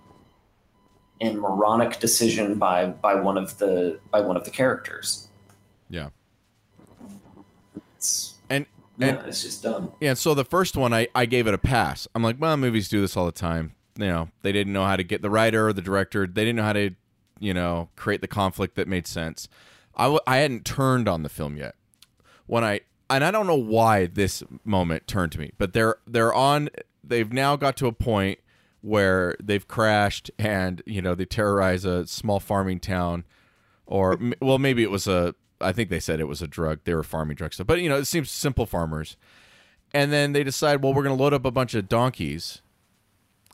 [1.22, 5.28] and moronic decision by by one of the by one of the characters
[5.90, 6.10] Yeah.
[7.96, 8.66] it's And
[8.98, 9.92] yeah, and it's just dumb.
[10.02, 12.08] Yeah, so the first one I, I gave it a pass.
[12.14, 13.74] I'm like, well, movies do this all the time.
[13.98, 16.26] You know, they didn't know how to get the writer or the director.
[16.28, 16.92] They didn't know how to,
[17.40, 19.48] you know, create the conflict that made sense.
[19.96, 21.76] I, w- I hadn't turned on the film yet.
[22.46, 26.34] When I and I don't know why this moment turned to me, but they're they're
[26.34, 26.70] on.
[27.10, 28.40] They've now got to a point
[28.82, 33.26] where they've crashed and you know they terrorize a small farming town,
[33.86, 35.36] or well maybe it was a.
[35.62, 36.80] I think they said it was a drug.
[36.86, 39.18] They were farming drug stuff, but you know it seems simple farmers
[39.94, 42.62] and then they decide, well, we're going to load up a bunch of donkeys,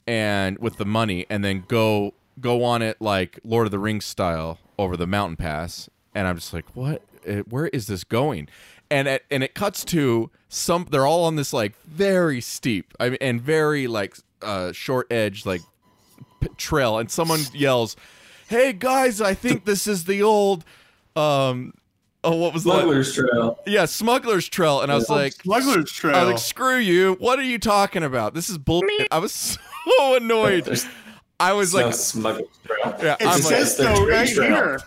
[0.07, 4.05] and with the money, and then go go on it like Lord of the Rings
[4.05, 5.89] style over the mountain pass.
[6.13, 7.01] And I'm just like, what?
[7.25, 8.49] Eh, Where is this going?
[8.91, 10.87] And it, and it cuts to some.
[10.89, 15.45] They're all on this like very steep, I mean, and very like uh, short edge
[15.45, 15.61] like
[16.39, 17.95] p- trail, and someone yells,
[18.47, 20.63] "Hey guys, I think this is the old."
[21.15, 21.73] Um,
[22.23, 23.59] oh, what was the Smuggler's Trail.
[23.65, 26.15] yeah, Smuggler's Trail, and I was like, Smuggler's Trail.
[26.15, 27.15] I was like, screw you.
[27.19, 28.33] What are you talking about?
[28.33, 29.07] This is bullshit.
[29.11, 29.31] I was
[29.97, 30.65] so annoyed.
[30.65, 30.85] There's
[31.39, 32.95] I was no like, Smuggler's Trail.
[33.01, 34.47] yeah, it I'm just like, says so right trail.
[34.49, 34.79] here.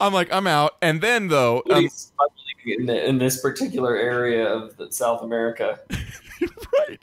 [0.00, 0.76] I'm like, I'm out.
[0.82, 5.78] And then though, um, Nobody's smuggling in, the, in this particular area of South America.
[6.78, 7.00] right.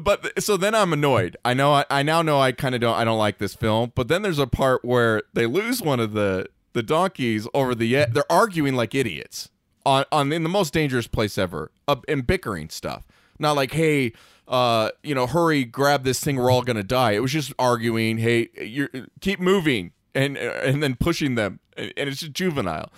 [0.00, 1.36] But so then I'm annoyed.
[1.44, 1.72] I know.
[1.72, 2.94] I, I now know I kind of don't.
[2.94, 3.92] I don't like this film.
[3.94, 8.06] But then there's a part where they lose one of the the donkeys over the.
[8.10, 9.50] They're arguing like idiots
[9.84, 13.06] on on in the most dangerous place ever, uh, and bickering stuff.
[13.38, 14.12] Not like, hey,
[14.48, 16.36] uh, you know, hurry, grab this thing.
[16.36, 17.12] We're all gonna die.
[17.12, 18.18] It was just arguing.
[18.18, 18.88] Hey, you
[19.20, 22.90] keep moving, and and then pushing them, and, and it's just juvenile.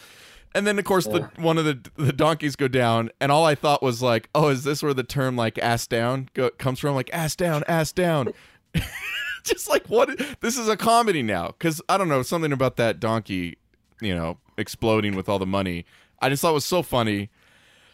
[0.55, 3.55] And then of course the one of the the donkeys go down, and all I
[3.55, 6.95] thought was like, oh, is this where the term like ass down go, comes from?
[6.95, 8.33] Like ass down, ass down.
[9.45, 10.11] Just like what?
[10.41, 13.59] This is a comedy now because I don't know something about that donkey,
[14.01, 15.85] you know, exploding with all the money.
[16.21, 17.29] I just thought was so funny.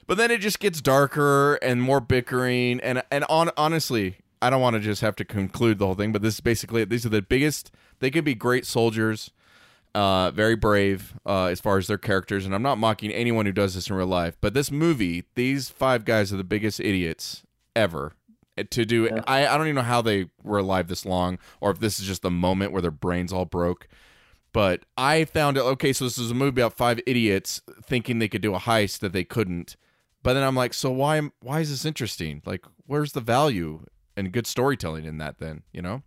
[0.06, 4.60] But then it just gets darker and more bickering, and and on honestly, I don't
[4.60, 6.85] want to just have to conclude the whole thing, but this is basically.
[6.85, 7.70] These are the biggest.
[8.01, 9.30] They could be great soldiers
[9.94, 13.52] uh, very brave uh, as far as their characters, and I'm not mocking anyone who
[13.52, 14.36] does this in real life.
[14.40, 17.43] But this movie, these five guys are the biggest idiots
[17.74, 18.12] ever,
[18.70, 19.23] to do Yeah.
[19.27, 22.06] I, I don't even know how they were alive this long or if this is
[22.06, 23.86] just the moment where their brains all broke
[24.52, 28.27] but i found it okay so this is a movie about five idiots thinking they
[28.28, 29.77] could do a heist that they couldn't
[30.24, 33.85] but then i'm like so why am- why is this interesting like where's the value
[34.16, 36.02] and good storytelling in that then you know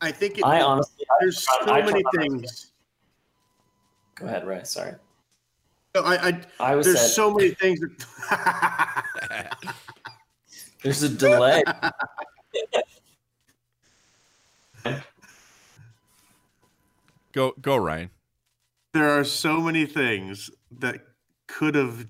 [0.00, 2.72] I think it, I honestly, there's I- so I many found- things.
[4.14, 4.62] go ahead, Ray.
[4.64, 4.94] Sorry,
[5.94, 6.86] No, I, I I was.
[6.86, 7.80] there's Said, so many things.
[8.30, 9.56] That,
[10.82, 11.62] there's a delay.
[17.32, 18.10] go go ryan
[18.92, 20.96] there are so many things that
[21.46, 22.08] could have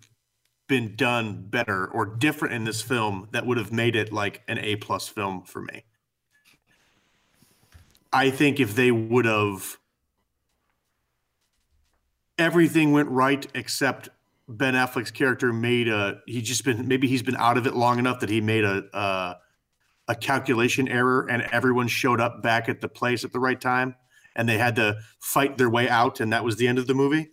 [0.66, 4.56] been done better or different in this film that would have made it like an
[4.60, 5.84] A plus film for me.
[8.12, 9.78] I think if they would have
[12.38, 14.08] everything went right except
[14.48, 17.98] Ben Affleck's character made a he just been maybe he's been out of it long
[17.98, 19.38] enough that he made a
[20.08, 23.94] a, calculation error and everyone showed up back at the place at the right time
[24.34, 26.94] and they had to fight their way out and that was the end of the
[26.94, 27.30] movie.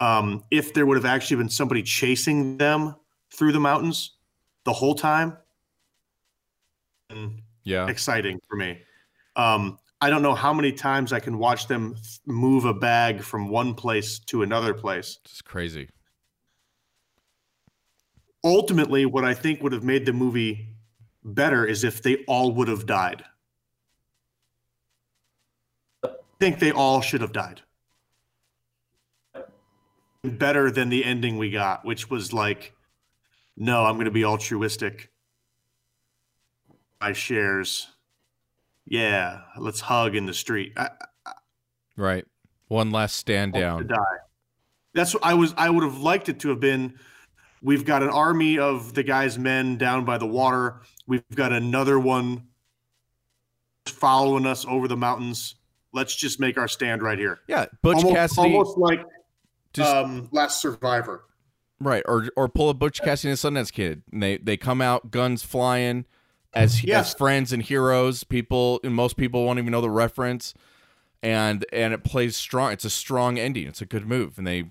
[0.00, 2.96] Um, if there would have actually been somebody chasing them
[3.32, 4.16] through the mountains
[4.64, 5.36] the whole time
[7.10, 7.88] and yeah.
[7.88, 8.80] exciting for me.
[9.36, 11.94] Um, i don't know how many times i can watch them
[12.26, 15.18] move a bag from one place to another place.
[15.24, 15.88] It's crazy.
[18.42, 20.74] Ultimately what i think would have made the movie
[21.22, 23.24] better is if they all would have died.
[26.02, 26.08] I
[26.38, 27.60] think they all should have died.
[30.24, 32.74] Better than the ending we got which was like
[33.56, 35.10] no i'm going to be altruistic
[37.00, 37.88] my shares
[38.86, 40.90] yeah let's hug in the street I,
[41.96, 42.24] right
[42.70, 43.88] one last stand down.
[44.94, 45.52] That's what I was.
[45.56, 46.94] I would have liked it to have been.
[47.62, 50.80] We've got an army of the guy's men down by the water.
[51.06, 52.46] We've got another one
[53.86, 55.56] following us over the mountains.
[55.92, 57.40] Let's just make our stand right here.
[57.48, 59.04] yeah butch almost, cassidy almost like
[59.72, 61.24] just um, Last Survivor.
[61.80, 64.02] Right, or or pull a Butch Cassidy and Sundance Kid.
[64.12, 66.04] And they they come out guns flying
[66.52, 67.08] as Yes.
[67.08, 68.24] as friends and heroes.
[68.24, 70.54] People and most people won't even know the reference,
[71.22, 72.72] and and it plays strong.
[72.72, 73.66] It's a strong ending.
[73.66, 74.64] It's a good move, and they,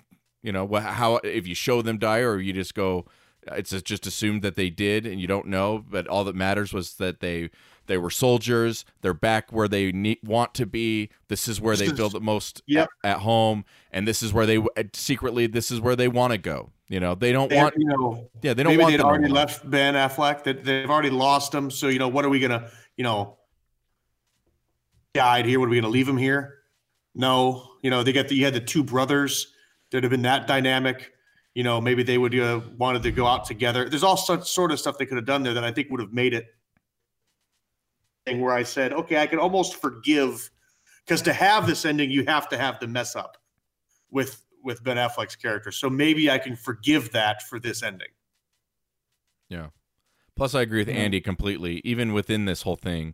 [0.44, 3.06] you know, how if you show them die or you just go,
[3.48, 5.84] it's just assumed that they did and you don't know.
[5.90, 7.50] But all that matters was that they
[7.90, 8.86] they were soldiers.
[9.02, 11.10] They're back where they need, want to be.
[11.28, 12.88] This is where they feel the most Yep.
[13.04, 14.64] at, at home, and this is where they
[14.94, 16.70] secretly this is where they want to go.
[16.88, 19.04] You know, they don't They, want you know, yeah, they don't maybe want they'd the
[19.06, 19.34] already life.
[19.64, 20.44] left Ben Affleck.
[20.44, 21.70] That they've already lost him.
[21.72, 22.70] So you know, what are we gonna?
[22.96, 23.38] You know,
[25.14, 25.60] died here.
[25.60, 26.60] What are we gonna leave him here?
[27.16, 27.72] No.
[27.82, 29.54] You know, they got the you had the two brothers
[29.92, 31.12] that have been that dynamic.
[31.56, 33.90] You know, maybe they would uh, wanted to go out together.
[33.90, 36.00] There's all such sort of stuff they could have done there that I think would
[36.00, 36.46] have made it
[38.30, 40.50] thing where I said, okay, I can almost forgive
[41.06, 43.38] because to have this ending, you have to have the mess up
[44.12, 45.72] with with Ben Affleck's character.
[45.72, 48.10] So maybe I can forgive that for this ending.
[49.48, 49.68] Yeah.
[50.36, 50.90] Plus, I agree with.
[50.90, 51.82] Andy completely.
[51.84, 53.14] Even within this whole thing,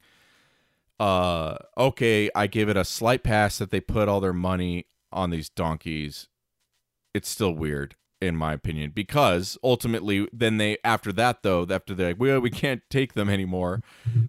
[1.00, 5.30] uh, okay, I give it a slight pass that they put all their money on
[5.30, 6.28] these donkeys.
[7.14, 12.10] It's still weird, in my opinion, because ultimately, then they after that though, after they're
[12.10, 13.82] like, well, we can't take them anymore,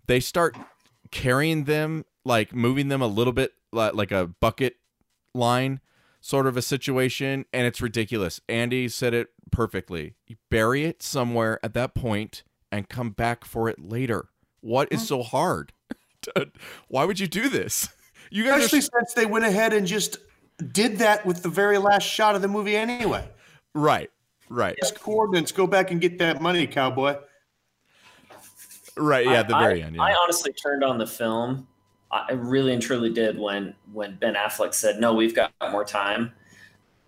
[0.06, 0.56] they start
[1.10, 4.76] carrying them, like moving them a little bit, like, like a bucket
[5.34, 5.80] line
[6.26, 8.40] sort of a situation, and it's ridiculous.
[8.48, 10.14] Andy said it perfectly.
[10.26, 12.42] You bury it somewhere at that point
[12.72, 14.28] and come back for it later.
[14.60, 15.72] What is so hard?
[16.88, 17.88] Why would you do this?
[18.28, 20.18] You guys Especially since they went ahead and just
[20.72, 23.24] did that with the very last shot of the movie anyway.
[23.72, 24.10] right,
[24.48, 27.18] right, Just coordinates, go back and get that money, cowboy.
[28.96, 29.24] Right.
[29.26, 30.00] Yeah, at the I- very I, end.
[30.00, 31.66] I honestly turned on the film.
[32.10, 36.32] I really and truly did when when Ben Affleck said, "No, we've got more time."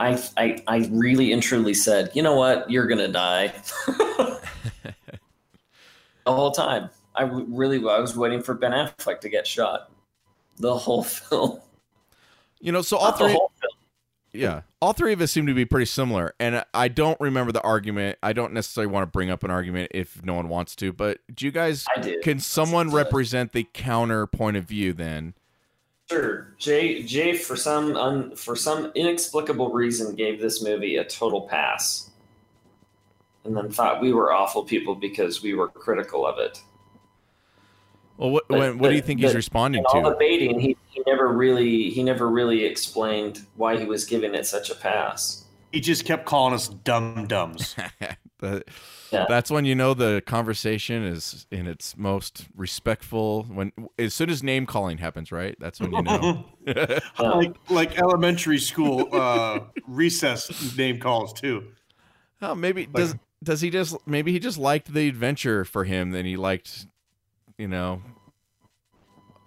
[0.01, 2.69] I I, I really and truly said, "You know what?
[2.71, 3.55] You're gonna die."
[3.87, 4.41] the
[6.27, 9.93] whole time, I really I was waiting for Ben Affleck to get shot.
[10.59, 11.61] The whole film.
[12.61, 13.39] You know, so all Not the three.
[14.33, 14.51] Whole film.
[14.53, 17.63] Yeah, all three of us seem to be pretty similar, and I don't remember the
[17.63, 18.19] argument.
[18.23, 21.19] I don't necessarily want to bring up an argument if no one wants to, but
[21.35, 21.85] do you guys?
[21.97, 22.23] I did.
[22.23, 25.35] Can someone represent the counter point of view then?
[26.11, 26.55] Sure.
[26.59, 32.11] Jay Jay for some un, for some inexplicable reason gave this movie a total pass.
[33.45, 36.61] And then thought we were awful people because we were critical of it.
[38.17, 40.11] Well, what But- when, what do you think he's responding In all to?
[40.11, 44.47] the baiting, he, he never really he never really explained why he was giving it
[44.47, 45.45] such a pass.
[45.73, 47.77] He just kept calling us dum dums.
[48.41, 48.65] That,
[49.11, 49.25] Yeah.
[49.29, 53.45] That's when you know the conversation is in its most respectful.
[53.45, 55.57] When as soon as name calling happens, right?
[55.59, 56.45] That's when you know.
[57.19, 61.73] Like like elementary school uh, recess name calls too.
[62.43, 66.11] oh, maybe does does he just maybe he just liked the adventure for him?
[66.11, 66.87] Then he liked,
[67.57, 68.03] you know.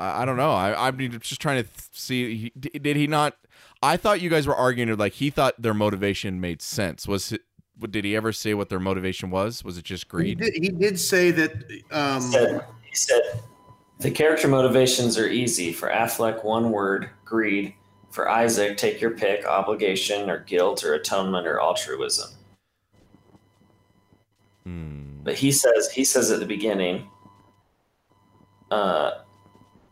[0.01, 0.51] I, I don't know.
[0.51, 2.35] I I'm just trying to th- see.
[2.37, 3.35] He, d- did he not?
[3.83, 7.07] I thought you guys were arguing like he thought their motivation made sense.
[7.07, 7.41] Was it?
[7.89, 9.63] Did he ever say what their motivation was?
[9.63, 10.39] Was it just He greed?
[10.39, 11.51] did, he did say that.
[11.91, 13.21] Um, said, he said
[13.99, 16.43] the character motivations are easy for Affleck.
[16.43, 17.73] One word: greed.
[18.11, 22.29] For Isaac, take your pick: obligation or guilt or atonement or altruism.
[24.65, 25.23] Hmm.
[25.23, 27.07] But he says he says at the beginning,
[28.69, 29.11] uh,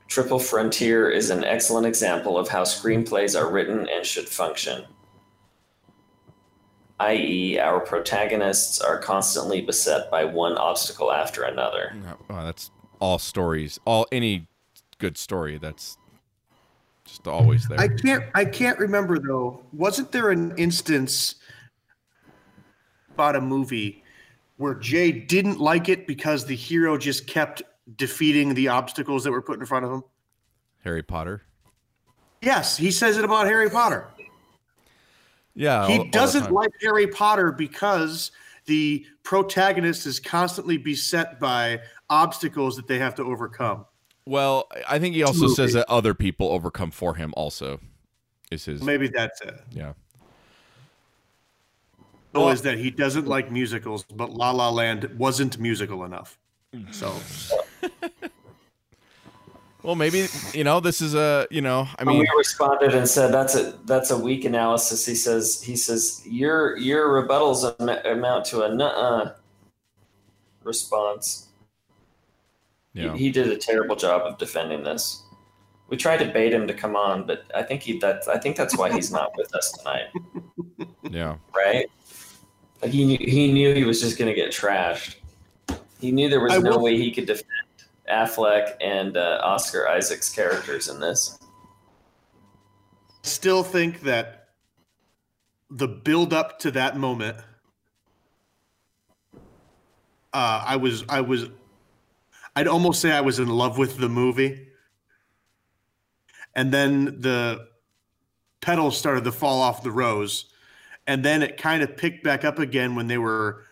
[0.09, 4.83] Triple Frontier is an excellent example of how screenplays are written and should function.
[6.99, 11.95] I.e., our protagonists are constantly beset by one obstacle after another.
[12.29, 13.79] Oh, that's all stories.
[13.85, 14.47] All any
[14.97, 15.59] good story.
[15.59, 15.97] That's
[17.05, 17.79] just always there.
[17.79, 18.23] I can't.
[18.33, 19.63] I can't remember though.
[19.71, 21.35] Wasn't there an instance
[23.11, 24.03] about a movie
[24.57, 27.61] where Jay didn't like it because the hero just kept
[27.95, 30.03] defeating the obstacles that were put in front of him?
[30.83, 31.43] Harry Potter.
[32.41, 34.07] Yes, he says it about Harry Potter.
[35.55, 36.53] Yeah, all- all he doesn't time.
[36.53, 38.31] like Harry Potter because
[38.65, 43.85] the protagonist is constantly beset by obstacles that they have to overcome.
[44.25, 47.33] Well, I think he also says that other people overcome for him.
[47.35, 47.79] Also,
[48.51, 49.59] is his Maybe that's it.
[49.71, 49.93] yeah.
[52.35, 56.37] Oh, Well- is that he doesn't like musicals, but La La Land wasn't musical enough.
[56.91, 57.11] So
[59.81, 63.07] Well, maybe you know this is a you know I When mean we responded and
[63.07, 65.05] said that's a that's a weak analysis.
[65.05, 69.31] He says he says your your rebuttals am- amount to a nuh
[70.63, 71.47] response.
[72.93, 75.23] Yeah He, did a terrible job of defending this.
[75.87, 78.57] We tried to bait him to come on, but I think he that I think
[78.57, 80.07] that's why he's not with us tonight,
[81.09, 81.87] yeah right?
[82.81, 85.15] Like he knew, he knew he was just going to get trashed.
[86.01, 87.45] He knew there was I no will- way he could defend
[88.09, 91.37] Affleck and uh, Oscar Isaac's characters in this.
[93.23, 94.49] still think that
[95.69, 97.37] the build up to that moment
[100.33, 101.47] uh, I was I was
[102.55, 104.67] I'd almost say I was in love with the movie.
[106.55, 107.67] And then the
[108.61, 110.45] petals started to fall off the rose.
[111.07, 113.63] And then it kind of picked back up again when they were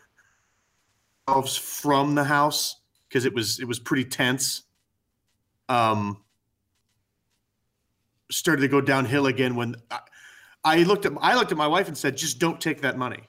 [1.58, 2.78] from the house
[3.08, 4.64] because it was it was pretty tense.
[5.70, 6.18] Um
[8.30, 10.00] started to go downhill again when I,
[10.64, 13.24] I looked at I looked at my wife and said, "Just don't take that money."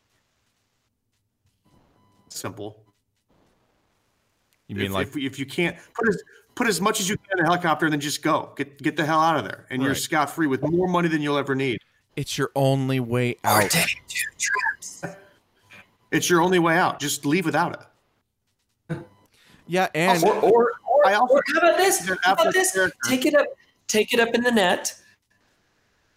[2.28, 2.84] Simple.
[4.68, 6.22] you mean if, like if, if you can't put as
[6.54, 8.96] put as much as you can in a helicopter and then just go get get
[8.96, 10.00] the hell out of there, and you're Right.
[10.00, 11.78] scot free with more money than you'll ever need.
[12.16, 13.74] it's your only way out?
[16.10, 17.00] It's your only way out.
[17.00, 17.86] Just leave without it.
[19.68, 22.08] Yeah, oh, and or, or, or, I also or how about this?
[22.22, 22.72] How about this?
[22.72, 23.46] character- Take it up,
[23.86, 24.94] take it up in the net.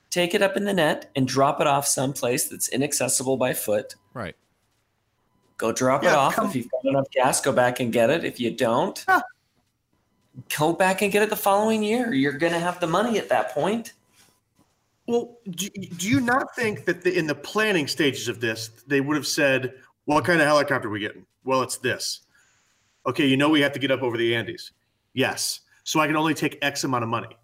[0.10, 3.96] Take it up in the net and drop it off someplace that's inaccessible by foot.
[4.14, 4.36] right.
[5.58, 6.34] Go drop it off.
[6.34, 8.24] come- If you've got enough gas, go back and get it.
[8.24, 9.22] If you don't, Yeah.
[10.58, 12.12] go back and get it the following year.
[12.14, 13.94] You're going to have the money at that point.
[15.06, 19.02] Well, do, do you not think that the, in the planning stages of this, they
[19.02, 19.76] would have said,
[20.06, 22.22] "What kind of helicopter are we getting?" Well, it's this.
[23.06, 24.72] Okay, you know we have to get up over the Andes.
[25.14, 27.36] Yes, so I can only take X amount of money.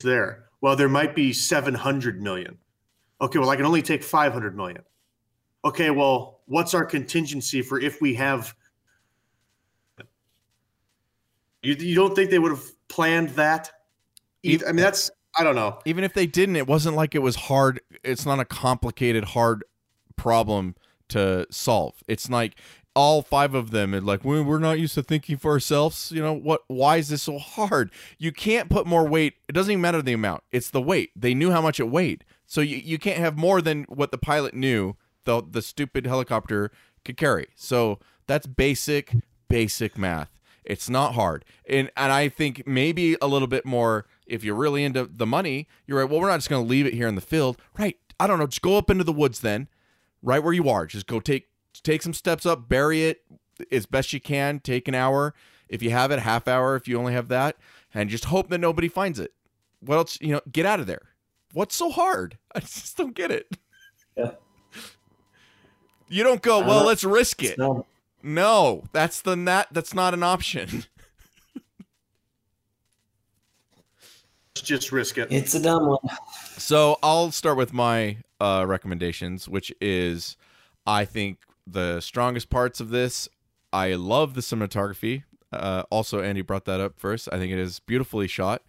[0.00, 0.46] There.
[0.60, 2.58] Well, there might be seven hundred million.
[3.20, 4.82] Okay, well I can only take five hundred million.
[5.64, 8.54] Okay, well, what's our contingency for if we have?
[11.62, 13.70] You, you don't think they would have planned that?
[14.44, 15.78] Either, I mean, that's I don't know.
[15.84, 17.80] Even if they didn't, it wasn't like it was hard.
[18.02, 19.64] It's not a complicated, hard
[20.16, 20.76] problem
[21.08, 21.94] to solve.
[22.06, 22.56] It's like
[22.98, 26.20] all five of them and like we- we're not used to thinking for ourselves you
[26.20, 27.92] know what why is this so hard?
[28.18, 31.32] You can't put more weight it doesn't even matter the amount it's the weight they
[31.32, 32.24] knew how much it weighed.
[32.44, 36.72] So you, you can't have more than what the pilot knew the the stupid helicopter
[37.04, 37.46] could carry.
[37.54, 39.14] So that's basic
[39.48, 40.32] basic math.
[40.64, 41.44] It's not hard.
[41.68, 45.68] And and i think maybe a little bit more if you're really into the money
[45.86, 47.58] you're right well we're not just going to leave it here in the field.
[47.78, 49.68] Right i don't know just go up into the woods then
[50.20, 51.46] right where you are just go take
[51.82, 53.22] take some steps up bury it
[53.72, 55.34] as best you can take an hour
[55.68, 57.56] if you have it half hour if you only have that
[57.94, 59.32] and just hope that nobody finds it
[59.80, 61.02] what else you know get out of there
[61.52, 63.56] what's so hard i just don't get it
[64.16, 64.32] Yeah.
[66.10, 67.58] You don't go, well, let's risk it.
[67.58, 67.84] No,
[68.22, 70.84] No, that's the not that's not an option.
[74.56, 75.28] Let's just risk it.
[75.30, 75.98] it's a dumb one.
[76.56, 80.36] So I'll start with my uh, recommendations, which is
[80.86, 81.38] I think
[81.70, 83.28] the strongest parts of this.
[83.72, 85.24] I love the cinematography.
[85.52, 87.28] Uh, also, Andy brought that up first.
[87.32, 88.62] I think it is beautifully shot.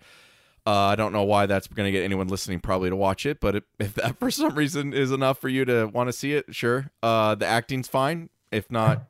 [0.65, 3.39] Uh, I don't know why that's going to get anyone listening probably to watch it,
[3.39, 6.33] but if, if that for some reason is enough for you to want to see
[6.33, 6.91] it, sure.
[7.01, 9.03] Uh, the acting's fine, if not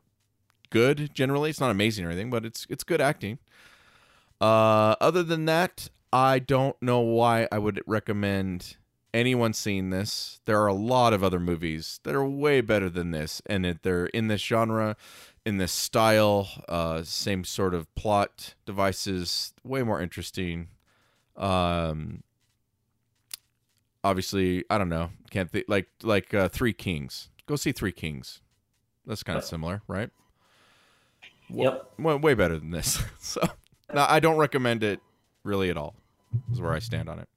[0.70, 1.12] good.
[1.14, 3.38] Generally, it's not amazing or anything, but it's it's good acting.
[4.40, 8.76] Uh, other than that, I don't know why I would recommend
[9.12, 10.40] anyone seeing this.
[10.44, 13.82] There are a lot of other movies that are way better than this, and that
[13.82, 14.96] they're in this genre,
[15.44, 20.68] in this style, uh, same sort of plot devices, way more interesting.
[21.36, 22.22] Um,
[24.04, 27.30] obviously, I don't know, can't think like like uh, Three Kings.
[27.46, 28.40] Go see Three Kings.
[29.06, 30.10] That's kind of similar, right?
[31.48, 31.98] Yep.
[31.98, 33.02] way, way better than this.
[33.18, 33.40] so
[33.92, 35.00] no, I don't recommend it
[35.42, 35.94] really at all.
[36.52, 37.28] Is where I stand on it.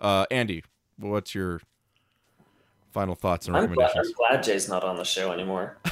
[0.00, 0.64] Uh, Andy,
[0.98, 1.60] what's your
[2.92, 4.14] final thoughts and I'm glad, I'm recommendations?
[4.16, 5.78] glad Jay's not on the show anymore.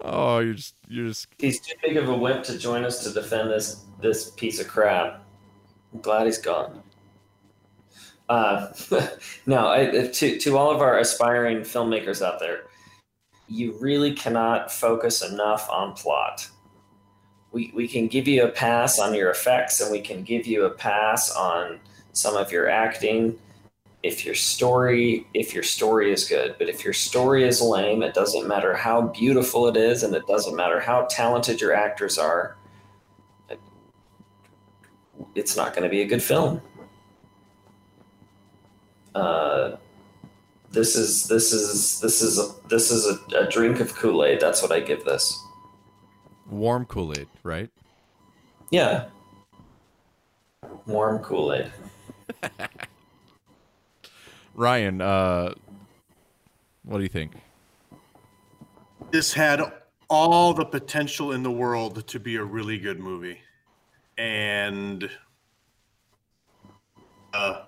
[0.00, 3.12] Oh, you're just you're just He's too big of a wimp to join us to
[3.12, 5.24] defend this this piece of crap.
[5.92, 6.82] I'm glad he's gone.
[8.28, 8.68] Uh,
[9.46, 12.64] no, I, to to all of our aspiring filmmakers out there,
[13.48, 16.48] you really cannot focus enough on plot.
[17.52, 20.64] We we can give you a pass on your effects, and we can give you
[20.64, 21.80] a pass on
[22.12, 23.38] some of your acting.
[24.02, 28.14] If your story if your story is good but if your story is lame it
[28.14, 32.56] doesn't matter how beautiful it is and it doesn't matter how talented your actors are
[35.34, 36.60] it's not going to be a good film.
[39.14, 39.76] Uh,
[40.70, 44.38] this is this is this is a, this is a, a drink of kool-aid.
[44.38, 45.42] That's what i give this
[46.48, 47.70] warm Kool Aid, right?
[48.70, 49.06] yeah
[50.86, 51.70] warm kool-aid
[54.54, 55.54] Ryan, uh,
[56.82, 57.32] what do you think?
[59.12, 59.60] This had
[60.10, 63.38] all the potential in the world to be a really good movie,
[64.16, 65.08] and
[67.32, 67.66] uh,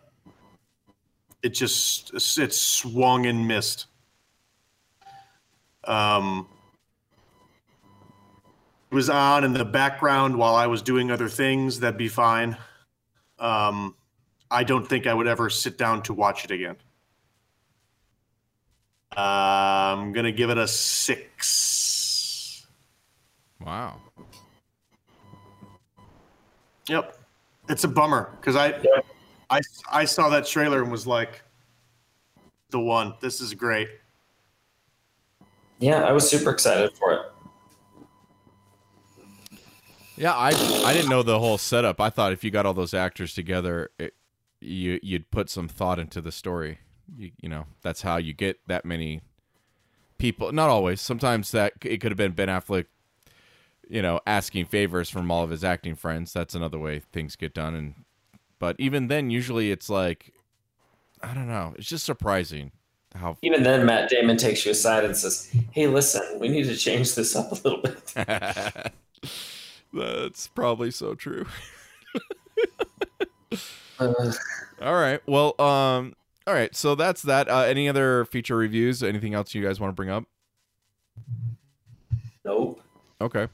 [1.45, 3.87] it just it swung and missed.
[5.85, 6.60] Um, it
[8.91, 11.81] was on in the background while I was doing other things.
[11.81, 12.57] That'd be fine.
[13.39, 13.95] Um,
[14.51, 16.77] I don't think I would ever sit down to watch it again.
[19.17, 19.21] Uh,
[19.99, 22.67] I'm gonna give it a six.
[23.65, 24.01] Wow.
[26.89, 27.17] Yep,
[27.69, 29.01] it's a bummer because I, Yeah.
[29.51, 29.61] I,
[29.91, 31.43] I saw that trailer and was like,
[32.71, 33.15] the one.
[33.21, 33.89] This is great.
[35.81, 37.30] yeah i was super excited for it
[40.21, 41.99] Yeah, I I didn't know the whole setup.
[41.99, 44.13] I thought if you got all those actors together, it,
[44.61, 46.81] you you'd put some thought into the story.
[47.17, 49.23] You, you know, that's how you get that many
[50.19, 50.53] people.
[50.53, 51.01] Not always.
[51.01, 52.85] Sometimes that it could have been Ben Affleck,
[53.89, 56.35] you know, asking favors from all of his acting friends.
[56.35, 57.75] That's another way things get done.
[57.75, 57.95] And
[58.59, 60.35] but even then, usually it's like,
[61.23, 61.73] I don't know.
[61.79, 62.73] It's just surprising
[63.15, 66.77] how Even then, Matt Damon takes you aside and says, "Hey, listen, we need to
[66.77, 68.93] change this up a little bit."
[69.93, 71.47] That's probably so true.
[73.99, 74.33] Uh,
[74.81, 75.21] All right.
[75.27, 76.15] Well, um,
[76.47, 76.75] all right.
[76.75, 77.49] So that's that.
[77.51, 79.03] Uh, any other feature reviews?
[79.03, 80.25] Anything else you guys want to bring up?
[82.45, 82.81] nope.
[83.21, 83.49] Okay.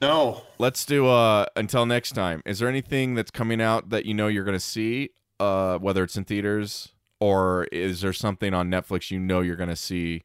[0.00, 1.06] No, Let's do.
[1.08, 2.42] Uh, until next time.
[2.46, 5.10] Is there anything that's coming out that you know you're going to see?
[5.38, 9.68] Uh, whether it's in theaters or is there something on Netflix you know you're going
[9.68, 10.22] to see,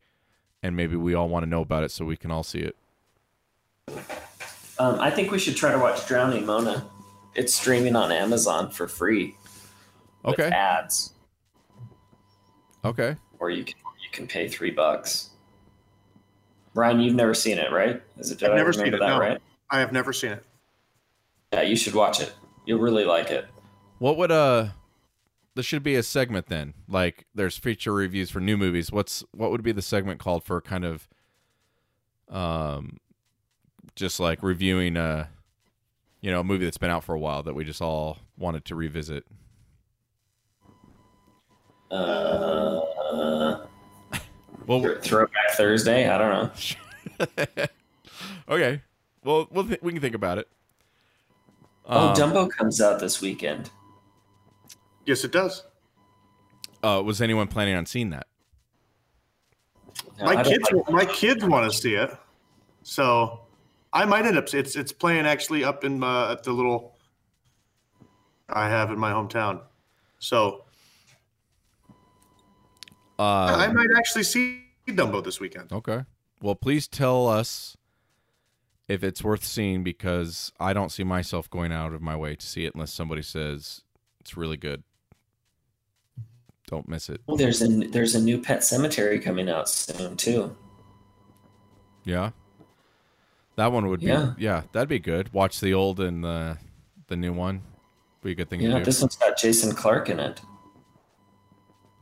[0.63, 2.75] and maybe we all want to know about it so we can all see it.
[4.79, 6.85] Um, I think we should try to watch Drowning Mona.
[7.35, 9.35] It's streaming on Amazon for free
[10.23, 10.49] with Okay.
[10.49, 11.13] ads,
[12.83, 13.15] Okay.
[13.39, 15.29] or you can you can pay three bucks.
[16.73, 18.01] Ryan, you've never seen it, right?
[18.17, 18.41] Is it?
[18.43, 19.19] I've I never remember seen it, that no.
[19.19, 19.41] right?
[19.69, 20.43] I have never seen it.
[21.53, 22.33] Yeah, you should watch it.
[22.65, 23.47] You'll really like it.
[23.99, 24.67] What would uh
[25.55, 26.73] there should be a segment then.
[26.87, 28.91] Like there's feature reviews for new movies.
[28.91, 31.07] What's what would be the segment called for kind of
[32.29, 32.97] um
[33.95, 35.29] just like reviewing a
[36.21, 38.65] you know, a movie that's been out for a while that we just all wanted
[38.65, 39.23] to revisit.
[41.91, 43.65] Uh,
[44.65, 46.09] Well, Th- Throwback Thursday.
[46.09, 46.51] I don't
[47.19, 47.65] know.
[48.49, 48.81] okay.
[49.23, 50.47] Well, we'll th- we can think about it.
[51.85, 53.69] Oh, Um, Dumbo comes out this weekend.
[55.05, 55.63] Yes, it does.
[56.83, 58.27] uh, was anyone planning on seeing that?
[60.19, 62.11] No, my kids, like- my kids want to see it,
[62.83, 63.39] so
[63.93, 64.53] I might end up.
[64.53, 66.97] It's it's playing actually up in uh, at the little
[68.49, 69.61] I have in my hometown,
[70.19, 70.65] so
[73.19, 75.71] I Uh, might actually see Dumbo this weekend.
[75.71, 76.03] okay.
[76.41, 77.75] Well, please tell us
[78.87, 82.45] if it's worth seeing because I don't see myself going out of my way to
[82.45, 83.81] see it unless somebody says
[84.19, 84.83] it's really good.
[86.67, 87.21] Don't miss it.
[87.25, 90.55] Well, there's a there's a new Pet Sematary coming out soon too.
[92.03, 92.31] Yeah.
[93.57, 94.33] That one would be Yeah.
[94.37, 95.33] yeah, that'd be good.
[95.33, 96.57] Watch the old and the
[97.07, 97.61] the new one.
[98.21, 98.85] Be a good thing Yeah, to do.
[98.85, 100.41] this one's got Jason Clarke in it.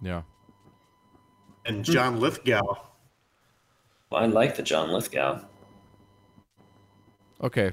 [0.02, 0.22] yeah.
[1.66, 2.62] And John Lithgow.
[4.12, 5.42] Well, I like the John Lithgow.
[7.42, 7.72] Okay.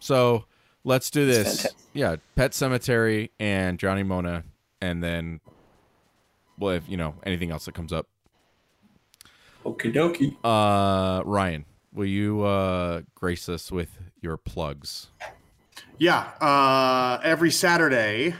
[0.00, 0.44] So
[0.84, 1.66] let's do this.
[1.92, 4.44] Yeah, Pet Sematary and Drowning Mona
[4.80, 5.40] and then
[6.58, 8.06] well if you know anything else that comes up.
[9.64, 10.36] Okie dokie.
[10.44, 15.08] Uh Ryan, will you uh grace us with your plugs?
[15.98, 18.34] Yeah, uh, every Saturday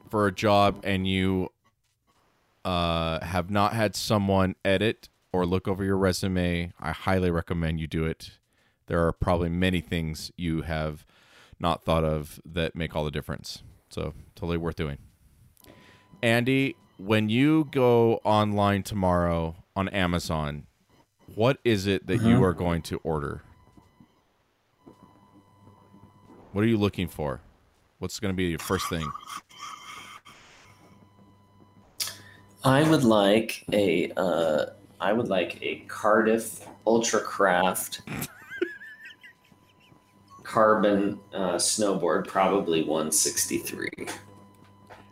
[0.08, 1.50] for a job and you
[2.64, 7.86] uh, have not had someone edit or look over your resume, I highly recommend you
[7.86, 8.32] do it.
[8.86, 11.06] There are probably many things you have
[11.62, 13.62] not thought of that make all the difference.
[13.88, 14.98] So, totally worth doing.
[16.22, 20.66] Andy, when you go online tomorrow on Amazon,
[21.34, 23.42] what is it that you are going to order?
[26.52, 27.40] What are you looking for?
[27.98, 29.10] What's going to be your first thing?
[32.64, 34.66] I would like a uh,
[35.00, 38.02] I would like a Cardiff Ultra Craft
[40.52, 43.88] carbon uh, snowboard, probably 163.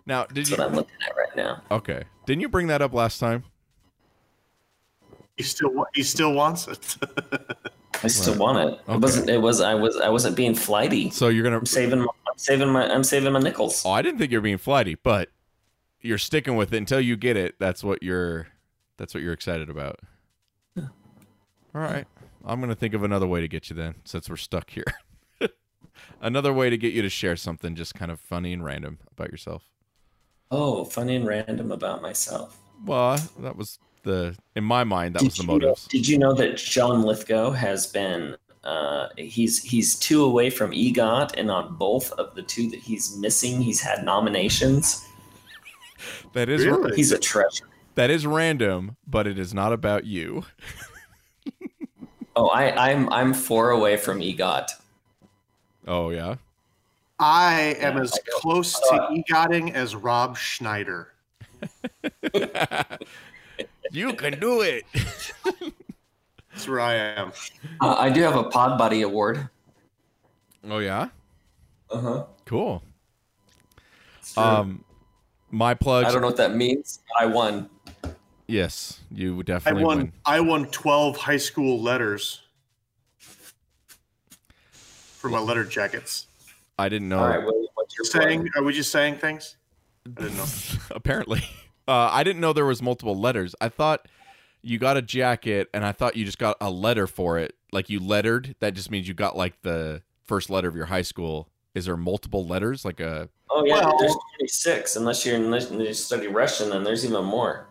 [0.06, 0.56] Now, did That's you?
[0.56, 1.62] what I'm looking at right now.
[1.70, 3.44] Okay, didn't you bring that up last time?
[5.36, 6.96] He still wa- he still wants it.
[8.02, 8.40] I still Right.
[8.40, 8.80] want it.
[8.88, 8.94] Okay.
[8.94, 9.30] It wasn't.
[9.30, 9.60] It was.
[9.60, 9.96] I was.
[9.96, 11.10] I wasn't being flighty.
[11.10, 11.58] So you're gonna?
[11.58, 12.00] I'm saving.
[12.00, 12.92] My, I'm saving my.
[12.92, 13.82] I'm saving my nickels.
[13.86, 15.30] Oh, I didn't think you were being flighty, but
[16.02, 17.54] you're sticking with it until you get it.
[17.58, 18.48] That's what you're.
[18.98, 20.00] That's what you're excited about.
[20.76, 22.06] All right,
[22.44, 24.84] I'm gonna think of another way to get you then, since we're stuck here.
[26.20, 29.30] another way to get you to share something just kind of funny and random about
[29.30, 29.64] yourself.
[30.50, 32.58] Oh, funny and random about myself.
[32.84, 35.68] Well, that was the in my mind that Did was the motive.
[35.68, 38.36] know- did you know that John Lithgow has been?
[38.64, 43.16] Uh, he's he's two away from EGOT, and on both of the two that he's
[43.16, 45.04] missing, he's had nominations.
[46.32, 46.96] That is Really?
[46.96, 47.66] He's a treasure.
[47.96, 50.44] that is random, but it is not about you.
[52.36, 54.68] Oh, I, I'm I'm four away from EGOT.
[55.86, 56.36] Oh yeah.
[57.18, 61.12] I am Yeah, as I close I to egotting as Rob Schneider.
[63.92, 64.84] you can do it.
[66.52, 67.32] That's where I am.
[67.80, 69.48] Uh, I do have a Pod Buddy award.
[70.68, 71.08] Oh yeah.
[71.90, 72.24] Uh huh.
[72.44, 72.82] Cool.
[74.36, 74.84] Um,
[75.50, 76.04] my plug.
[76.04, 77.00] I don't know what that means.
[77.08, 77.68] but I won.
[78.46, 79.98] Yes, you would I definitely won.
[79.98, 80.12] win.
[80.24, 82.42] I won twelve high school letters
[85.20, 86.26] for my letter jackets.
[86.78, 87.18] I didn't know.
[87.18, 88.50] All right, William, what's your Saying, plug?
[88.56, 89.56] are we just saying things?
[90.06, 90.46] I didn't know.
[90.90, 91.42] Apparently,
[91.86, 93.54] uh, I didn't know there was multiple letters.
[93.60, 94.06] I thought
[94.62, 97.54] you got a jacket, and I thought you just got a letter for it.
[97.70, 98.54] Like you lettered.
[98.60, 101.48] That just means you got like the first letter of your high school.
[101.74, 102.84] Is there multiple letters?
[102.84, 104.96] Like a Oh yeah, Well- there's 26.
[104.96, 107.66] Unless you're unless you study Russian, then there's even more.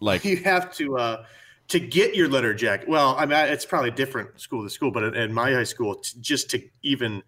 [0.00, 0.96] like You have to.
[0.98, 1.24] Uh,
[1.68, 2.88] to get your letter jacket.
[2.88, 5.96] Well, I mean, it's probably different school to school, but in, in my high school,
[5.96, 7.22] t- just to even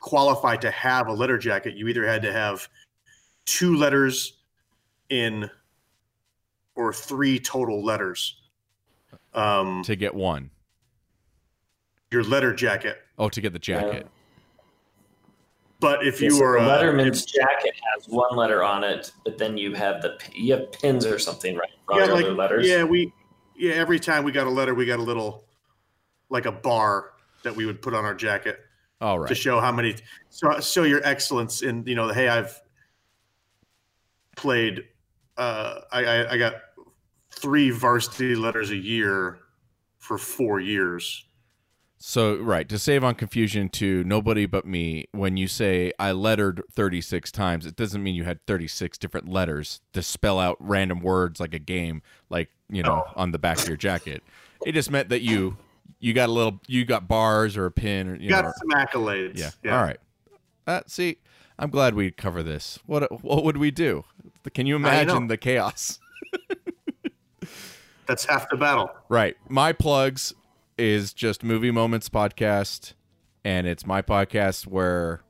[0.00, 2.68] qualify to have a letter jacket, you either had to have
[3.46, 4.38] two letters
[5.10, 5.50] in
[6.76, 8.40] or three total letters.
[9.32, 10.50] Um, to get one.
[12.10, 12.98] your letter jacket.
[13.18, 14.06] Oh, to get the jacket.
[15.80, 19.12] But if Yeah, you so were the uh, Letterman's jacket has one letter on it,
[19.24, 22.36] but then you have the you have pins or something right on yeah, your like
[22.38, 22.66] letters.
[22.68, 23.12] yeah, we
[23.56, 25.44] yeah every time we got a letter, we got a little
[26.30, 27.12] like a bar
[27.42, 28.60] that we would put on our jacket
[29.00, 29.96] All to show how many
[30.30, 32.60] so show your excellence in you know hey I've
[34.36, 34.84] played
[35.36, 36.54] uh I I, I got
[37.30, 39.38] three varsity letters a year
[39.98, 41.24] for four years.
[41.96, 46.62] So, right, to save on confusion to nobody but me, when you say I lettered
[46.70, 51.40] 36 times, it doesn't mean you had 36 different letters to spell out random words
[51.40, 54.22] like a game, like, you know, on the back of your jacket.
[54.66, 55.56] It just meant that you
[55.98, 58.70] you got a little you got bars or a pin or you got know, some
[58.70, 59.54] accolades.
[59.62, 59.76] yeah.
[59.76, 59.98] All right.
[60.66, 61.18] Uh, see,
[61.58, 62.78] I'm glad we cover this.
[62.86, 64.04] What what would we do?
[64.52, 65.98] Can you imagine the chaos?
[68.06, 68.90] That's half the battle.
[69.08, 69.36] Right.
[69.48, 70.34] My plugs
[70.76, 72.94] is just Movie Moments podcast,
[73.44, 75.22] and it's my podcast where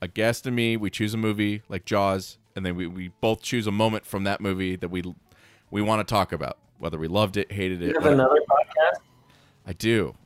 [0.00, 3.42] a guest and me we choose a movie like Jaws, and then we, we both
[3.42, 5.02] choose a moment from that movie that we
[5.70, 7.94] we want to talk about, whether we loved it, hated You it.
[7.96, 9.00] have what- another podcast.
[9.66, 10.16] I do,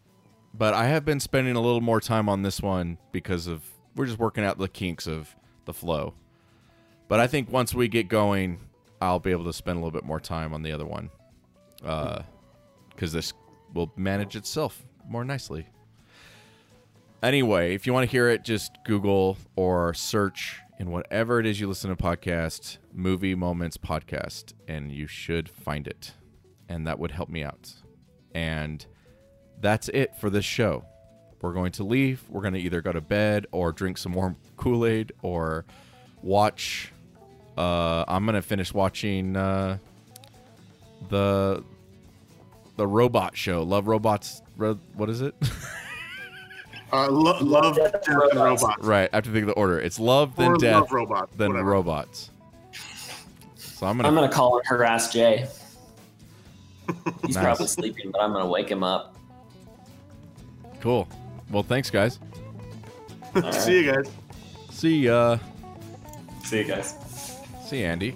[0.54, 3.62] but I have been spending a little more time on this one because of
[3.94, 5.34] we're just working out the kinks of
[5.66, 6.14] the flow.
[7.08, 8.60] But I think once we get going,
[9.00, 11.10] I'll be able to spend a little bit more time on the other one,
[11.84, 12.22] uh,
[12.90, 13.32] because this
[13.77, 15.69] will manage itself more nicely.
[17.23, 21.61] Anyway, if you want to hear it, just Google or search in whatever it is
[21.61, 26.12] you listen to podcast, Movie Moments Podcast, and you should find it.
[26.69, 27.73] And that would help me out.
[28.35, 28.85] And
[29.61, 30.85] that's it for this show.
[31.40, 32.23] We're going to leave.
[32.28, 35.65] We're going to either go to bed or drink some warm Kool Aid or
[36.23, 36.93] watch.
[37.57, 39.78] Uh, I'm going to finish watching uh,
[41.09, 41.65] the
[42.77, 44.43] the robot show, Love Robots.
[44.57, 45.35] Ro- what is it?
[46.93, 48.62] Uh, lo- love, Death death, and and Robots.
[48.62, 48.85] robots.
[48.85, 49.11] right.
[49.12, 49.81] I have to think of the order.
[49.81, 51.36] It's Love, then or Death, love robots.
[51.36, 51.70] then whatever.
[51.70, 52.31] Robots.
[53.57, 54.09] So I'm gonna.
[54.09, 55.47] I'm gonna call and harass Jay.
[57.27, 57.44] He's Nice.
[57.44, 59.16] probably sleeping, but I'm gonna wake him up.
[60.81, 61.09] cool.
[61.51, 62.19] Well, thanks, guys.
[63.35, 63.53] All right.
[63.55, 64.11] See you guys.
[64.70, 65.39] See ya.
[66.44, 66.94] See you guys.
[67.66, 68.15] See you, Andy.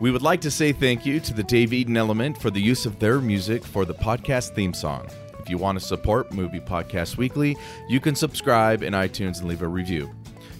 [0.00, 2.86] We would like to say thank you to the Dave Eden Element for the use
[2.86, 5.06] of their music for the podcast theme song.
[5.38, 7.54] If you want to support Movie Podcast Weekly,
[7.86, 10.10] you can subscribe in iTunes and leave a review.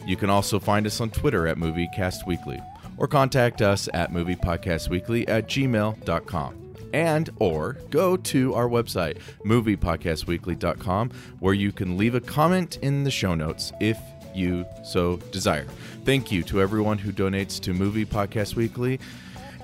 [0.06, 2.60] You can also find us on Twitter at MovieCast Weekly
[2.98, 11.54] or contact us at moviepodcastweekly at gmail.com and or go to our website moviepodcastweekly.com where
[11.54, 13.96] you can leave a comment in the show notes if
[14.34, 15.66] you so desire
[16.04, 18.98] thank you to everyone who donates to movie podcast weekly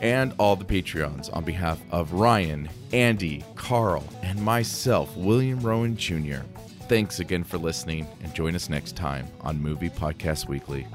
[0.00, 6.42] and all the patreons on behalf of ryan andy Karl and myself william rowan jr
[6.88, 10.86] thanks again for listening and join us next time on movie podcast weekly